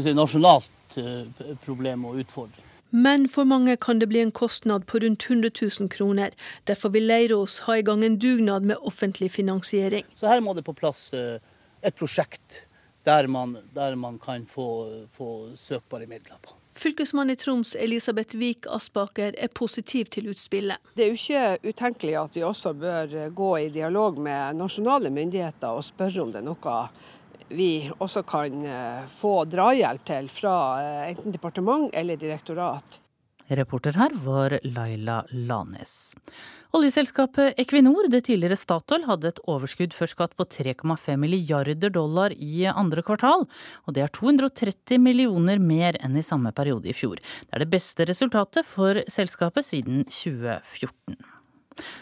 si, 0.00 0.14
nasjonalt 0.16 0.98
uh, 0.98 1.44
problem 1.66 2.06
og 2.08 2.22
utfordring. 2.24 2.64
Men 2.90 3.26
for 3.28 3.44
mange 3.44 3.76
kan 3.76 4.00
det 4.00 4.08
bli 4.08 4.22
en 4.24 4.32
kostnad 4.32 4.86
på 4.88 5.02
rundt 5.04 5.26
100 5.28 5.50
000 5.60 5.90
kroner. 5.92 6.32
Derfor 6.66 6.88
vil 6.88 7.04
Leirås 7.04 7.58
ha 7.66 7.76
i 7.76 7.84
gang 7.84 8.04
en 8.04 8.16
dugnad 8.18 8.64
med 8.64 8.80
offentlig 8.80 9.28
finansiering. 9.32 10.06
Så 10.14 10.28
her 10.28 10.40
må 10.40 10.54
det 10.56 10.64
på 10.64 10.72
plass 10.72 11.10
uh, 11.12 11.36
et 11.84 11.94
prosjekt 11.94 12.64
der 13.04 13.26
man, 13.26 13.58
der 13.74 13.94
man 13.96 14.18
kan 14.18 14.46
få, 14.46 14.88
få 15.12 15.50
søkbare 15.56 16.06
midler 16.06 16.40
på. 16.42 16.56
Fylkesmann 16.78 17.30
i 17.30 17.36
Troms 17.36 17.74
Elisabeth 17.74 18.38
Vik 18.38 18.68
Aspaker 18.70 19.34
er 19.34 19.50
positiv 19.50 20.12
til 20.14 20.28
utspillet. 20.30 20.78
Det 20.94 21.04
er 21.04 21.10
jo 21.10 21.18
ikke 21.18 21.72
utenkelig 21.72 22.14
at 22.20 22.38
vi 22.38 22.44
også 22.46 22.72
bør 22.78 23.16
gå 23.34 23.48
i 23.64 23.70
dialog 23.74 24.20
med 24.22 24.60
nasjonale 24.60 25.10
myndigheter 25.10 25.74
og 25.74 25.82
spørre 25.82 26.22
om 26.22 26.30
det 26.30 26.38
er 26.38 26.46
noe 26.46 26.76
vi 27.48 27.90
også 27.98 28.22
kan 28.28 28.64
eh, 28.66 29.04
få 29.10 29.44
drahjelp 29.48 30.04
til 30.06 30.28
fra 30.32 30.54
eh, 30.82 31.04
enten 31.10 31.32
departement 31.32 31.90
eller 31.96 32.20
direktorat. 32.20 33.00
Reporter 33.48 33.96
her 33.96 34.12
var 34.24 34.58
Laila 34.64 35.22
Lanes. 35.30 36.14
Oljeselskapet 36.76 37.56
Equinor, 37.56 38.10
det 38.12 38.26
tidligere 38.26 38.58
Statoil, 38.60 39.06
hadde 39.08 39.30
et 39.30 39.40
overskudd 39.48 39.94
før 39.96 40.10
skatt 40.10 40.36
på 40.36 40.44
3,5 40.44 41.16
milliarder 41.16 41.88
dollar 41.94 42.34
i 42.36 42.66
andre 42.68 43.04
kvartal. 43.06 43.46
Og 43.88 43.96
det 43.96 44.04
er 44.04 44.12
230 44.12 45.00
millioner 45.00 45.62
mer 45.62 45.96
enn 46.04 46.18
i 46.20 46.26
samme 46.26 46.52
periode 46.52 46.90
i 46.92 46.96
fjor. 46.96 47.16
Det 47.16 47.56
er 47.56 47.64
det 47.64 47.72
beste 47.72 48.04
resultatet 48.10 48.68
for 48.68 49.00
selskapet 49.08 49.70
siden 49.70 50.04
2014. 50.12 51.37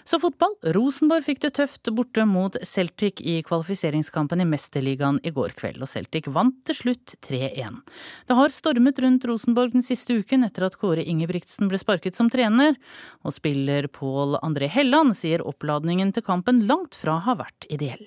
Så 0.09 0.21
fotball. 0.23 0.55
Rosenborg 0.77 1.27
fikk 1.27 1.43
det 1.45 1.53
tøft 1.59 1.91
borte 1.97 2.27
mot 2.29 2.57
Celtic 2.67 3.21
i 3.21 3.39
kvalifiseringskampen 3.47 4.43
i 4.43 4.49
Mesterligaen 4.49 5.21
i 5.27 5.33
går 5.35 5.57
kveld, 5.59 5.81
og 5.83 5.91
Celtic 5.91 6.29
vant 6.33 6.59
til 6.69 6.79
slutt 6.81 7.17
3-1. 7.27 7.81
Det 8.29 8.39
har 8.39 8.55
stormet 8.55 9.01
rundt 9.03 9.27
Rosenborg 9.29 9.75
den 9.77 9.87
siste 9.87 10.19
uken 10.21 10.47
etter 10.47 10.69
at 10.69 10.79
Kåre 10.81 11.05
Ingebrigtsen 11.05 11.71
ble 11.71 11.81
sparket 11.83 12.19
som 12.19 12.31
trener, 12.33 12.77
og 13.25 13.35
spiller 13.37 13.91
Pål 13.93 14.39
André 14.43 14.71
Helland 14.73 15.17
sier 15.19 15.45
oppladningen 15.47 16.15
til 16.15 16.27
kampen 16.27 16.65
langt 16.71 16.99
fra 16.99 17.21
har 17.27 17.41
vært 17.43 17.69
ideell. 17.73 18.07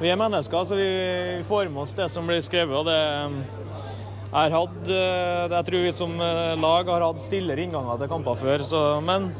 Vi 0.00 0.08
er 0.08 0.16
mennesker, 0.16 0.64
så 0.64 0.76
vi 0.78 1.42
får 1.48 1.68
med 1.72 1.82
oss 1.82 1.96
det 1.98 2.06
som 2.12 2.28
blir 2.28 2.40
skrevet. 2.44 2.76
og 2.76 2.86
det 2.86 3.99
jeg, 4.30 4.52
hatt 4.54 4.90
jeg 4.90 5.66
tror 5.66 5.84
vi 5.86 5.92
som 5.94 6.12
lag 6.18 6.92
har 6.94 7.06
hatt 7.08 7.24
stillere 7.24 7.64
innganger 7.66 7.98
til 8.00 8.12
kamper 8.12 8.38
før, 8.38 8.64
så, 8.66 8.82
men 9.04 9.30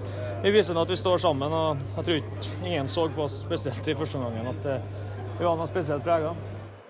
vi 0.41 0.53
viser 0.55 0.73
nå 0.73 0.87
at 0.87 0.91
vi 0.91 0.97
står 0.97 1.21
sammen. 1.21 1.53
og 1.53 1.77
Jeg 1.99 2.07
tror 2.07 2.17
ikke 2.21 2.65
ingen 2.65 2.89
så 2.89 3.09
på 3.13 3.27
oss 3.27 3.43
spesielt 3.43 3.89
i 3.89 3.97
første 3.97 4.17
omgang 4.17 4.49
at 4.55 4.71
eh, 4.73 4.87
vi 5.37 5.45
var 5.45 5.59
noe 5.59 5.69
spesielt 5.69 6.05
prega. 6.05 6.33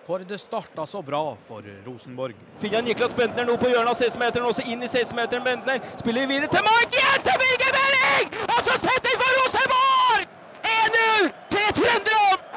For 0.06 0.22
det 0.26 0.38
starta 0.42 0.86
så 0.86 1.02
bra 1.06 1.22
for 1.46 1.66
Rosenborg. 1.86 2.38
Finner 2.62 2.82
Niklas 2.86 3.14
Bentner 3.14 3.46
nå 3.46 3.56
på 3.60 3.70
hjørnet 3.70 3.92
av 3.92 3.98
16-meteren, 3.98 4.46
også 4.48 4.64
inn 4.66 4.82
i 4.82 4.90
16-meteren. 4.90 5.44
Bentner 5.46 5.82
spiller 6.00 6.30
videre 6.30 6.50
til 6.50 6.66
Mark 6.66 6.94
Jensen 6.98 7.42
Birger 7.42 7.74
Meling! 7.78 8.38
Og 8.46 8.62
så 8.70 8.78
setter 8.86 9.18
for 9.24 9.42
Rosenborg! 9.42 10.30
1-0 10.70 11.34
til 11.50 11.76
trønderne! 11.82 12.09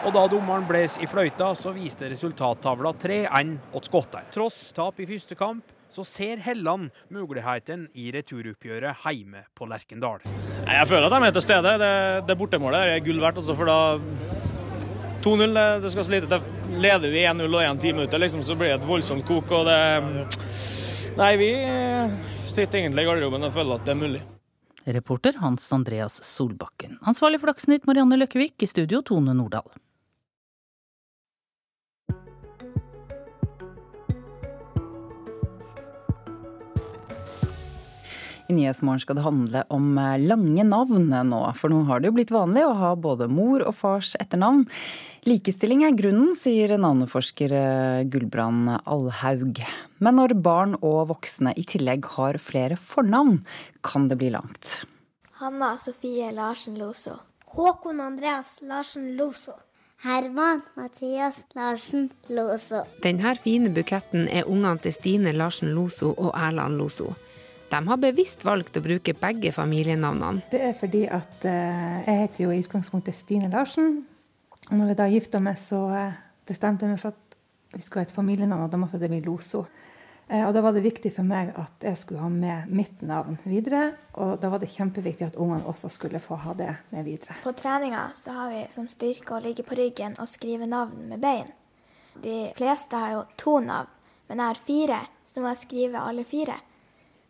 Og 0.03 0.11
da 0.11 0.25
dommeren 0.27 0.65
bles 0.67 0.97
i 0.99 1.07
fløyta, 1.07 1.53
så 1.55 1.71
viste 1.71 2.09
resultattavla 2.11 2.91
3-1 2.99 3.53
åt 3.71 3.85
skottene. 3.87 4.27
Tross 4.35 4.57
tap 4.75 4.97
i 4.99 5.05
første 5.07 5.37
kamp, 5.39 5.69
så 5.93 6.03
ser 6.03 6.41
Helland 6.43 6.89
muligheten 7.13 7.85
i 7.95 8.09
returoppgjøret 8.11 9.05
hjemme 9.07 9.45
på 9.55 9.67
Lerkendal. 9.69 10.25
Jeg 10.67 10.89
føler 10.89 11.07
at 11.07 11.15
de 11.15 11.29
er 11.29 11.37
til 11.37 11.45
stede. 11.45 11.75
Det, 11.79 11.93
det 12.27 12.35
bortemålet 12.35 12.97
er 12.97 13.05
gull 13.05 13.21
verdt. 13.23 13.39
Altså, 13.39 13.55
for 13.55 13.71
da 13.71 13.77
2-0, 15.23 15.55
det, 15.55 15.67
det, 15.85 15.93
skal 15.93 16.07
slite 16.09 16.31
til. 16.33 16.51
Leder 16.83 17.13
vi 17.13 17.23
1-0 17.23 17.47
og 17.47 17.63
1 17.63 17.81
time 17.85 18.03
ute, 18.03 18.19
liksom, 18.19 18.43
så 18.43 18.57
blir 18.59 18.73
det 18.73 18.81
et 18.81 18.89
voldsomt 18.89 19.23
kok. 19.29 19.55
og 19.55 19.69
det... 19.69 19.79
Nei, 21.15 21.31
vi 21.39 21.51
sitter 22.49 22.81
egentlig 22.81 23.05
i 23.05 23.07
garderoben 23.07 23.47
og 23.47 23.55
føler 23.55 23.79
at 23.79 23.87
det 23.87 23.95
er 23.95 24.01
mulig. 24.01 24.23
Reporter 24.83 25.39
Hans 25.39 25.71
Andreas 25.71 26.19
Solbakken. 26.27 26.99
Ansvarlig 27.07 27.39
for 27.39 27.53
Dagsnytt 27.53 27.87
Marianne 27.87 28.19
Løkkevik, 28.19 28.57
i 28.59 28.67
studio 28.67 28.99
Tone 29.05 29.37
Nordahl. 29.37 29.71
Nyhetsmorgen 38.53 39.01
skal 39.03 39.17
det 39.17 39.25
handle 39.25 39.63
om 39.73 39.97
eh, 39.97 40.21
lange 40.21 40.65
navn 40.67 41.09
nå, 41.09 41.41
for 41.59 41.73
nå 41.73 41.83
har 41.89 42.01
det 42.01 42.11
jo 42.11 42.17
blitt 42.19 42.33
vanlig 42.33 42.63
å 42.67 42.77
ha 42.79 42.93
både 42.99 43.27
mor 43.31 43.65
og 43.65 43.75
fars 43.77 44.13
etternavn. 44.21 44.63
Likestilling 45.27 45.85
er 45.87 45.95
grunnen, 45.95 46.33
sier 46.35 46.75
navneforsker 46.75 47.53
eh, 47.57 48.05
Gulbrand 48.11 48.73
Allhaug. 48.83 49.61
Men 50.03 50.19
når 50.19 50.35
barn 50.43 50.77
og 50.81 51.13
voksne 51.13 51.55
i 51.59 51.63
tillegg 51.67 52.09
har 52.17 52.39
flere 52.43 52.75
fornavn, 52.75 53.39
kan 53.85 54.09
det 54.11 54.19
bli 54.19 54.33
langt. 54.35 54.81
Hanna 55.39 55.75
Sofie 55.79 56.31
Larsen 56.31 56.75
Loso. 56.79 57.17
Håkon 57.53 58.01
Andreas 58.01 58.57
Larsen 58.61 59.13
Loso. 59.17 59.55
Herman 60.03 60.61
Mathias 60.75 61.35
Larsen 61.55 62.09
Loso. 62.27 62.83
Denne 63.03 63.35
fine 63.39 63.69
buketten 63.71 64.25
er 64.27 64.49
ungene 64.49 64.75
til 64.83 64.91
Stine 64.91 65.31
Larsen 65.31 65.71
Loso 65.71 66.09
og 66.17 66.33
Erland 66.35 66.75
Loso. 66.81 67.13
De 67.73 67.87
har 67.87 67.97
bevisst 67.97 68.43
valgt 68.45 68.75
å 68.77 68.83
bruke 68.85 69.15
begge 69.17 69.49
familienavnene. 69.55 70.43
Det 70.51 70.59
er 70.61 70.75
fordi 70.77 71.07
at 71.09 71.45
uh, 71.47 72.03
jeg 72.05 72.19
heter 72.19 72.43
jo 72.43 72.51
i 72.53 72.59
utgangspunktet 72.61 73.17
Stine 73.17 73.49
Larsen. 73.49 74.03
Og 74.67 74.75
når 74.77 74.91
jeg 74.91 74.97
da 74.99 75.07
gifta 75.09 75.39
meg, 75.41 75.57
så 75.57 75.79
uh, 75.89 76.11
bestemte 76.45 76.85
jeg 76.85 76.93
meg 76.93 77.01
for 77.01 77.15
at 77.15 77.37
vi 77.73 77.81
skulle 77.81 78.03
ha 78.03 78.05
et 78.05 78.13
familienavn, 78.13 78.67
og 78.67 78.69
da 78.69 78.77
måtte 78.77 78.99
det 79.01 79.09
bli 79.09 79.23
Loso. 79.25 79.63
Uh, 80.29 80.43
og 80.43 80.51
da 80.53 80.61
var 80.61 80.75
det 80.75 80.83
viktig 80.85 81.09
for 81.15 81.25
meg 81.25 81.49
at 81.57 81.87
jeg 81.87 81.97
skulle 81.97 82.21
ha 82.21 82.29
med 82.29 82.69
mitt 82.69 83.01
navn 83.01 83.39
videre. 83.41 83.87
Og 84.21 84.35
da 84.43 84.51
var 84.53 84.61
det 84.61 84.69
kjempeviktig 84.69 85.31
at 85.31 85.39
ungene 85.41 85.65
også 85.71 85.89
skulle 85.95 86.21
få 86.21 86.37
ha 86.43 86.53
det 86.59 86.69
med 86.91 87.07
videre. 87.09 87.39
På 87.41 87.55
treninga 87.57 88.03
så 88.13 88.35
har 88.37 88.51
vi 88.53 88.59
som 88.75 88.85
styrke 88.91 89.33
å 89.33 89.41
ligge 89.41 89.65
på 89.65 89.79
ryggen 89.79 90.13
og 90.21 90.29
skrive 90.29 90.69
navn 90.69 91.09
med 91.09 91.25
bein. 91.25 91.49
De 92.21 92.37
fleste 92.53 93.01
har 93.01 93.15
jo 93.15 93.25
to 93.41 93.57
navn, 93.65 93.89
men 94.29 94.43
jeg 94.43 94.53
har 94.53 94.61
fire, 94.69 95.01
så 95.25 95.39
nå 95.39 95.47
må 95.47 95.55
jeg 95.55 95.63
skrive 95.63 96.05
alle 96.05 96.27
fire. 96.29 96.59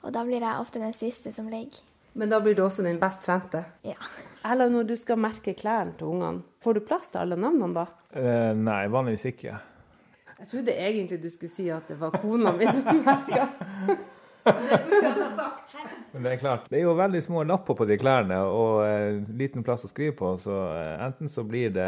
Og 0.03 0.13
da 0.13 0.23
blir 0.27 0.43
jeg 0.43 0.59
ofte 0.59 0.81
den 0.83 0.95
siste 0.95 1.31
som 1.35 1.49
ligger. 1.51 1.81
Men 2.13 2.29
da 2.29 2.37
blir 2.43 2.53
du 2.57 2.61
også 2.65 2.83
den 2.85 2.99
best 3.01 3.23
trente? 3.25 3.63
Ja. 3.87 3.97
Eller 4.45 4.69
når 4.69 4.85
du 4.91 4.95
skal 4.99 5.17
merke 5.17 5.55
klærne 5.57 5.95
til 5.97 6.11
ungene, 6.11 6.43
får 6.61 6.77
du 6.77 6.83
plass 6.85 7.09
til 7.09 7.23
alle 7.23 7.39
navnene 7.39 7.73
da? 7.73 7.87
Uh, 8.13 8.51
nei, 8.57 8.83
vanligvis 8.91 9.25
ikke. 9.31 9.55
Jeg 10.43 10.49
trodde 10.51 10.75
egentlig 10.75 11.21
du 11.23 11.29
skulle 11.31 11.53
si 11.53 11.69
at 11.71 11.87
det 11.89 11.97
var 12.01 12.13
kona 12.19 12.51
mi 12.53 12.67
som 12.67 12.99
merka. 13.07 13.47
Men 16.11 16.25
det 16.25 16.33
er 16.33 16.41
klart, 16.41 16.65
det 16.69 16.81
er 16.81 16.83
jo 16.83 16.95
veldig 16.97 17.21
små 17.23 17.45
lapper 17.47 17.77
på 17.79 17.87
de 17.89 17.95
klærne 17.97 18.37
og 18.45 18.83
eh, 18.85 19.21
liten 19.39 19.63
plass 19.65 19.85
å 19.87 19.89
skrive 19.89 20.13
på. 20.19 20.33
Så 20.41 20.57
eh, 20.75 20.97
enten 21.05 21.31
så 21.31 21.45
blir 21.47 21.71
det 21.73 21.87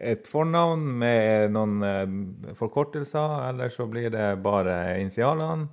et 0.00 0.28
fornavn 0.28 0.82
med 1.00 1.54
noen 1.54 1.86
eh, 1.86 2.16
forkortelser, 2.58 3.38
eller 3.52 3.72
så 3.72 3.86
blir 3.88 4.10
det 4.12 4.26
bare 4.44 4.98
initialene. 5.00 5.70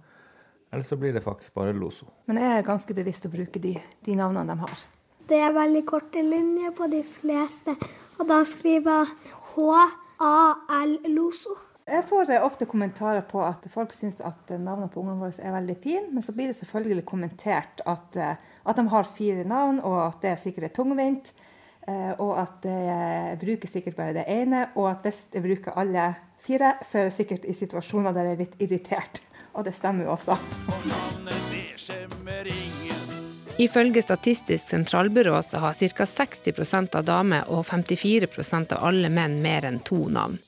Eller 0.72 0.84
så 0.84 0.98
blir 0.98 1.14
det 1.14 1.22
faktisk 1.26 1.54
bare 1.58 1.74
Loso. 1.74 2.06
Men 2.30 2.42
jeg 2.42 2.58
er 2.60 2.68
ganske 2.68 2.94
bevisst 2.94 3.26
å 3.26 3.32
bruke 3.34 3.62
de, 3.62 3.74
de 4.06 4.18
navnene 4.18 4.54
de 4.54 4.60
har. 4.62 4.84
Det 5.30 5.40
er 5.46 5.54
veldig 5.54 5.82
korte 5.86 6.22
linjer 6.26 6.74
på 6.78 6.88
de 6.90 7.02
fleste, 7.06 7.76
og 8.18 8.30
da 8.30 8.40
skriver 8.50 9.02
jeg 9.02 9.34
H-A-L 9.54 10.96
Loso. 11.14 11.58
Jeg 11.90 12.06
får 12.06 12.30
ofte 12.46 12.68
kommentarer 12.70 13.24
på 13.26 13.42
at 13.42 13.64
folk 13.74 13.94
syns 13.96 14.20
at 14.22 14.52
navnene 14.54 14.92
på 14.94 15.02
ungene 15.02 15.18
våre 15.24 15.42
er 15.42 15.56
veldig 15.56 15.76
fine, 15.82 16.10
men 16.14 16.26
så 16.26 16.36
blir 16.38 16.52
det 16.52 16.58
selvfølgelig 16.60 17.06
kommentert 17.10 17.82
at, 17.90 18.18
at 18.18 18.78
de 18.78 18.86
har 18.92 19.10
fire 19.18 19.46
navn, 19.50 19.80
og 19.82 19.98
at 20.04 20.20
det 20.22 20.36
sikkert 20.44 20.70
er 20.70 20.76
tungvint. 20.76 21.32
Og 22.22 22.36
at 22.38 22.68
jeg 22.70 23.40
bruker 23.42 23.72
sikkert 23.72 23.98
bare 23.98 24.18
det 24.20 24.28
ene, 24.30 24.68
og 24.78 24.92
at 24.92 25.08
hvis 25.08 25.24
jeg 25.34 25.46
bruker 25.48 25.80
alle 25.82 26.12
fire, 26.46 26.76
så 26.86 27.02
er 27.02 27.10
det 27.10 27.16
sikkert 27.18 27.50
i 27.50 27.58
situasjoner 27.58 28.14
der 28.14 28.30
jeg 28.30 28.38
er 28.38 28.44
litt 28.44 28.62
irritert. 28.62 29.24
Og 29.60 29.66
det 29.68 29.74
stemmer 29.76 30.08
jo 30.08 30.14
også. 30.16 30.38
Ifølge 33.60 34.02
Statistisk 34.02 34.70
sentralbyrå 34.72 35.42
så 35.44 35.60
har 35.60 35.74
ca. 35.76 36.06
60% 36.08 36.96
av 36.96 37.04
damer 37.04 37.50
og 37.52 37.66
54% 37.68 38.78
av 38.78 38.86
alle 38.88 39.12
menn 39.12 39.42
mer 39.44 39.68
enn 39.68 39.82
to 39.84 40.06
navn. 40.08 40.40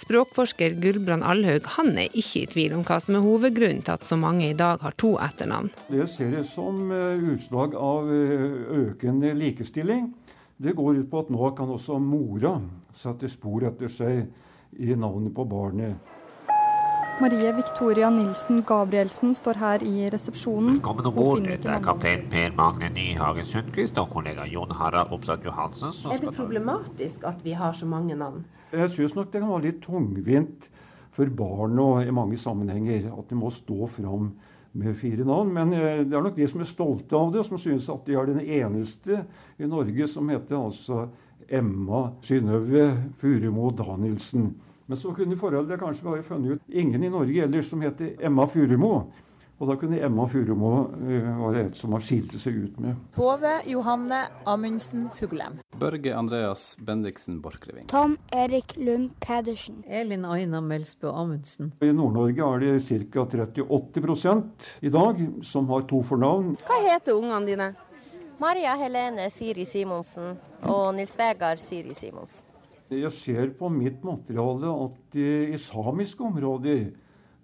Språkforsker 0.00 0.74
Gulbrand 0.82 1.22
Allhaug 1.22 1.68
han 1.76 1.92
er 2.00 2.10
ikke 2.10 2.42
i 2.42 2.50
tvil 2.50 2.74
om 2.74 2.82
hva 2.88 2.98
som 3.04 3.18
er 3.18 3.22
hovedgrunnen 3.22 3.84
til 3.86 3.94
at 3.94 4.06
så 4.06 4.18
mange 4.18 4.48
i 4.48 4.56
dag 4.58 4.82
har 4.82 4.96
to 4.98 5.12
etternavn. 5.22 5.70
Det 5.92 6.08
ser 6.10 6.34
jeg 6.40 6.48
som 6.48 6.88
utslag 6.90 7.76
av 7.78 8.10
økende 8.10 9.34
likestilling. 9.36 10.08
Det 10.56 10.74
går 10.74 11.04
ut 11.04 11.10
på 11.12 11.22
at 11.22 11.30
nå 11.30 11.52
kan 11.54 11.70
også 11.70 12.02
mora 12.02 12.56
sette 12.96 13.30
spor 13.30 13.68
etter 13.68 13.92
seg 13.92 14.24
i 14.80 14.96
navnet 14.98 15.36
på 15.36 15.46
barnet. 15.46 16.18
Marie 17.20 17.52
Victoria 17.52 18.08
Nilsen 18.10 18.62
Gabrielsen 18.66 19.34
står 19.34 19.58
her 19.60 19.82
i 19.84 20.06
resepsjonen. 20.08 20.78
Velkommen 20.78 21.08
om 21.10 21.14
bord. 21.14 21.42
Dette 21.44 21.68
er 21.68 21.82
kaptein 21.84 22.22
Per 22.32 22.54
Magne 22.56 22.88
Nyhagen 22.94 23.44
Sundquist 23.44 23.98
og 24.00 24.08
kollega 24.14 24.46
Jon 24.48 24.72
Harald 24.78 25.12
Opsat 25.12 25.44
Johansen. 25.44 25.92
Er 26.08 26.22
det 26.22 26.32
problematisk 26.32 27.26
at 27.28 27.42
vi 27.44 27.52
har 27.58 27.76
så 27.76 27.84
mange 27.84 28.16
navn? 28.16 28.46
Jeg 28.72 28.88
syns 28.94 29.12
nok 29.18 29.28
det 29.34 29.42
kan 29.42 29.52
være 29.52 29.66
litt 29.66 29.82
tungvint 29.84 30.70
for 31.12 31.28
barn 31.42 31.76
og 31.84 32.08
i 32.08 32.16
mange 32.22 32.40
sammenhenger 32.40 33.10
at 33.12 33.28
de 33.28 33.36
må 33.36 33.52
stå 33.52 33.90
fram 33.98 34.32
med 34.72 34.96
fire 34.96 35.28
navn. 35.28 35.52
Men 35.52 35.76
eh, 35.76 36.00
det 36.06 36.16
er 36.16 36.24
nok 36.24 36.40
de 36.40 36.48
som 36.48 36.64
er 36.64 36.72
stolte 36.72 37.20
av 37.20 37.36
det, 37.36 37.44
som 37.44 37.60
syns 37.60 37.90
at 37.92 38.08
de 38.08 38.16
er 38.16 38.32
den 38.32 38.40
eneste 38.40 39.26
i 39.60 39.68
Norge 39.68 40.08
som 40.08 40.32
heter 40.32 40.56
altså 40.56 41.04
Emma 41.52 42.06
Synnøve 42.24 42.88
Furumo 43.20 43.68
Danielsen. 43.76 44.54
Men 44.90 44.98
så 44.98 45.12
kunne 45.14 45.36
foreldre 45.38 45.76
kanskje 45.78 46.02
bare 46.02 46.22
funnet 46.26 46.56
ut 46.56 46.72
ingen 46.74 47.04
i 47.04 47.08
Norge 47.08 47.44
ellers 47.44 47.68
som 47.70 47.82
heter 47.84 48.16
Emma 48.26 48.42
Furumo. 48.50 49.04
Og 49.60 49.68
da 49.68 49.76
kunne 49.78 50.00
Emma 50.02 50.24
Furumo 50.26 50.70
uh, 50.90 51.28
være 51.44 51.68
et 51.68 51.78
som 51.78 51.94
har 51.94 52.02
skilte 52.02 52.40
seg 52.42 52.56
ut 52.58 52.80
med. 52.82 52.96
Tove 53.14 53.52
Johanne 53.70 54.24
Amundsen 54.50 55.06
Fuglem. 55.14 55.60
Børge 55.78 56.16
Andreas 56.16 56.72
Bendiksen 56.82 57.38
Borchgrevink. 57.44 57.86
Tom 57.92 58.18
Erik 58.34 58.74
Lund 58.80 59.14
Pedersen. 59.22 59.84
Elin 59.86 60.26
Aina 60.26 60.58
Melsbø 60.58 61.14
Amundsen. 61.14 61.70
I 61.86 61.92
Nord-Norge 61.94 62.50
er 62.50 62.66
det 62.66 63.06
ca. 63.14 63.28
38 63.62 64.44
i 64.82 64.90
dag 64.90 65.24
som 65.54 65.70
har 65.70 65.86
to 65.86 66.02
fornavn. 66.02 66.56
Hva 66.66 66.82
heter 66.90 67.14
ungene 67.14 67.46
dine? 67.46 67.72
Maria 68.42 68.74
Helene 68.74 69.30
Siri 69.30 69.68
Simonsen 69.68 70.34
og 70.66 70.96
Nils 70.98 71.14
Vegard 71.20 71.62
Siri 71.62 71.94
Simonsen. 71.94 72.49
Jeg 72.90 73.12
ser 73.14 73.52
på 73.54 73.68
mitt 73.70 74.02
materiale 74.02 74.70
at 74.86 75.16
i 75.20 75.58
samiske 75.60 76.24
områder 76.26 76.88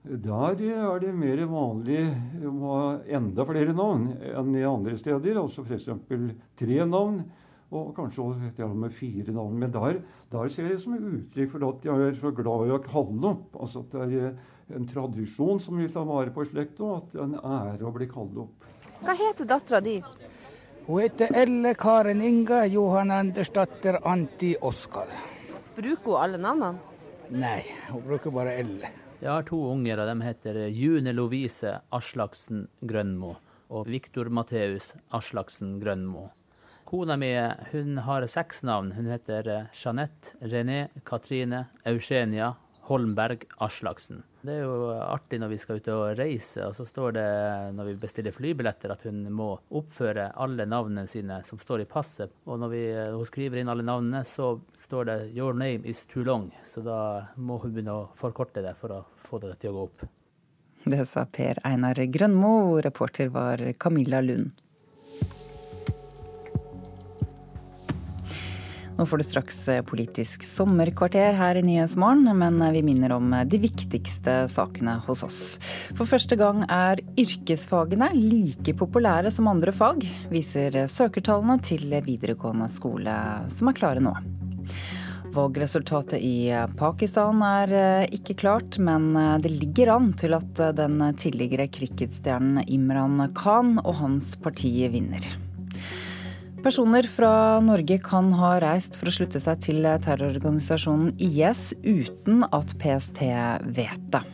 der 0.06 0.60
er 0.62 1.00
det 1.02 1.12
mer 1.14 1.40
vanlig 1.50 2.02
å 2.46 2.52
ha 2.62 2.78
enda 3.18 3.46
flere 3.46 3.74
navn 3.74 4.08
enn 4.26 4.54
i 4.54 4.62
andre 4.66 4.94
steder. 4.98 5.38
Altså 5.40 5.64
f.eks. 5.66 5.88
tre 6.58 6.78
navn, 6.86 7.24
og 7.74 7.90
kanskje 7.96 8.52
til 8.54 8.68
og 8.68 8.76
med 8.84 8.94
fire 8.94 9.34
navn. 9.34 9.56
Men 9.58 9.74
der, 9.74 9.98
der 10.30 10.50
ser 10.50 10.68
jeg 10.68 10.76
det 10.76 10.84
som 10.84 10.94
et 10.94 11.06
uttrykk 11.10 11.54
for 11.54 11.66
at 11.70 11.88
jeg 11.90 12.06
er 12.08 12.18
så 12.20 12.30
glad 12.34 12.66
i 12.68 12.74
å 12.76 12.82
kalle 12.86 13.32
opp. 13.32 13.58
Altså 13.58 13.82
at 13.82 13.98
det 13.98 14.22
er 14.22 14.76
en 14.78 14.86
tradisjon 14.90 15.62
som 15.62 15.78
vi 15.82 15.90
tar 15.90 16.06
vare 16.06 16.34
på 16.34 16.46
slekta, 16.46 16.86
og 16.86 16.96
at 17.00 17.14
det 17.14 17.22
er 17.22 17.26
en 17.26 17.38
ære 17.42 17.86
å 17.86 17.94
bli 17.94 18.10
kalt 18.10 18.42
opp. 18.46 18.66
Hva 19.02 19.14
heter 19.18 19.50
dattera 19.50 19.82
di? 19.82 20.00
Hun 20.86 21.02
heter 21.02 21.34
Elle 21.34 21.74
Karen 21.74 22.22
Inga 22.22 22.62
Johan 22.70 23.10
Andersdatter 23.10 23.98
Anti 24.06 24.54
Oskar. 24.62 25.10
Bruker 25.76 26.08
hun 26.08 26.22
alle 26.22 26.38
navnene? 26.40 26.78
Nei, 27.36 27.66
hun 27.90 28.00
bruker 28.06 28.32
bare 28.32 28.54
L. 28.62 28.86
Jeg 29.20 29.28
har 29.28 29.44
to 29.44 29.58
unger, 29.68 30.00
og 30.00 30.08
de 30.08 30.24
heter 30.24 30.58
June 30.72 31.12
Lovise 31.12 31.74
Aslaksen 31.92 32.62
Grønmo 32.80 33.34
og 33.68 33.90
Viktor 33.90 34.30
Matteus 34.32 34.94
Aslaksen 35.12 35.74
Grønmo. 35.82 36.30
Kona 36.88 37.18
mi 37.20 37.28
hun 37.72 37.98
har 38.06 38.24
seks 38.30 38.62
navn. 38.64 38.94
Hun 38.96 39.10
heter 39.10 39.68
Jeanette, 39.74 40.32
René, 40.40 40.86
Katrine, 41.04 41.66
Eugenia, 41.84 42.54
Holmberg 42.88 43.44
Aslaksen. 43.60 44.22
Det 44.46 44.54
er 44.54 44.66
jo 44.66 44.90
artig 44.94 45.40
når 45.42 45.50
vi 45.50 45.58
skal 45.58 45.80
ut 45.80 45.88
og 45.90 46.02
reise, 46.18 46.68
og 46.68 46.74
så 46.76 46.86
står 46.86 47.16
det 47.16 47.28
når 47.74 47.88
vi 47.90 47.94
bestiller 48.04 48.34
flybilletter 48.34 48.92
at 48.94 49.02
hun 49.08 49.24
må 49.34 49.48
oppføre 49.74 50.28
alle 50.38 50.68
navnene 50.70 51.06
sine 51.10 51.40
som 51.46 51.58
står 51.62 51.82
i 51.82 51.88
passet. 51.90 52.34
Og 52.46 52.60
når 52.62 52.70
vi, 52.70 52.82
hun 53.16 53.26
skriver 53.26 53.60
inn 53.60 53.72
alle 53.72 53.86
navnene, 53.86 54.22
så 54.24 54.54
står 54.78 55.10
det 55.10 55.18
'Your 55.34 55.54
name 55.54 55.82
is 55.84 56.04
too 56.04 56.22
long'. 56.22 56.52
Så 56.62 56.84
da 56.86 57.26
må 57.36 57.58
hun 57.62 57.74
begynne 57.74 57.96
å 57.96 58.06
forkorte 58.14 58.62
det 58.62 58.76
for 58.78 58.94
å 58.94 59.04
få 59.18 59.40
det 59.42 59.58
til 59.58 59.70
å 59.70 59.74
gå 59.74 59.88
opp. 59.90 60.06
Det 60.86 61.02
sa 61.10 61.24
Per 61.26 61.58
Einar 61.64 61.98
Grønmo, 62.06 62.78
reporter 62.78 63.28
var 63.28 63.58
Camilla 63.74 64.20
Lund. 64.20 64.52
Nå 68.96 69.04
får 69.06 69.20
du 69.20 69.24
straks 69.24 69.68
eh, 69.68 69.82
Politisk 69.84 70.44
sommerkvarter 70.44 71.36
her 71.36 71.58
i 71.58 71.62
Nyhetsmorgen, 71.62 72.30
men 72.38 72.62
eh, 72.62 72.72
vi 72.72 72.82
minner 72.86 73.12
om 73.12 73.32
eh, 73.36 73.44
de 73.44 73.60
viktigste 73.60 74.36
sakene 74.48 74.96
hos 75.04 75.24
oss. 75.26 75.40
For 75.98 76.08
første 76.08 76.38
gang 76.40 76.62
er 76.72 77.02
yrkesfagene 77.20 78.08
like 78.16 78.72
populære 78.80 79.32
som 79.34 79.52
andre 79.52 79.74
fag, 79.76 80.06
viser 80.32 80.86
søkertallene 80.88 81.58
til 81.60 81.92
videregående 82.06 82.70
skole 82.72 83.18
som 83.52 83.68
er 83.68 83.76
klare 83.76 84.04
nå. 84.04 84.16
Valgresultatet 85.36 86.22
i 86.24 86.48
Pakistan 86.78 87.42
er 87.44 88.06
ikke 88.08 88.38
klart, 88.40 88.78
men 88.80 89.10
det 89.44 89.52
ligger 89.52 89.92
an 89.98 90.14
til 90.16 90.32
at 90.32 90.62
den 90.78 91.02
tidligere 91.20 91.68
cricketstjernen 91.68 92.64
Imran 92.64 93.20
Khan 93.36 93.76
og 93.82 93.98
hans 94.00 94.32
parti 94.40 94.78
vinner. 94.88 95.28
Personer 96.66 97.06
fra 97.06 97.60
Norge 97.62 97.94
kan 98.02 98.32
ha 98.34 98.56
reist 98.58 98.96
for 98.98 99.06
å 99.06 99.12
slutte 99.14 99.38
seg 99.38 99.60
til 99.62 99.84
terrororganisasjonen 100.02 101.12
IS 101.22 101.68
uten 101.84 102.42
at 102.50 102.74
PST 102.82 103.22
vet 103.76 104.08
det. 104.10 104.24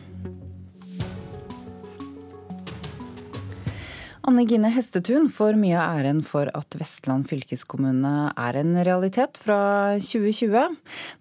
Anne 4.23 4.45
Gine 4.47 4.69
Hestetun 4.71 5.25
får 5.27 5.57
mye 5.59 5.75
av 5.75 5.97
æren 5.99 6.21
for 6.23 6.47
at 6.55 6.77
Vestland 6.79 7.25
fylkeskommune 7.27 8.11
er 8.39 8.55
en 8.55 8.77
realitet 8.87 9.35
fra 9.35 9.57
2020. 9.99 10.77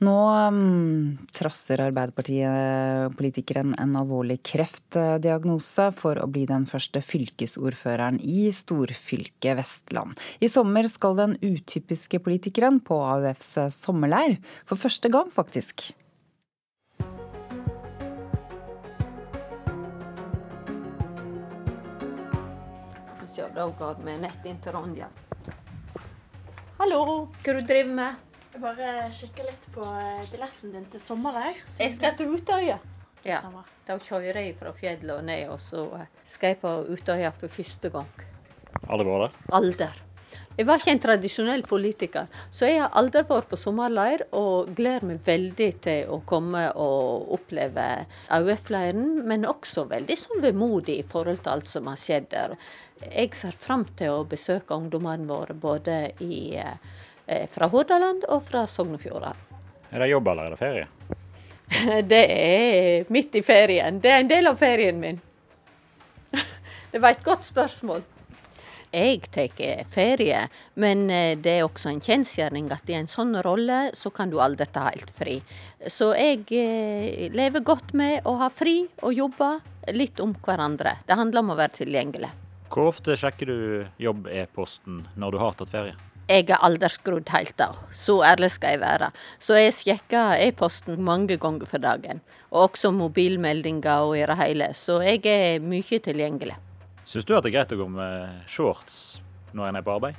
Nå 0.06 0.12
um, 0.54 1.16
trasser 1.34 1.82
Arbeiderpartipolitikeren 1.82 3.74
en 3.82 3.96
alvorlig 3.98 4.38
kreftdiagnose 4.46 5.88
for 5.98 6.20
å 6.22 6.28
bli 6.30 6.44
den 6.46 6.68
første 6.70 7.02
fylkesordføreren 7.02 8.20
i 8.22 8.46
storfylket 8.54 9.58
Vestland. 9.58 10.14
I 10.38 10.52
sommer 10.52 10.86
skal 10.86 11.18
den 11.18 11.34
utypiske 11.42 12.22
politikeren 12.22 12.78
på 12.86 13.02
AUFs 13.02 13.56
sommerleir, 13.82 14.38
for 14.62 14.78
første 14.78 15.10
gang 15.10 15.34
faktisk. 15.34 15.90
Så 23.42 23.48
da 23.54 23.64
går 23.78 23.96
vi 24.04 24.12
nett 24.22 24.44
inn 24.46 24.58
til 24.62 24.70
Ronja. 24.76 25.08
Hallo, 26.78 26.98
hva 27.42 27.54
du 27.56 27.64
driver 27.66 27.96
med? 27.96 28.20
Jeg 28.54 28.60
bare 28.62 28.92
kikker 29.18 29.48
litt 29.48 29.64
på 29.74 29.82
eh, 29.82 30.20
billetten 30.30 30.70
din 30.70 30.84
til 30.92 31.02
sommerleir. 31.02 31.58
Jeg 31.80 31.90
skal 31.96 32.14
til 32.20 32.36
Utøya. 32.36 32.76
Ja, 33.26 33.40
da 33.88 33.96
kjører 33.98 34.38
jeg 34.44 34.54
fra 34.60 34.70
fjellet 34.78 35.10
og 35.16 35.26
ned, 35.26 35.50
og 35.50 35.58
så 35.58 35.88
skal 36.22 36.54
jeg 36.54 36.60
på 36.62 36.76
Utøya 36.94 37.32
for 37.34 37.50
første 37.50 37.90
gang. 37.96 38.14
Aldri 38.86 39.10
vært 39.10 39.26
der? 39.26 39.42
Alder. 39.58 40.00
Jeg 40.56 40.66
var 40.68 40.80
ikke 40.80 40.92
en 40.92 41.00
tradisjonell 41.00 41.62
politiker, 41.64 42.26
så 42.52 42.68
jeg 42.68 42.82
har 42.82 42.92
aldri 42.98 43.22
vært 43.24 43.48
på 43.48 43.56
sommerleir 43.56 44.26
og 44.36 44.74
gleder 44.76 45.06
meg 45.08 45.22
veldig 45.24 45.68
til 45.86 46.10
å 46.12 46.18
komme 46.28 46.66
og 46.76 47.30
oppleve 47.38 47.86
AUF-leiren, 48.36 49.22
men 49.28 49.48
også 49.48 49.86
veldig 49.88 50.18
sånn 50.18 50.44
vemodig 50.44 50.98
i 51.00 51.06
forhold 51.08 51.40
til 51.40 51.54
alt 51.54 51.72
som 51.72 51.88
har 51.88 52.00
skjedd 52.00 52.28
der. 52.34 52.56
Jeg 53.08 53.32
ser 53.38 53.56
fram 53.56 53.86
til 53.96 54.12
å 54.12 54.26
besøke 54.28 54.76
ungdommene 54.76 55.26
våre 55.30 55.56
både 55.56 55.96
i, 56.20 56.58
eh, 56.60 57.48
fra 57.48 57.70
Hordaland 57.72 58.28
og 58.28 58.44
fra 58.44 58.66
Sogn 58.68 58.94
og 58.98 59.00
Fjordane. 59.00 59.48
Er 59.92 60.04
det 60.04 60.12
jobb 60.12 60.28
eller 60.28 60.44
er 60.44 60.50
det 60.50 60.60
ferie? 60.60 60.86
Det 62.12 62.24
er 62.28 63.12
midt 63.12 63.34
i 63.36 63.42
ferien. 63.42 64.00
Det 64.00 64.10
er 64.10 64.20
en 64.20 64.28
del 64.28 64.46
av 64.46 64.56
ferien 64.60 65.00
min. 65.00 65.20
Det 66.92 67.00
var 67.00 67.16
et 67.16 67.24
godt 67.24 67.44
spørsmål. 67.48 68.02
Jeg 68.92 69.22
tar 69.32 69.86
ferie, 69.88 70.42
men 70.76 71.06
eh, 71.08 71.32
det 71.40 71.54
er 71.56 71.64
også 71.64 71.88
en 71.88 72.02
kjensgjerning 72.04 72.66
at 72.74 72.90
i 72.92 72.96
en 72.98 73.08
sånn 73.08 73.38
rolle 73.40 73.86
så 73.96 74.12
kan 74.12 74.28
du 74.28 74.36
aldri 74.44 74.66
ta 74.68 74.90
helt 74.90 75.08
fri. 75.08 75.38
Så 75.88 76.10
jeg 76.12 76.44
eh, 76.52 77.30
lever 77.32 77.64
godt 77.64 77.94
med 77.96 78.28
å 78.28 78.36
ha 78.42 78.50
fri 78.52 78.82
og 79.00 79.16
jobbe 79.16 79.48
litt 79.96 80.20
om 80.20 80.34
hverandre. 80.36 80.98
Det 81.08 81.16
handler 81.16 81.40
om 81.40 81.54
å 81.54 81.56
være 81.62 81.78
tilgjengelig. 81.78 82.28
Hvor 82.72 82.90
ofte 82.92 83.16
sjekker 83.16 83.48
du 83.48 83.60
jobb-e-posten 84.00 85.06
når 85.16 85.32
du 85.32 85.40
har 85.40 85.56
tatt 85.56 85.72
ferie? 85.72 85.96
Jeg 86.28 86.46
er 86.52 86.60
aldri 86.64 86.88
skrudd 86.92 87.32
helt 87.32 87.60
av, 87.64 87.78
så 87.96 88.18
ærlig 88.24 88.52
skal 88.54 88.76
jeg 88.76 88.80
være. 88.84 89.08
Så 89.42 89.56
jeg 89.56 89.72
sjekker 89.76 90.36
e-posten 90.44 91.00
mange 91.04 91.36
ganger 91.40 91.68
for 91.68 91.82
dagen. 91.82 92.20
Og 92.52 92.68
også 92.68 92.92
mobilmeldinger 92.92 94.04
og 94.04 94.18
i 94.20 94.26
det 94.28 94.38
hele. 94.40 94.68
Så 94.76 95.00
jeg 95.04 95.24
er 95.32 95.64
mye 95.64 96.00
tilgjengelig. 96.04 96.60
Syns 97.12 97.26
du 97.28 97.34
at 97.36 97.44
det 97.44 97.50
er 97.50 97.58
greit 97.58 97.72
å 97.74 97.76
gå 97.76 97.86
med 97.92 98.44
shorts 98.48 98.94
når 99.52 99.66
en 99.68 99.76
er 99.76 99.82
på 99.84 99.92
arbeid? 99.92 100.14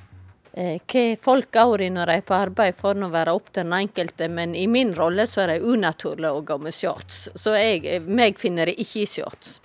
Eh, 0.53 0.75
hva 0.77 1.05
folk 1.17 1.47
går 1.55 1.81
i 1.81 1.87
når 1.89 2.11
de 2.11 2.17
er 2.19 2.25
på 2.27 2.35
arbeid, 2.37 2.75
får 2.77 2.99
nå 3.01 3.07
være 3.09 3.33
opp 3.33 3.47
til 3.49 3.63
den 3.63 3.73
enkelte, 3.73 4.27
men 4.29 4.53
i 4.53 4.67
min 4.69 4.91
rolle 4.93 5.25
så 5.25 5.41
er 5.41 5.55
det 5.55 5.65
unaturlig 5.65 6.29
å 6.29 6.43
gå 6.45 6.59
med 6.61 6.77
shorts. 6.77 7.31
Så 7.33 7.55
jeg, 7.57 8.03
meg 8.05 8.37
finner 8.37 8.69
det 8.69 8.77
ikke 8.85 9.01
i 9.01 9.07
shorts. 9.09 9.55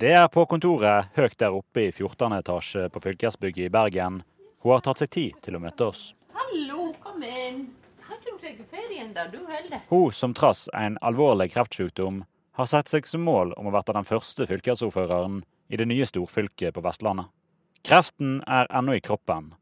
Det 0.00 0.16
er 0.16 0.24
på 0.32 0.46
kontoret 0.48 1.12
høyt 1.12 1.36
der 1.36 1.52
oppe 1.60 1.84
i 1.84 1.92
14. 1.92 2.32
etasje 2.40 2.88
på 2.88 3.04
Fylkesbygget 3.04 3.68
i 3.68 3.74
Bergen. 3.76 4.22
Hun 4.64 4.78
har 4.78 4.80
tatt 4.88 5.04
seg 5.04 5.12
tid 5.12 5.44
til 5.44 5.60
å 5.60 5.60
møte 5.60 5.92
oss. 5.92 6.08
Hallo, 6.32 6.88
kom 7.04 7.20
inn. 7.20 7.66
Har 8.08 8.16
ikke 8.16 8.32
du 8.32 8.48
tar 8.48 8.64
ferien, 8.72 9.12
da, 9.12 9.28
du 9.28 9.42
heller. 9.44 9.84
Hun 9.92 10.08
som 10.16 10.32
trass 10.32 10.70
en 10.72 10.96
alvorlig 11.04 11.52
kreftsykdom 11.52 12.24
har 12.52 12.68
satt 12.68 12.92
seg 12.92 13.08
som 13.08 13.24
mål 13.24 13.54
om 13.56 13.68
å 13.68 13.72
bli 13.74 13.82
den 13.88 14.08
første 14.08 14.46
fylkesordføreren 14.48 15.42
i 15.72 15.78
det 15.80 15.88
nye 15.88 16.06
storfylket 16.08 16.76
på 16.76 16.84
Vestlandet. 16.84 17.30
Kreften 17.82 18.40
er 18.46 18.68
ennå 18.70 18.94
i 18.94 19.02
kroppen, 19.02 19.54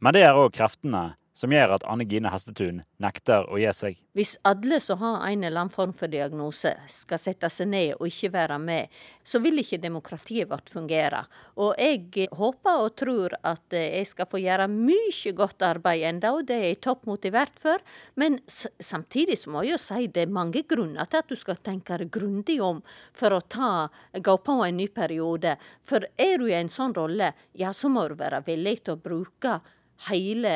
men 0.00 0.14
det 0.14 0.22
er 0.24 0.38
òg 0.38 0.54
kreftene 0.56 1.17
som 1.38 1.52
gjør 1.54 1.76
at 1.76 1.84
Anne 1.86 2.02
Gine 2.08 2.32
Hestetun 2.32 2.80
nekter 2.98 3.46
å 3.46 3.58
gi 3.60 3.70
seg. 3.76 3.98
Hvis 4.18 4.34
alle 4.48 4.80
som 4.82 4.98
har 4.98 5.20
en 5.28 5.44
eller 5.44 5.62
annen 5.62 5.70
form 5.70 5.92
for 5.94 6.10
diagnose 6.10 6.72
skal 6.90 7.20
sette 7.22 7.50
seg 7.52 7.70
ned 7.70 7.92
og 7.98 8.08
ikke 8.08 8.32
være 8.34 8.56
med, 8.58 8.96
så 9.22 9.38
vil 9.44 9.62
ikke 9.62 9.78
demokratiet 9.78 10.50
vårt 10.50 10.72
fungere. 10.72 11.20
Og 11.62 11.78
jeg 11.78 12.26
håper 12.34 12.82
og 12.82 12.96
tror 12.98 13.36
at 13.46 13.76
jeg 13.76 14.08
skal 14.10 14.26
få 14.26 14.42
gjøre 14.42 14.66
mye 14.72 15.34
godt 15.38 15.62
arbeid 15.68 16.08
enda, 16.10 16.34
og 16.34 16.48
det 16.48 16.58
er 16.58 16.66
jeg 16.72 16.82
toppmotivert 16.88 17.62
for. 17.62 17.86
Men 18.18 18.40
samtidig 18.48 19.38
så 19.38 19.54
må 19.54 19.62
jeg 19.62 19.76
jo 19.76 19.80
si 19.84 20.10
det 20.10 20.26
er 20.26 20.36
mange 20.40 20.64
grunner 20.66 21.06
til 21.06 21.22
at 21.22 21.30
du 21.30 21.38
skal 21.38 21.62
tenke 21.62 22.00
deg 22.02 22.10
grundig 22.10 22.58
om 22.64 22.82
for 23.14 23.36
å 23.36 23.42
ta, 23.46 23.72
gå 24.10 24.38
på 24.42 24.60
en 24.66 24.80
ny 24.80 24.90
periode. 24.90 25.54
For 25.86 26.02
er 26.18 26.38
du 26.42 26.48
i 26.50 26.58
en 26.58 26.72
sånn 26.72 26.98
rolle, 26.98 27.30
ja 27.54 27.70
så 27.76 27.90
må 27.92 28.08
du 28.10 28.18
være 28.18 28.42
villig 28.48 28.80
til 28.82 28.96
å 28.96 29.02
bruke 29.02 29.60
hele 30.06 30.52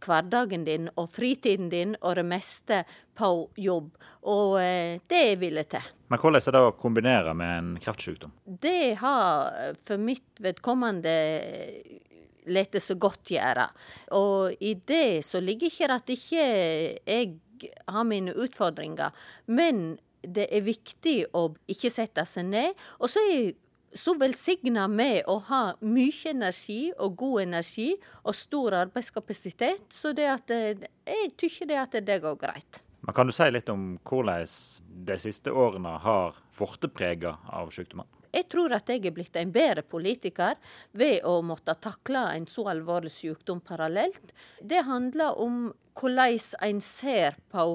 hverdagen 0.00 0.64
din 0.64 0.88
og 0.96 1.10
fritiden 1.12 1.68
din 1.72 1.94
og 2.00 2.16
det 2.16 2.24
meste 2.28 2.80
på 3.16 3.30
jobb. 3.60 3.92
Og 4.24 4.56
eh, 4.62 5.02
det 5.08 5.20
er 5.20 5.44
jeg 5.44 5.68
til. 5.74 5.92
Men 6.08 6.22
hvordan 6.22 6.40
er 6.40 6.56
det 6.56 6.64
å 6.64 6.74
kombinere 6.78 7.34
med 7.36 7.58
en 7.58 7.70
kreftsykdom? 7.82 8.32
Det 8.46 8.96
har 9.02 9.74
for 9.82 10.00
mitt 10.00 10.40
vedkommende 10.40 11.14
latt 12.46 12.78
så 12.82 12.94
godt 12.94 13.34
gjøre. 13.34 13.66
Og 14.16 14.56
i 14.62 14.76
det 14.86 15.24
så 15.26 15.42
ligger 15.42 15.70
ikke 15.70 15.92
at 15.92 16.12
ikke 16.14 16.46
jeg 17.02 17.36
har 17.88 18.06
mine 18.06 18.34
utfordringer. 18.36 19.14
Men 19.46 19.96
det 20.26 20.48
er 20.54 20.66
viktig 20.66 21.18
å 21.36 21.48
ikke 21.70 21.92
sette 21.92 22.24
seg 22.28 22.48
ned. 22.50 22.74
Og 23.00 23.10
så 23.10 23.22
er 23.30 23.54
så 23.94 24.14
velsigna 24.18 24.88
med 24.88 25.22
å 25.30 25.38
ha 25.48 25.62
mye 25.80 26.32
energi 26.32 26.90
og 26.98 27.16
god 27.16 27.42
energi 27.46 27.92
og 28.24 28.34
stor 28.36 28.80
arbeidskapasitet, 28.82 29.86
så 29.92 30.12
det 30.16 30.26
at 30.30 30.52
eh, 30.54 30.88
jeg 31.06 31.32
tykker 31.38 31.70
det 31.70 31.78
at 31.82 31.96
det 32.06 32.18
går 32.24 32.36
greit. 32.40 32.82
Men 33.06 33.14
Kan 33.14 33.30
du 33.30 33.32
si 33.32 33.46
litt 33.52 33.68
om 33.70 33.96
hvordan 34.02 34.46
de 35.06 35.16
siste 35.22 35.52
årene 35.54 35.94
har 36.02 36.36
blitt 36.58 36.90
prega 36.94 37.36
av 37.46 37.70
sykdommen? 37.70 38.08
Jeg 38.36 38.48
tror 38.52 38.74
at 38.76 38.90
jeg 38.90 39.06
er 39.06 39.14
blitt 39.16 39.36
en 39.40 39.52
bedre 39.52 39.84
politiker 39.86 40.58
ved 40.92 41.22
å 41.24 41.38
måtte 41.46 41.72
takle 41.80 42.26
en 42.34 42.44
så 42.50 42.66
alvorlig 42.68 43.12
sykdom 43.14 43.62
parallelt. 43.64 44.34
Det 44.60 44.82
handler 44.84 45.38
om 45.40 45.70
hvordan 45.96 46.38
en 46.62 46.80
ser 46.84 47.36
på 47.52 47.66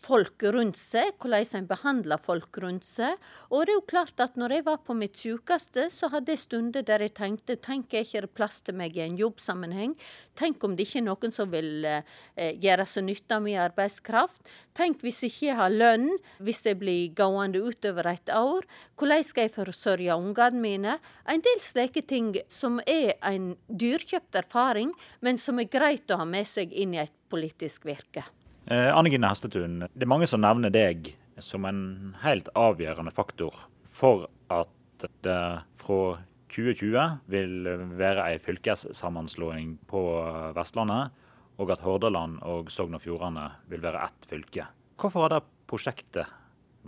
folk 0.00 0.44
rundt 0.54 0.78
seg, 0.78 1.12
hvordan 1.20 1.58
en 1.58 1.68
behandler 1.68 2.20
folk 2.20 2.58
rundt 2.62 2.86
seg. 2.86 3.18
Og 3.50 3.66
det 3.66 3.74
er 3.74 3.78
jo 3.78 3.86
klart 3.90 4.22
at 4.22 4.36
når 4.40 4.56
jeg 4.56 4.66
var 4.68 4.80
på 4.84 4.96
mitt 4.96 5.18
sykeste, 5.20 5.88
så 5.92 6.10
hadde 6.12 6.34
jeg 6.34 6.44
stunder 6.44 6.86
der 6.86 7.04
jeg 7.04 7.14
tenkte 7.18 7.58
tenk 7.60 7.94
er 7.94 8.06
ikke 8.06 8.24
det 8.26 8.32
plass 8.36 8.60
til 8.64 8.78
meg 8.78 8.96
i 8.96 9.04
en 9.04 9.18
jobbsammenheng? 9.20 9.96
Tenk 10.38 10.64
om 10.64 10.76
det 10.76 10.88
ikke 10.88 11.02
er 11.02 11.08
noen 11.08 11.34
som 11.34 11.52
vil 11.52 11.84
eh, 11.88 12.54
gjøre 12.60 12.86
seg 12.88 13.08
nytte 13.08 13.36
av 13.36 13.44
min 13.44 13.60
arbeidskraft? 13.60 14.44
Tenk 14.76 15.02
hvis 15.02 15.22
jeg 15.24 15.32
ikke 15.32 15.56
har 15.58 15.72
lønn, 15.74 16.08
hvis 16.38 16.62
jeg 16.66 16.78
blir 16.80 17.14
gående 17.18 17.62
utover 17.62 18.06
et 18.12 18.30
år? 18.34 18.66
Hvordan 18.98 19.24
skal 19.26 19.48
jeg 19.48 19.54
forsørge 19.54 20.16
ungene 20.16 20.62
mine? 20.62 20.98
En 21.26 21.42
del 21.44 21.62
slike 21.62 22.04
ting 22.06 22.36
som 22.50 22.78
er 22.86 23.16
en 23.26 23.54
dyrkjøpt 23.66 24.38
erfaring, 24.42 24.92
men 25.20 25.40
som 25.40 25.58
er 25.58 25.70
greit 25.70 26.10
å 26.10 26.20
ha 26.22 26.28
med 26.28 26.46
seg 26.48 26.72
inn 26.72 26.94
i 26.94 27.02
et 27.02 27.14
politisk 27.30 27.88
virke. 27.88 28.24
Eh, 28.70 28.90
Anne 28.94 29.10
Gine 29.10 29.30
Hestetun, 29.30 29.80
det 29.90 30.06
er 30.06 30.12
mange 30.12 30.28
som 30.30 30.42
nevner 30.44 30.70
deg 30.70 31.14
som 31.40 31.64
en 31.66 32.14
helt 32.22 32.50
avgjørende 32.58 33.12
faktor 33.14 33.56
for 33.88 34.28
at 34.52 34.70
det 35.24 35.40
fra 35.80 36.02
2020 36.50 37.20
vil 37.30 37.68
være 37.98 38.26
ei 38.32 38.38
fylkessammenslåing 38.42 39.76
på 39.90 40.02
Vestlandet, 40.56 41.14
og 41.60 41.72
at 41.74 41.82
Hordaland 41.84 42.40
og 42.48 42.70
Sogn 42.72 42.96
og 42.96 43.02
Fjordane 43.04 43.46
vil 43.68 43.82
være 43.84 44.04
ett 44.06 44.28
fylke. 44.28 44.66
Hvorfor 45.00 45.26
har 45.26 45.34
det 45.34 45.42
prosjektet 45.68 46.36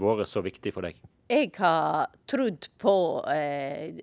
vært 0.00 0.30
så 0.30 0.42
viktig 0.44 0.72
for 0.74 0.88
deg? 0.88 1.00
Jeg 1.32 1.52
har 1.56 2.10
trodd 2.28 2.66
på 2.80 2.94
eh, 3.30 4.00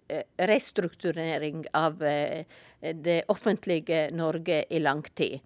restrukturering 0.50 1.66
av 1.78 2.02
eh, 2.06 2.46
det 2.80 3.24
offentlige 3.30 4.08
Norge 4.16 4.64
i 4.70 4.82
lang 4.82 5.04
tid. 5.14 5.42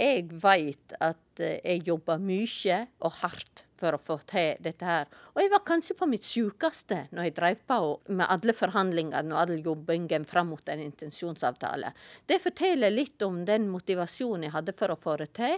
Jeg 0.00 0.28
vet 0.40 0.96
at 1.00 1.42
eh, 1.42 1.58
jeg 1.60 1.84
jobber 1.90 2.22
mye 2.22 2.82
og 3.04 3.18
hardt 3.20 3.65
for 3.78 3.96
å 3.96 4.00
få 4.00 4.18
til 4.28 4.56
dette 4.62 4.86
her. 4.86 5.10
Og 5.34 5.42
jeg 5.42 5.52
var 5.52 5.64
kanskje 5.68 5.96
på 5.98 6.08
mitt 6.10 6.26
sykeste 6.26 7.02
når 7.14 7.28
jeg 7.28 7.36
drev 7.36 7.60
på 7.68 7.80
med 8.08 8.26
alle 8.28 8.54
forhandlingene 8.56 9.34
og 9.34 9.42
all 9.42 9.54
jobbingen 9.58 10.26
fram 10.28 10.50
mot 10.54 10.72
en 10.72 10.82
intensjonsavtale. 10.86 11.92
Det 12.26 12.40
forteller 12.42 12.94
litt 12.94 13.22
om 13.26 13.44
den 13.48 13.68
motivasjonen 13.72 14.48
jeg 14.48 14.56
hadde 14.56 14.76
for 14.76 14.92
å 14.92 14.98
få 15.00 15.18
det 15.22 15.30
til. 15.38 15.56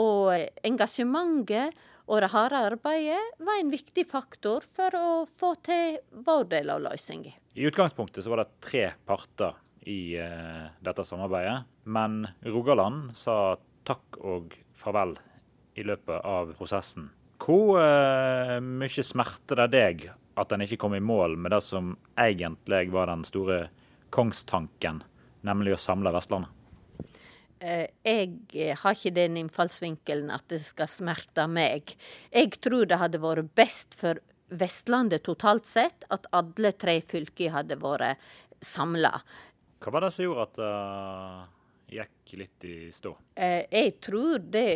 Og 0.00 0.34
engasjementet 0.66 1.78
og 2.10 2.24
det 2.24 2.32
harde 2.32 2.58
arbeidet 2.72 3.20
var 3.38 3.60
en 3.60 3.70
viktig 3.70 4.02
faktor 4.08 4.64
for 4.66 4.94
å 4.98 5.08
få 5.30 5.54
til 5.62 6.00
vår 6.26 6.48
del 6.50 6.72
av 6.74 6.82
løsningen. 6.88 7.36
I 7.54 7.68
utgangspunktet 7.70 8.24
så 8.24 8.32
var 8.32 8.42
det 8.42 8.62
tre 8.64 8.84
parter 9.06 9.54
i 9.86 10.18
uh, 10.18 10.66
dette 10.82 11.04
samarbeidet, 11.06 11.62
men 11.86 12.24
Rogaland 12.44 13.14
sa 13.16 13.54
takk 13.86 14.18
og 14.20 14.56
farvel 14.76 15.14
i 15.78 15.86
løpet 15.86 16.26
av 16.26 16.52
prosessen. 16.58 17.08
Hvor 17.40 17.80
uh, 17.80 18.58
mye 18.60 19.04
smerter 19.04 19.62
det 19.62 19.68
deg 19.72 20.08
at 20.40 20.52
en 20.52 20.64
ikke 20.64 20.78
kom 20.80 20.94
i 20.96 21.02
mål 21.02 21.38
med 21.40 21.54
det 21.54 21.62
som 21.64 21.94
egentlig 22.20 22.90
var 22.92 23.10
den 23.10 23.24
store 23.28 23.62
kongstanken, 24.12 25.02
nemlig 25.46 25.74
å 25.76 25.80
samle 25.80 26.12
Vestlandet? 26.14 26.52
Uh, 27.60 27.86
jeg 28.04 28.76
har 28.80 28.96
ikke 28.96 29.14
den 29.16 29.38
innfallsvinkelen 29.42 30.32
at 30.32 30.46
det 30.52 30.60
skal 30.64 30.88
smerte 30.88 31.46
meg. 31.48 31.96
Jeg 32.32 32.60
tror 32.60 32.88
det 32.88 33.00
hadde 33.00 33.22
vært 33.22 33.52
best 33.56 33.96
for 33.96 34.20
Vestlandet 34.50 35.24
totalt 35.24 35.68
sett 35.68 36.04
at 36.10 36.26
alle 36.34 36.72
tre 36.74 36.98
fylker 37.04 37.52
hadde 37.54 37.78
vært 37.80 38.20
samla. 38.64 39.12
Hva 39.80 39.92
var 39.94 40.04
det 40.04 40.12
som 40.12 40.26
gjorde 40.26 40.48
at 40.48 40.58
det 40.58 42.00
gikk 42.00 42.34
litt 42.40 42.66
i 42.68 42.78
stå? 42.92 43.14
Jeg 43.38 43.94
tror 44.02 44.42
det 44.42 44.66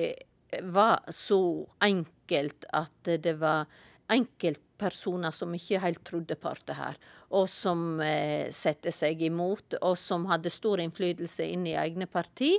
var 0.62 1.02
så 1.12 1.66
enkelt 1.82 2.66
at 2.72 3.12
det 3.24 3.34
var 3.40 3.66
enkeltpersoner 4.12 5.32
som 5.32 5.54
ikke 5.56 5.80
helt 5.80 6.02
trodde 6.04 6.36
på 6.36 6.52
det 6.68 6.76
her, 6.76 6.96
og 7.34 7.48
som 7.50 8.00
eh, 8.04 8.50
satte 8.52 8.92
seg 8.92 9.22
imot, 9.24 9.78
og 9.80 9.96
som 9.98 10.26
hadde 10.30 10.52
stor 10.52 10.82
innflytelse 10.82 11.46
inn 11.48 11.66
i 11.66 11.76
egne 11.78 12.06
parti. 12.10 12.52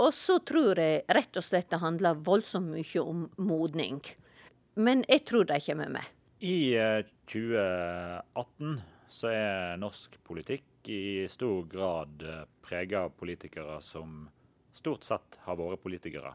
Og 0.00 0.12
så 0.16 0.38
tror 0.44 0.80
jeg 0.80 1.04
rett 1.12 1.36
og 1.36 1.44
slett 1.44 1.70
det 1.72 1.82
handler 1.82 2.22
voldsomt 2.26 2.72
mye 2.72 3.02
om 3.02 3.26
modning. 3.36 4.00
Men 4.76 5.04
jeg 5.08 5.24
tror 5.28 5.48
de 5.48 5.60
kommer 5.68 5.92
med. 5.98 6.14
I 6.44 6.76
eh, 6.76 7.04
2018 7.32 8.80
så 9.08 9.30
er 9.32 9.78
norsk 9.80 10.18
politikk 10.26 10.90
i 10.92 11.26
stor 11.30 11.64
grad 11.70 12.24
eh, 12.24 12.42
prega 12.64 13.06
av 13.06 13.14
politikere 13.18 13.78
som 13.84 14.26
stort 14.76 15.06
sett 15.06 15.38
har 15.46 15.56
vært 15.58 15.82
politikere. 15.82 16.34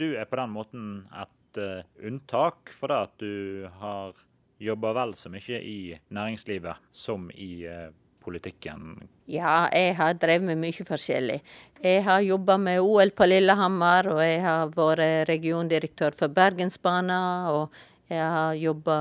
Du 0.00 0.06
er 0.18 0.28
på 0.28 0.38
den 0.40 0.54
måten 0.54 0.86
et 1.14 1.60
uh, 1.60 1.82
unntak 2.06 2.72
for 2.74 2.90
det 2.90 3.00
at 3.08 3.18
du 3.22 3.66
har 3.80 4.16
jobba 4.62 4.94
vel 4.96 5.14
så 5.18 5.30
mye 5.32 5.60
i 5.60 5.78
næringslivet 6.14 6.88
som 6.94 7.28
i 7.34 7.66
uh, 7.68 7.92
politikken. 8.24 8.96
Ja, 9.28 9.68
jeg 9.72 9.96
har 9.98 10.16
drevet 10.20 10.46
med 10.48 10.60
mye 10.60 10.86
forskjellig. 10.86 11.40
Jeg 11.84 12.04
har 12.06 12.24
jobba 12.24 12.56
med 12.60 12.80
OL 12.80 13.12
på 13.16 13.28
Lillehammer, 13.28 14.08
og 14.14 14.22
jeg 14.24 14.40
har 14.44 14.72
vært 14.74 15.28
regiondirektør 15.28 16.16
for 16.16 16.32
Bergensbanen. 16.32 17.50
og 17.52 17.68
jeg 18.12 18.20
har 18.20 18.56
jobba 18.60 18.96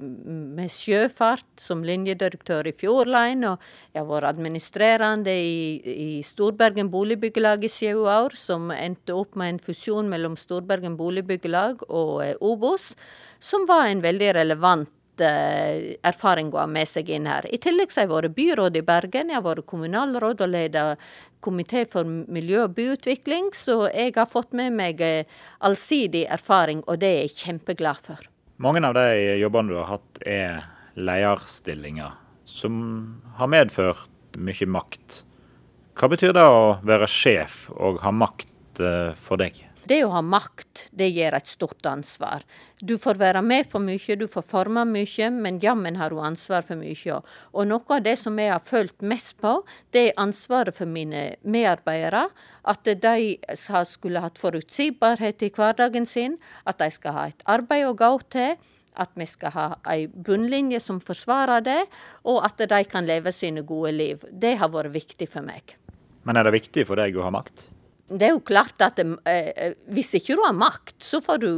med 0.00 0.70
sjøfart 0.72 1.60
som 1.60 1.82
linjedirektør 1.84 2.70
i 2.70 2.72
Fjordline, 2.72 3.50
og 3.50 3.92
jeg 3.92 4.00
har 4.00 4.08
vært 4.08 4.30
administrerende 4.30 5.34
i, 5.36 5.58
i 5.84 6.08
Storbergen 6.24 6.88
boligbyggelag 6.92 7.66
i 7.68 7.72
sju 7.72 8.06
år, 8.08 8.32
som 8.38 8.72
endte 8.72 9.12
opp 9.12 9.36
med 9.36 9.54
en 9.54 9.60
fusjon 9.60 10.08
mellom 10.08 10.38
Storbergen 10.40 10.96
boligbyggelag 10.96 11.84
og 11.90 12.24
eh, 12.24 12.34
Obos, 12.40 12.94
som 13.42 13.68
var 13.68 13.90
en 13.90 14.00
veldig 14.00 14.32
relevant 14.38 15.20
eh, 15.20 15.98
erfaring 16.00 16.48
å 16.54 16.62
ha 16.62 16.66
med 16.70 16.88
seg 16.88 17.12
inn 17.12 17.28
her. 17.28 17.44
I 17.52 17.60
tillegg 17.60 17.92
så 17.92 18.00
har 18.00 18.08
jeg 18.08 18.14
vært 18.14 18.38
byråd 18.40 18.80
i 18.80 18.86
Bergen, 18.86 19.28
jeg 19.28 19.42
har 19.42 19.44
vært 19.44 19.68
kommunalråd 19.68 20.40
og 20.40 20.54
ledet 20.56 20.88
komité 21.42 21.84
for 21.88 22.06
miljø 22.06 22.64
og 22.66 22.76
byutvikling, 22.76 23.50
så 23.56 23.86
jeg 23.90 24.14
har 24.16 24.28
fått 24.30 24.54
med 24.56 24.76
meg 24.78 25.02
eh, 25.04 25.26
allsidig 25.64 26.24
erfaring, 26.30 26.84
og 26.86 27.00
det 27.02 27.10
er 27.10 27.26
jeg 27.26 27.36
kjempeglad 27.42 28.00
for. 28.02 28.22
Mange 28.62 28.84
av 28.86 28.94
de 28.94 29.36
jobbene 29.40 29.72
du 29.72 29.80
har 29.80 29.90
hatt 29.96 30.22
er 30.28 30.62
lederstillinger, 30.94 32.14
som 32.46 32.78
har 33.38 33.50
medført 33.50 34.38
mye 34.38 34.68
makt. 34.70 35.22
Hva 35.98 36.08
betyr 36.12 36.32
det 36.36 36.44
å 36.46 36.78
være 36.86 37.08
sjef 37.10 37.66
og 37.74 38.00
ha 38.04 38.12
makt 38.14 38.80
eh, 38.80 39.12
for 39.18 39.40
deg? 39.40 39.58
Det 39.88 39.98
å 40.06 40.12
ha 40.14 40.20
makt, 40.22 40.84
det 40.94 41.08
gir 41.10 41.34
et 41.34 41.48
stort 41.50 41.86
ansvar. 41.90 42.44
Du 42.78 42.94
får 43.02 43.18
være 43.18 43.40
med 43.42 43.66
på 43.72 43.80
mye, 43.82 44.16
du 44.18 44.28
får 44.30 44.44
forme 44.46 44.84
mye, 44.86 45.30
men 45.34 45.58
jammen 45.62 45.98
har 45.98 46.14
du 46.14 46.20
ansvar 46.22 46.62
for 46.66 46.78
mye. 46.78 47.18
Og 47.50 47.66
noe 47.66 47.96
av 47.96 48.04
det 48.04 48.14
som 48.20 48.38
jeg 48.38 48.52
har 48.52 48.62
følt 48.62 49.02
mest 49.02 49.34
på, 49.42 49.56
det 49.90 50.04
er 50.08 50.22
ansvaret 50.22 50.76
for 50.76 50.86
mine 50.86 51.32
medarbeidere. 51.42 52.28
At 52.62 52.86
de 52.86 53.34
skulle 53.90 54.22
hatt 54.22 54.38
forutsigbarhet 54.38 55.42
i 55.42 55.50
hverdagen 55.50 56.06
sin, 56.06 56.38
at 56.62 56.78
de 56.78 56.90
skal 56.94 57.18
ha 57.18 57.26
et 57.32 57.42
arbeid 57.50 57.88
å 57.90 57.98
gå 57.98 58.14
til. 58.30 58.54
At 59.02 59.14
vi 59.16 59.26
skal 59.26 59.54
ha 59.56 59.68
ei 59.88 60.06
bunnlinje 60.06 60.78
som 60.84 61.02
forsvarer 61.02 61.64
det, 61.64 61.80
og 62.28 62.42
at 62.44 62.60
de 62.70 62.82
kan 62.86 63.08
leve 63.08 63.32
sine 63.34 63.66
gode 63.66 63.96
liv. 63.96 64.26
Det 64.30 64.58
har 64.60 64.70
vært 64.70 64.94
viktig 64.94 65.30
for 65.32 65.42
meg. 65.42 65.78
Men 66.22 66.38
er 66.38 66.46
det 66.46 66.60
viktig 66.60 66.86
for 66.86 67.00
deg 67.00 67.16
å 67.18 67.24
ha 67.26 67.32
makt? 67.34 67.72
Det 68.12 68.26
er 68.26 68.34
jo 68.34 68.42
klart 68.44 68.82
at 68.84 69.00
eh, 69.00 69.74
hvis 69.92 70.12
ikke 70.18 70.36
du 70.36 70.42
har 70.44 70.56
makt, 70.56 70.96
så 71.02 71.20
får 71.24 71.42
du 71.42 71.52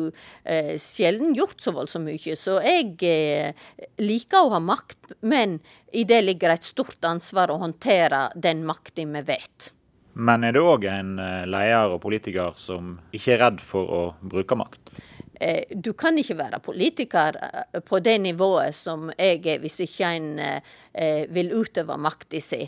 eh, 0.45 0.75
sjelden 0.81 1.35
gjort 1.37 1.59
så 1.63 1.75
voldsomt 1.75 2.07
mye. 2.07 2.37
Så 2.39 2.61
jeg 2.63 2.95
eh, 3.09 3.67
liker 4.03 4.47
å 4.47 4.53
ha 4.55 4.61
makt, 4.63 5.17
men 5.27 5.59
i 5.93 6.07
det 6.09 6.21
ligger 6.25 6.55
et 6.55 6.67
stort 6.67 7.03
ansvar 7.07 7.51
å 7.51 7.61
håndtere 7.63 8.29
den 8.35 8.63
makta 8.69 9.05
vi 9.05 9.25
vet. 9.27 9.73
Men 10.15 10.47
er 10.47 10.55
du 10.55 10.63
òg 10.63 10.87
en 10.87 11.17
eh, 11.19 11.43
leder 11.51 11.97
og 11.97 12.03
politiker 12.05 12.55
som 12.59 12.99
ikke 13.15 13.35
er 13.35 13.43
redd 13.49 13.63
for 13.65 13.91
å 13.91 14.03
bruke 14.23 14.59
makt? 14.59 14.95
Eh, 15.41 15.63
du 15.71 15.93
kan 15.93 16.19
ikke 16.19 16.37
være 16.39 16.61
politiker 16.63 17.37
eh, 17.43 17.81
på 17.83 17.99
det 17.99 18.19
nivået 18.23 18.75
som 18.75 19.11
jeg 19.19 19.41
er, 19.43 19.59
hvis 19.63 19.81
ikke 19.83 20.11
en 20.17 20.29
eh, 20.39 21.25
vil 21.35 21.51
utøve 21.59 21.97
makta 21.99 22.41
si. 22.41 22.63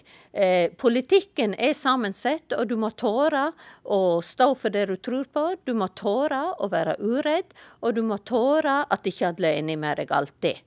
Politikken 0.76 1.54
er 1.58 1.72
sammensett, 1.72 2.52
og 2.52 2.66
du 2.68 2.74
må 2.76 2.90
tåre 2.90 3.48
å 3.84 4.20
stå 4.22 4.50
for 4.58 4.74
det 4.74 4.86
du 4.90 4.96
tror 4.96 5.28
på. 5.32 5.44
Du 5.64 5.72
må 5.78 5.88
tåre 5.94 6.42
å 6.58 6.68
være 6.68 6.98
uredd, 7.00 7.54
og 7.80 7.94
du 7.96 8.02
må 8.04 8.18
tåre 8.18 8.82
at 8.90 9.06
ikke 9.06 9.30
alle 9.30 9.52
er 9.52 9.62
enig 9.62 9.78
med 9.80 10.02
deg 10.02 10.12
alltid. 10.12 10.60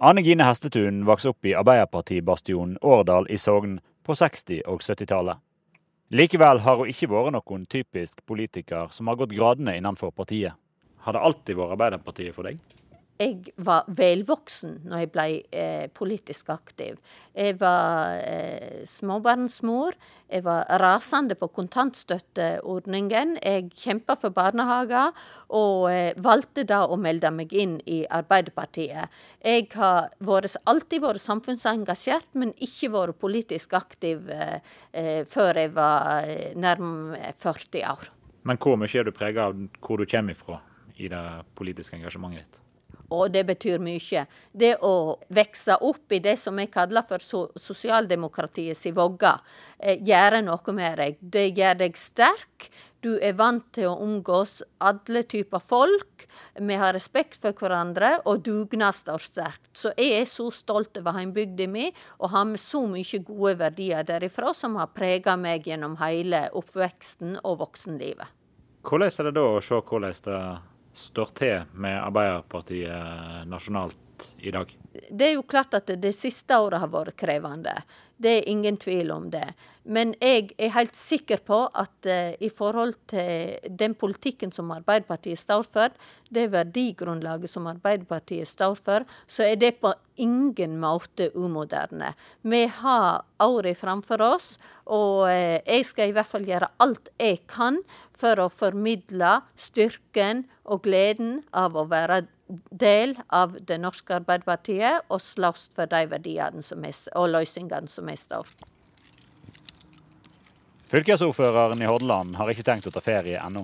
Ane 0.00 0.24
Gine 0.24 0.44
Hestetun 0.48 1.04
vokste 1.08 1.32
opp 1.32 1.46
i 1.46 1.54
Arbeiderpartibastionen 1.56 2.78
Årdal 2.82 3.28
i 3.30 3.38
Sogn 3.38 3.78
på 4.04 4.16
60- 4.16 4.66
og 4.66 4.82
70-tallet. 4.84 5.40
Likevel 6.10 6.58
har 6.64 6.80
hun 6.80 6.90
ikke 6.90 7.06
vært 7.12 7.36
noen 7.36 7.66
typisk 7.70 8.24
politiker 8.26 8.90
som 8.90 9.06
har 9.06 9.20
gått 9.20 9.36
gradene 9.36 9.76
innenfor 9.78 10.10
partiet. 10.10 10.59
Har 11.06 11.16
det 11.16 11.24
alltid 11.24 11.58
vært 11.58 11.76
Arbeiderpartiet 11.76 12.36
for 12.36 12.48
deg? 12.48 12.60
Jeg 13.20 13.52
var 13.60 13.84
velvoksen 13.92 14.78
når 14.88 15.02
jeg 15.02 15.08
ble 15.12 15.24
eh, 15.52 15.88
politisk 15.92 16.48
aktiv. 16.54 16.96
Jeg 17.36 17.58
var 17.60 18.16
eh, 18.16 18.78
småbarnsmor. 18.88 19.92
Jeg 20.30 20.44
var 20.46 20.64
rasende 20.80 21.36
på 21.36 21.50
kontantstøtteordningen. 21.52 23.34
Jeg 23.44 23.66
kjempa 23.76 24.16
for 24.16 24.32
barnehager, 24.32 25.12
og 25.52 25.90
eh, 25.90 26.14
valgte 26.16 26.64
da 26.64 26.86
å 26.88 26.96
melde 26.96 27.28
meg 27.34 27.52
inn 27.52 27.76
i 27.84 27.98
Arbeiderpartiet. 28.08 29.12
Jeg 29.44 29.68
har 29.74 30.08
vært, 30.24 30.56
alltid 30.64 31.04
vært 31.04 31.24
samfunnsengasjert, 31.26 32.32
men 32.40 32.56
ikke 32.56 32.88
vært 32.96 33.20
politisk 33.20 33.76
aktiv 33.76 34.32
eh, 34.32 34.64
eh, 34.96 35.20
før 35.28 35.60
jeg 35.60 35.74
var 35.76 36.24
eh, 36.24 36.56
nærmere 36.56 37.34
40 37.36 37.84
år. 37.92 38.10
Men 38.48 38.56
hvor 38.56 38.80
mye 38.80 38.96
er 38.96 39.04
du 39.04 39.12
prega 39.12 39.50
av 39.50 39.60
hvor 39.84 40.00
du 40.00 40.08
kommer 40.08 40.32
ifra? 40.32 40.62
I 41.00 41.08
det 41.12 41.24
politiske 41.58 41.96
engasjementet 41.96 42.44
ditt? 42.44 42.60
Og 43.10 43.30
det 43.34 43.42
betyr 43.48 43.82
mye. 43.82 44.26
Det 44.52 44.76
å 44.86 45.16
vokse 45.34 45.76
opp 45.82 46.14
i 46.14 46.20
det 46.22 46.36
som 46.38 46.58
jeg 46.62 46.70
kaller 46.70 47.02
for 47.06 47.22
so 47.24 47.48
sosialdemokratiets 47.58 48.86
vogge, 48.94 49.32
eh, 49.78 49.98
gjør 49.98 50.42
noe 50.46 50.76
med 50.76 50.98
deg. 50.98 51.18
Det 51.20 51.48
gjør 51.56 51.82
deg 51.82 51.98
sterk. 51.98 52.70
Du 53.00 53.16
er 53.18 53.32
vant 53.32 53.64
til 53.72 53.88
å 53.88 53.96
omgås 54.04 54.62
alle 54.78 55.22
typer 55.22 55.58
folk. 55.58 56.26
Vi 56.60 56.74
har 56.74 56.92
respekt 56.92 57.38
for 57.40 57.52
hverandre, 57.52 58.20
og 58.26 58.42
dugnad 58.44 58.94
står 58.94 59.24
sterkt. 59.24 59.70
Så 59.72 59.94
jeg 59.96 60.20
er 60.20 60.26
så 60.28 60.50
stolt 60.52 60.98
over 61.00 61.16
heimbygda 61.16 61.66
mi, 61.66 61.90
og 62.20 62.30
har 62.30 62.44
med 62.44 62.60
så 62.60 62.84
mye 62.86 63.22
gode 63.24 63.56
verdier 63.58 64.04
derifra 64.04 64.52
som 64.54 64.76
har 64.76 64.92
preget 64.92 65.38
meg 65.38 65.64
gjennom 65.64 65.96
hele 65.96 66.50
oppveksten 66.52 67.40
og 67.42 67.58
voksenlivet. 67.64 68.28
Hvordan 68.84 69.08
er 69.08 69.24
det 69.24 69.34
da 69.36 69.46
å 69.48 69.64
se 69.64 69.80
hvordan 69.80 70.20
det 70.24 70.40
står 70.92 71.34
til 71.38 71.74
med 71.74 71.98
Arbeiderpartiet 72.00 73.48
nasjonalt 73.50 74.30
i 74.40 74.52
dag? 74.54 74.79
Det 74.90 75.28
er 75.28 75.36
jo 75.36 75.46
klart 75.46 75.74
at 75.78 75.90
det 76.02 76.12
siste 76.16 76.56
året 76.58 76.82
har 76.82 76.90
vært 76.90 77.18
krevende. 77.20 77.74
Det 78.20 78.40
er 78.40 78.48
ingen 78.50 78.76
tvil 78.76 79.12
om 79.14 79.28
det. 79.32 79.46
Men 79.88 80.12
jeg 80.20 80.50
er 80.60 80.74
helt 80.74 80.96
sikker 80.98 81.40
på 81.46 81.62
at 81.78 82.08
uh, 82.10 82.34
i 82.36 82.50
forhold 82.52 82.98
til 83.08 83.56
den 83.80 83.94
politikken 83.96 84.52
som 84.52 84.72
Arbeiderpartiet 84.74 85.40
står 85.40 85.64
for, 85.64 85.94
det 86.28 86.50
verdigrunnlaget 86.52 87.48
som 87.50 87.68
Arbeiderpartiet 87.70 88.50
står 88.50 88.76
for, 88.76 89.06
så 89.24 89.46
er 89.48 89.56
det 89.62 89.78
på 89.80 89.94
ingen 90.20 90.76
måte 90.82 91.30
umoderne. 91.32 92.12
Vi 92.42 92.66
har 92.82 93.24
året 93.40 93.78
framfor 93.80 94.20
oss, 94.26 94.50
og 94.84 95.30
uh, 95.30 95.56
jeg 95.64 95.86
skal 95.88 96.10
i 96.10 96.16
hvert 96.18 96.28
fall 96.28 96.44
gjøre 96.50 96.68
alt 96.84 97.08
jeg 97.16 97.40
kan 97.48 97.80
for 98.12 98.42
å 98.42 98.50
formidle 98.52 99.38
styrken 99.56 100.44
og 100.68 100.84
gleden 100.84 101.40
av 101.56 101.78
å 101.78 101.88
være 101.88 102.26
del 102.70 103.16
av 103.28 103.56
det 103.66 103.78
norske 103.78 104.16
Arbeiderpartiet 104.18 105.06
og 105.08 105.22
slåss 105.22 105.68
for 105.74 105.90
de 105.90 106.04
verdiene 106.10 106.62
og 107.14 107.30
løsningene 107.30 107.90
som 107.90 108.10
vi 108.10 108.16
står 108.18 108.46
for. 108.48 108.68
Fylkesordføreren 110.90 111.82
i 111.82 111.86
Hordaland 111.86 112.34
har 112.34 112.50
ikke 112.50 112.66
tenkt 112.66 112.88
å 112.90 112.90
ta 112.90 112.98
ferie 113.04 113.38
ennå. 113.38 113.62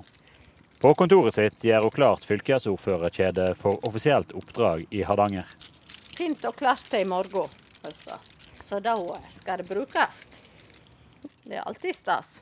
På 0.79 0.93
kontoret 0.95 1.35
sitt 1.35 1.63
gjør 1.65 1.87
hun 1.87 1.91
klart 1.91 2.25
fylkesordførerkjedet 2.29 3.49
for 3.59 3.83
offisielt 3.87 4.31
oppdrag 4.37 4.85
i 4.95 5.01
Hardanger. 5.03 5.49
Fint 6.15 6.45
og 6.47 6.55
klart 6.55 6.85
til 6.87 7.03
i 7.03 7.09
morgen, 7.09 7.51
altså. 7.83 8.15
Så 8.63 8.79
da 8.83 8.95
skal 9.33 9.59
det 9.59 9.67
brukes. 9.67 10.21
Det 11.43 11.57
er 11.57 11.67
alltid 11.67 11.95
stas. 11.95 12.41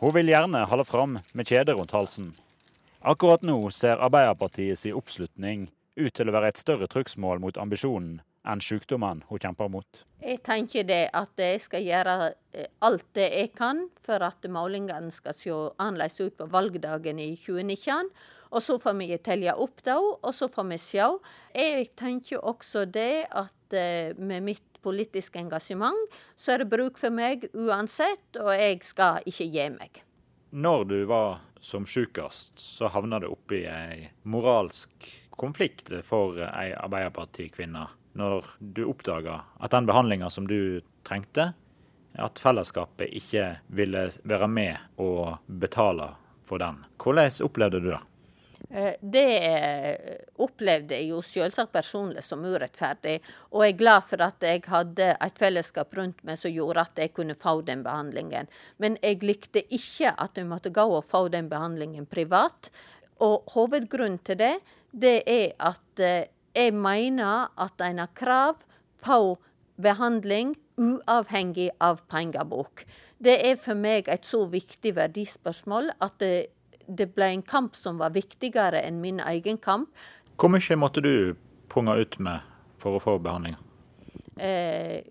Hun 0.00 0.14
vil 0.16 0.32
gjerne 0.32 0.64
holde 0.72 0.84
fram 0.88 1.18
med 1.20 1.52
kjedet 1.52 1.76
rundt 1.76 1.92
halsen, 1.94 2.32
Akkurat 3.04 3.42
nå 3.42 3.70
ser 3.74 3.98
Arbeiderpartiets 3.98 4.84
oppslutning 4.94 5.64
ut 5.98 6.14
til 6.14 6.28
å 6.30 6.34
være 6.36 6.52
et 6.52 6.60
større 6.60 6.86
trugsmål 6.86 7.40
mot 7.42 7.56
ambisjonen 7.58 8.20
enn 8.46 8.62
sykdommen 8.62 9.24
hun 9.26 9.42
kjemper 9.42 9.70
mot. 9.74 10.04
Jeg 10.22 10.38
tenker 10.46 10.86
det 10.86 11.08
at 11.18 11.42
jeg 11.42 11.64
skal 11.64 11.82
gjøre 11.82 12.14
eh, 12.54 12.70
alt 12.86 13.08
det 13.18 13.26
jeg 13.26 13.50
kan 13.58 13.88
for 14.06 14.22
at 14.22 14.46
målingene 14.46 15.10
skal 15.10 15.34
se 15.34 15.50
annerledes 15.82 16.22
ut 16.22 16.38
på 16.38 16.46
valgdagen 16.54 17.18
i 17.18 17.32
2019. 17.34 18.14
Og 18.54 18.62
så 18.62 18.78
får 18.78 18.94
vi 19.00 19.18
telle 19.18 19.58
opp 19.58 19.82
da, 19.82 19.98
og 19.98 20.32
så 20.36 20.46
får 20.46 20.70
vi 20.70 20.82
se. 20.86 21.10
Jeg 21.58 21.90
tenker 21.98 22.38
også 22.38 22.86
det 22.86 23.26
at 23.26 23.78
eh, 23.82 24.14
med 24.14 24.46
mitt 24.46 24.82
politiske 24.82 25.42
engasjement, 25.42 26.06
så 26.38 26.54
er 26.54 26.62
det 26.62 26.70
bruk 26.70 27.02
for 27.02 27.14
meg 27.14 27.50
uansett, 27.50 28.28
og 28.38 28.54
jeg 28.54 28.82
skal 28.86 29.26
ikke 29.26 29.50
gi 29.50 29.72
meg. 29.74 30.04
Når 30.52 30.86
du 30.90 31.00
var 31.10 31.40
som 31.62 31.86
sjukest, 31.86 32.58
så 32.58 32.90
havner 32.90 33.22
det 33.22 33.30
oppi 33.30 33.62
ei 33.70 34.10
moralsk 34.26 35.08
konflikt 35.38 35.92
for 36.04 36.38
ei 36.42 36.72
Arbeiderpartikvinne 36.74 37.86
når 38.18 38.48
du 38.60 38.84
oppdager 38.90 39.46
at 39.62 39.72
den 39.72 39.86
behandlinga 39.88 40.28
som 40.30 40.48
du 40.50 40.82
trengte, 41.06 41.52
at 42.12 42.42
fellesskapet 42.42 43.14
ikke 43.22 43.46
ville 43.72 44.08
være 44.28 44.48
med 44.50 45.00
og 45.00 45.38
betale 45.46 46.10
for 46.44 46.60
den. 46.60 46.82
Hvordan 47.00 47.30
opplevde 47.46 47.80
du 47.80 47.88
det? 47.94 48.02
Eh, 48.72 48.94
det 49.00 49.38
eh, 49.46 50.14
opplevde 50.40 50.96
jeg 50.96 51.10
jo 51.10 51.18
selvsagt 51.20 51.74
personlig 51.74 52.22
som 52.24 52.40
urettferdig, 52.40 53.18
og 53.52 53.66
jeg 53.66 53.74
er 53.74 53.80
glad 53.82 54.06
for 54.06 54.24
at 54.24 54.46
jeg 54.48 54.62
hadde 54.72 55.10
et 55.12 55.40
fellesskap 55.42 55.92
rundt 55.98 56.22
meg 56.24 56.40
som 56.40 56.54
gjorde 56.54 56.86
at 56.86 57.02
jeg 57.02 57.12
kunne 57.12 57.36
få 57.36 57.58
den 57.66 57.82
behandlingen. 57.84 58.48
Men 58.80 58.96
jeg 59.04 59.20
likte 59.28 59.60
ikke 59.68 60.14
at 60.16 60.40
jeg 60.40 60.48
måtte 60.48 60.72
gå 60.72 60.86
og 60.88 61.04
få 61.04 61.26
den 61.34 61.52
behandlingen 61.52 62.08
privat. 62.08 62.70
Og 63.20 63.44
hovedgrunnen 63.52 64.22
til 64.24 64.40
det, 64.40 64.54
det 64.92 65.18
er 65.28 65.52
at 65.60 66.00
eh, 66.00 66.32
jeg 66.56 66.72
mener 66.72 67.52
at 67.60 67.84
en 67.84 68.00
har 68.00 68.16
krav 68.16 68.64
på 69.04 69.20
behandling 69.82 70.56
uavhengig 70.80 71.68
av 71.80 72.00
pengebok. 72.08 72.86
Det 73.20 73.36
er 73.36 73.60
for 73.60 73.76
meg 73.76 74.08
et 74.08 74.24
så 74.24 74.46
viktig 74.48 74.96
verdispørsmål 74.96 75.92
at 76.00 76.16
det 76.24 76.34
det 76.86 77.12
ble 77.16 77.30
en 77.32 77.42
kamp 77.42 77.76
som 77.78 78.00
var 78.00 78.14
viktigere 78.14 78.82
enn 78.82 79.00
min 79.02 79.20
egen 79.20 79.58
kamp. 79.58 79.90
Hvor 80.36 80.52
mye 80.52 80.78
måtte 80.78 81.02
du 81.04 81.34
punge 81.72 81.96
ut 82.00 82.18
med 82.18 82.40
for 82.82 82.98
å 82.98 83.02
få 83.02 83.18
behandling? 83.22 83.56
Eh, 84.36 85.02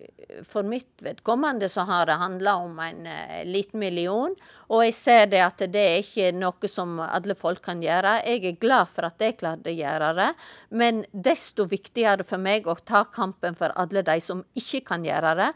for 0.48 0.66
mitt 0.66 1.02
vedkommende 1.02 1.68
så 1.68 1.84
har 1.88 2.06
det 2.06 2.18
handla 2.20 2.54
om 2.56 2.78
en 2.78 3.06
uh, 3.06 3.44
liten 3.44 3.80
million. 3.80 4.34
Og 4.72 4.84
jeg 4.86 4.94
ser 4.96 5.26
det 5.32 5.42
at 5.44 5.64
det 5.72 5.82
er 5.82 6.00
ikke 6.02 6.30
noe 6.36 6.70
som 6.70 6.96
alle 7.04 7.36
folk 7.38 7.62
kan 7.64 7.82
gjøre. 7.82 8.18
Jeg 8.26 8.44
er 8.48 8.58
glad 8.62 8.90
for 8.92 9.08
at 9.08 9.22
jeg 9.22 9.36
klarte 9.40 9.72
å 9.72 9.76
gjøre 9.76 10.12
det, 10.18 10.28
men 10.70 11.04
desto 11.12 11.66
viktigere 11.68 12.26
for 12.26 12.42
meg 12.42 12.66
å 12.66 12.76
ta 12.78 13.04
kampen 13.12 13.58
for 13.58 13.74
alle 13.76 14.04
de 14.06 14.18
som 14.24 14.42
ikke 14.58 14.82
kan 14.92 15.06
gjøre 15.06 15.36
det. 15.42 15.50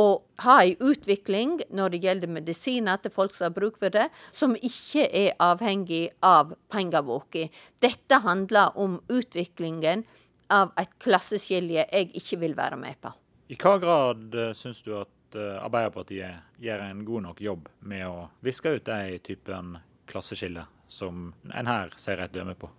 Og 0.00 0.22
ha 0.46 0.58
en 0.64 0.88
utvikling 0.88 1.58
når 1.70 1.94
det 1.94 2.02
gjelder 2.06 2.34
medisiner 2.38 3.02
til 3.02 3.12
folk 3.14 3.36
som 3.36 3.50
har 3.50 3.56
bruk 3.56 3.78
for 3.80 3.92
det, 3.94 4.08
som 4.32 4.56
ikke 4.56 5.06
er 5.06 5.36
avhengig 5.42 6.06
av 6.24 6.56
pengeboka. 6.72 7.48
Dette 7.82 8.22
handler 8.24 8.78
om 8.80 9.00
utviklingen 9.12 10.06
av 10.52 10.72
et 10.80 10.92
klasseskilje 11.02 11.86
jeg 11.88 12.12
ikke 12.18 12.40
vil 12.44 12.56
være 12.58 12.80
med 12.80 13.00
på. 13.00 13.12
I 13.52 13.58
hva 13.60 13.76
grad 13.82 14.36
uh, 14.38 14.50
syns 14.56 14.80
du 14.86 14.94
at 14.96 15.36
uh, 15.36 15.60
Arbeiderpartiet 15.60 16.62
gjør 16.62 16.86
en 16.86 17.02
god 17.04 17.26
nok 17.28 17.42
jobb 17.44 17.68
med 17.88 18.06
å 18.08 18.28
viske 18.44 18.72
ut 18.78 18.86
de 18.88 19.18
typen 19.24 19.76
klasseskiller 20.08 20.70
som 20.88 21.32
en 21.52 21.68
her 21.68 21.92
ser 22.00 22.20
et 22.22 22.32
døme 22.32 22.54
på? 22.56 22.70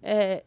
Eh, 0.00 0.40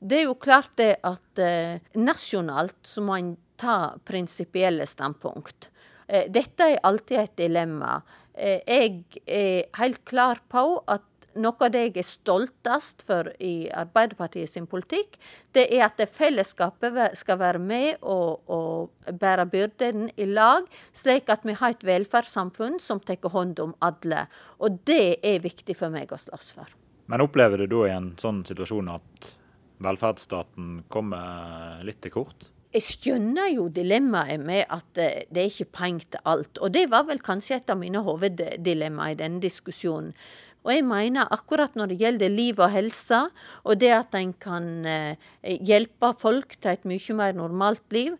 det 0.00 0.18
er 0.20 0.26
jo 0.28 0.36
klart 0.38 0.74
det 0.78 0.96
at 1.06 1.40
eh, 1.42 1.80
nasjonalt 1.98 2.78
så 2.86 3.02
må 3.04 3.16
en 3.18 3.32
ta 3.60 3.94
prinsipielle 4.04 4.86
standpunkt. 4.86 5.70
Eh, 6.06 6.26
dette 6.32 6.68
er 6.74 6.82
alltid 6.84 7.20
et 7.22 7.36
dilemma. 7.44 7.96
Eh, 8.34 8.60
jeg 8.66 9.22
er 9.26 9.70
helt 9.78 10.02
klar 10.08 10.42
på 10.50 10.66
at 10.90 11.06
noe 11.40 11.66
av 11.66 11.72
det 11.74 11.82
jeg 11.86 11.96
er 12.00 12.06
stoltest 12.06 13.04
for 13.06 13.30
i 13.42 13.68
Arbeiderpartiet 13.74 14.50
sin 14.50 14.68
politikk, 14.70 15.18
det 15.56 15.66
er 15.74 15.86
at 15.88 15.98
det 16.00 16.08
fellesskapet 16.12 17.16
skal 17.18 17.40
være 17.40 17.62
med 17.62 18.02
og, 18.02 18.44
og 18.50 19.14
bære 19.20 19.46
byrden 19.52 20.08
i 20.16 20.28
lag, 20.30 20.68
slik 20.96 21.30
at 21.32 21.46
vi 21.46 21.56
har 21.58 21.74
et 21.74 21.86
velferdssamfunn 21.86 22.80
som 22.82 23.02
tar 23.02 23.20
hånd 23.34 23.60
om 23.62 23.74
alle. 23.84 24.26
Og 24.62 24.80
det 24.88 25.18
er 25.24 25.44
viktig 25.44 25.76
for 25.78 25.94
meg 25.94 26.12
å 26.12 26.20
slåss 26.20 26.54
for. 26.58 26.72
Men 27.06 27.20
opplever 27.24 27.60
du 27.60 27.68
da 27.68 27.84
i 27.88 27.94
en 27.94 28.14
sånn 28.20 28.42
situasjon 28.48 28.88
at 28.94 29.30
velferdsstaten 29.84 30.84
kommer 30.92 31.82
litt 31.84 32.00
til 32.04 32.14
kort? 32.14 32.48
Jeg 32.74 32.82
skjønner 32.88 33.52
jo 33.52 33.68
dilemmaet 33.70 34.42
med 34.42 34.64
at 34.74 34.98
eh, 34.98 35.20
det 35.30 35.44
er 35.44 35.52
ikke 35.52 35.76
penger 35.78 36.08
til 36.16 36.24
alt. 36.32 36.58
Og 36.58 36.72
det 36.74 36.88
var 36.90 37.04
vel 37.06 37.20
kanskje 37.22 37.60
et 37.60 37.70
av 37.70 37.78
mine 37.78 38.02
hoveddilemmaer 38.02 39.14
i 39.14 39.20
denne 39.20 39.38
diskusjonen. 39.44 40.10
Og 40.64 40.72
jeg 40.72 40.84
mener 40.88 41.28
akkurat 41.34 41.74
når 41.76 41.92
det 41.92 42.00
gjelder 42.00 42.32
liv 42.32 42.60
og 42.62 42.72
helse, 42.72 43.20
og 43.68 43.80
det 43.82 43.92
at 43.92 44.16
en 44.16 44.32
kan 44.40 44.68
eh, 44.88 45.20
hjelpe 45.60 46.14
folk 46.16 46.56
til 46.56 46.72
et 46.72 46.88
mye 46.88 47.16
mer 47.18 47.36
normalt 47.36 47.84
liv, 47.92 48.16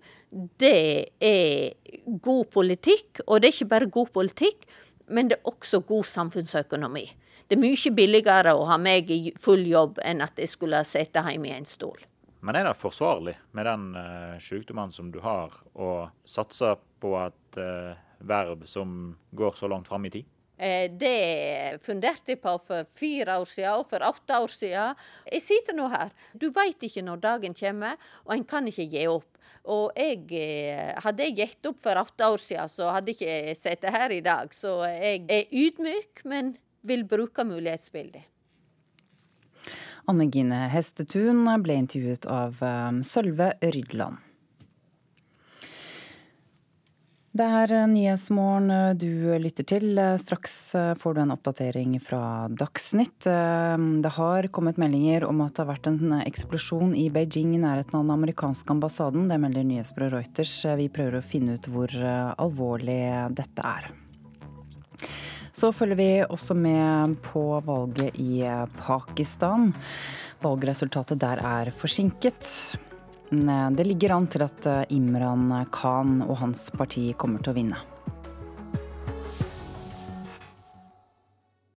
det 0.60 1.14
er 1.24 1.72
god 2.20 2.50
politikk. 2.52 3.22
Og 3.26 3.40
det 3.40 3.48
er 3.48 3.56
ikke 3.56 3.72
bare 3.72 3.92
god 3.96 4.12
politikk, 4.12 4.66
men 5.08 5.30
det 5.30 5.38
er 5.38 5.48
også 5.48 5.80
god 5.88 6.04
samfunnsøkonomi. 6.10 7.06
Det 7.48 7.56
er 7.56 7.64
mye 7.64 7.92
billigere 7.96 8.54
å 8.56 8.66
ha 8.68 8.76
meg 8.80 9.10
i 9.12 9.32
full 9.40 9.64
jobb 9.68 10.00
enn 10.04 10.24
at 10.24 10.40
jeg 10.40 10.52
skulle 10.52 10.80
sitte 10.88 11.24
hjemme 11.24 11.48
i 11.48 11.56
en 11.56 11.68
stol. 11.68 11.96
Men 12.44 12.58
er 12.58 12.68
det 12.68 12.76
forsvarlig 12.76 13.38
med 13.56 13.64
den 13.68 13.84
uh, 13.96 14.36
sykdommen 14.40 14.92
som 14.92 15.08
du 15.12 15.20
har, 15.24 15.52
å 15.72 16.10
satse 16.28 16.74
på 17.00 17.14
et 17.22 17.60
uh, 17.60 17.96
verv 18.20 18.66
som 18.68 19.14
går 19.32 19.56
så 19.56 19.68
langt 19.72 19.88
fram 19.88 20.04
i 20.04 20.12
tid? 20.12 20.28
Eh, 20.56 20.86
det 20.90 21.80
funderte 21.82 22.34
jeg 22.34 22.42
på 22.42 22.54
for 22.62 22.86
fire 22.86 23.38
år 23.42 23.48
siden 23.50 23.80
og 23.80 23.86
for 23.88 24.04
åtte 24.06 24.40
år 24.44 24.52
siden. 24.54 25.00
Jeg 25.32 25.42
sitter 25.42 25.76
nå 25.76 25.88
her. 25.90 26.12
Du 26.32 26.50
veit 26.54 26.82
ikke 26.86 27.02
når 27.02 27.22
dagen 27.24 27.56
kommer, 27.58 27.96
og 28.26 28.36
en 28.36 28.44
kan 28.46 28.68
ikke 28.70 28.86
gi 28.92 29.06
opp. 29.10 29.30
Og 29.64 29.96
jeg, 29.96 30.28
eh, 30.30 30.92
hadde 31.00 31.24
jeg 31.24 31.36
gitt 31.38 31.66
opp 31.66 31.80
for 31.80 31.96
åtte 31.96 32.28
år 32.28 32.38
siden, 32.38 32.68
så 32.68 32.92
hadde 32.92 33.14
jeg 33.14 33.16
ikke 33.18 33.56
sittet 33.56 33.90
her 33.90 34.12
i 34.12 34.20
dag. 34.20 34.52
Så 34.52 34.84
jeg 34.86 35.24
er 35.28 35.44
ydmyk, 35.50 36.24
men 36.24 36.56
vil 36.82 37.04
bruke 37.04 37.44
mulighetsbildet. 37.44 38.22
Anne 40.06 40.26
Gine 40.28 40.68
Hestetun 40.68 41.48
ble 41.64 41.78
intervjuet 41.80 42.26
av 42.28 42.60
eh, 42.60 43.00
Sølve 43.02 43.54
Rydland. 43.62 44.20
Det 47.34 47.42
er 47.42 47.72
eh, 47.74 47.86
Nyhetsmorgen 47.90 48.70
eh, 48.70 48.92
du 48.94 49.34
lytter 49.42 49.66
til. 49.66 49.88
Eh, 49.98 50.14
straks 50.22 50.52
får 51.00 51.16
du 51.16 51.20
en 51.24 51.34
oppdatering 51.34 51.96
fra 51.98 52.46
Dagsnytt. 52.46 53.26
Det 53.26 54.12
har 54.16 54.48
kommet 54.54 54.78
meldinger 54.78 55.26
om 55.26 55.42
at 55.42 55.56
det 55.56 55.64
har 55.64 55.72
vært 55.72 55.88
en 55.90 56.14
eksplosjon 56.20 56.94
i 56.94 57.08
Beijing 57.10 57.56
i 57.56 57.62
nærheten 57.62 57.98
av 57.98 58.04
den 58.04 58.14
amerikanske 58.14 58.70
ambassaden. 58.76 59.26
Det 59.26 59.40
melder 59.42 59.66
nyhetsbyrået 59.66 60.14
Reuters. 60.14 60.54
Vi 60.78 60.86
prøver 60.94 61.18
å 61.18 61.26
finne 61.26 61.58
ut 61.58 61.66
hvor 61.74 61.90
alvorlig 61.90 63.00
dette 63.34 63.66
er. 63.66 63.90
Så 65.54 65.72
følger 65.74 65.98
vi 65.98 66.08
også 66.22 66.54
med 66.58 67.18
på 67.26 67.42
valget 67.66 68.14
i 68.18 68.44
Pakistan. 68.78 69.72
Valgresultatet 70.44 71.18
der 71.22 71.42
er 71.42 71.74
forsinket. 71.82 72.46
Det 73.76 73.84
ligger 73.86 74.14
an 74.14 74.28
til 74.30 74.44
at 74.46 74.66
eh, 74.70 74.94
Imran 74.94 75.48
Khan 75.74 76.20
og 76.22 76.38
hans 76.42 76.68
parti 76.74 77.08
kommer 77.18 77.42
til 77.42 77.54
å 77.54 77.58
vinne. 77.58 77.80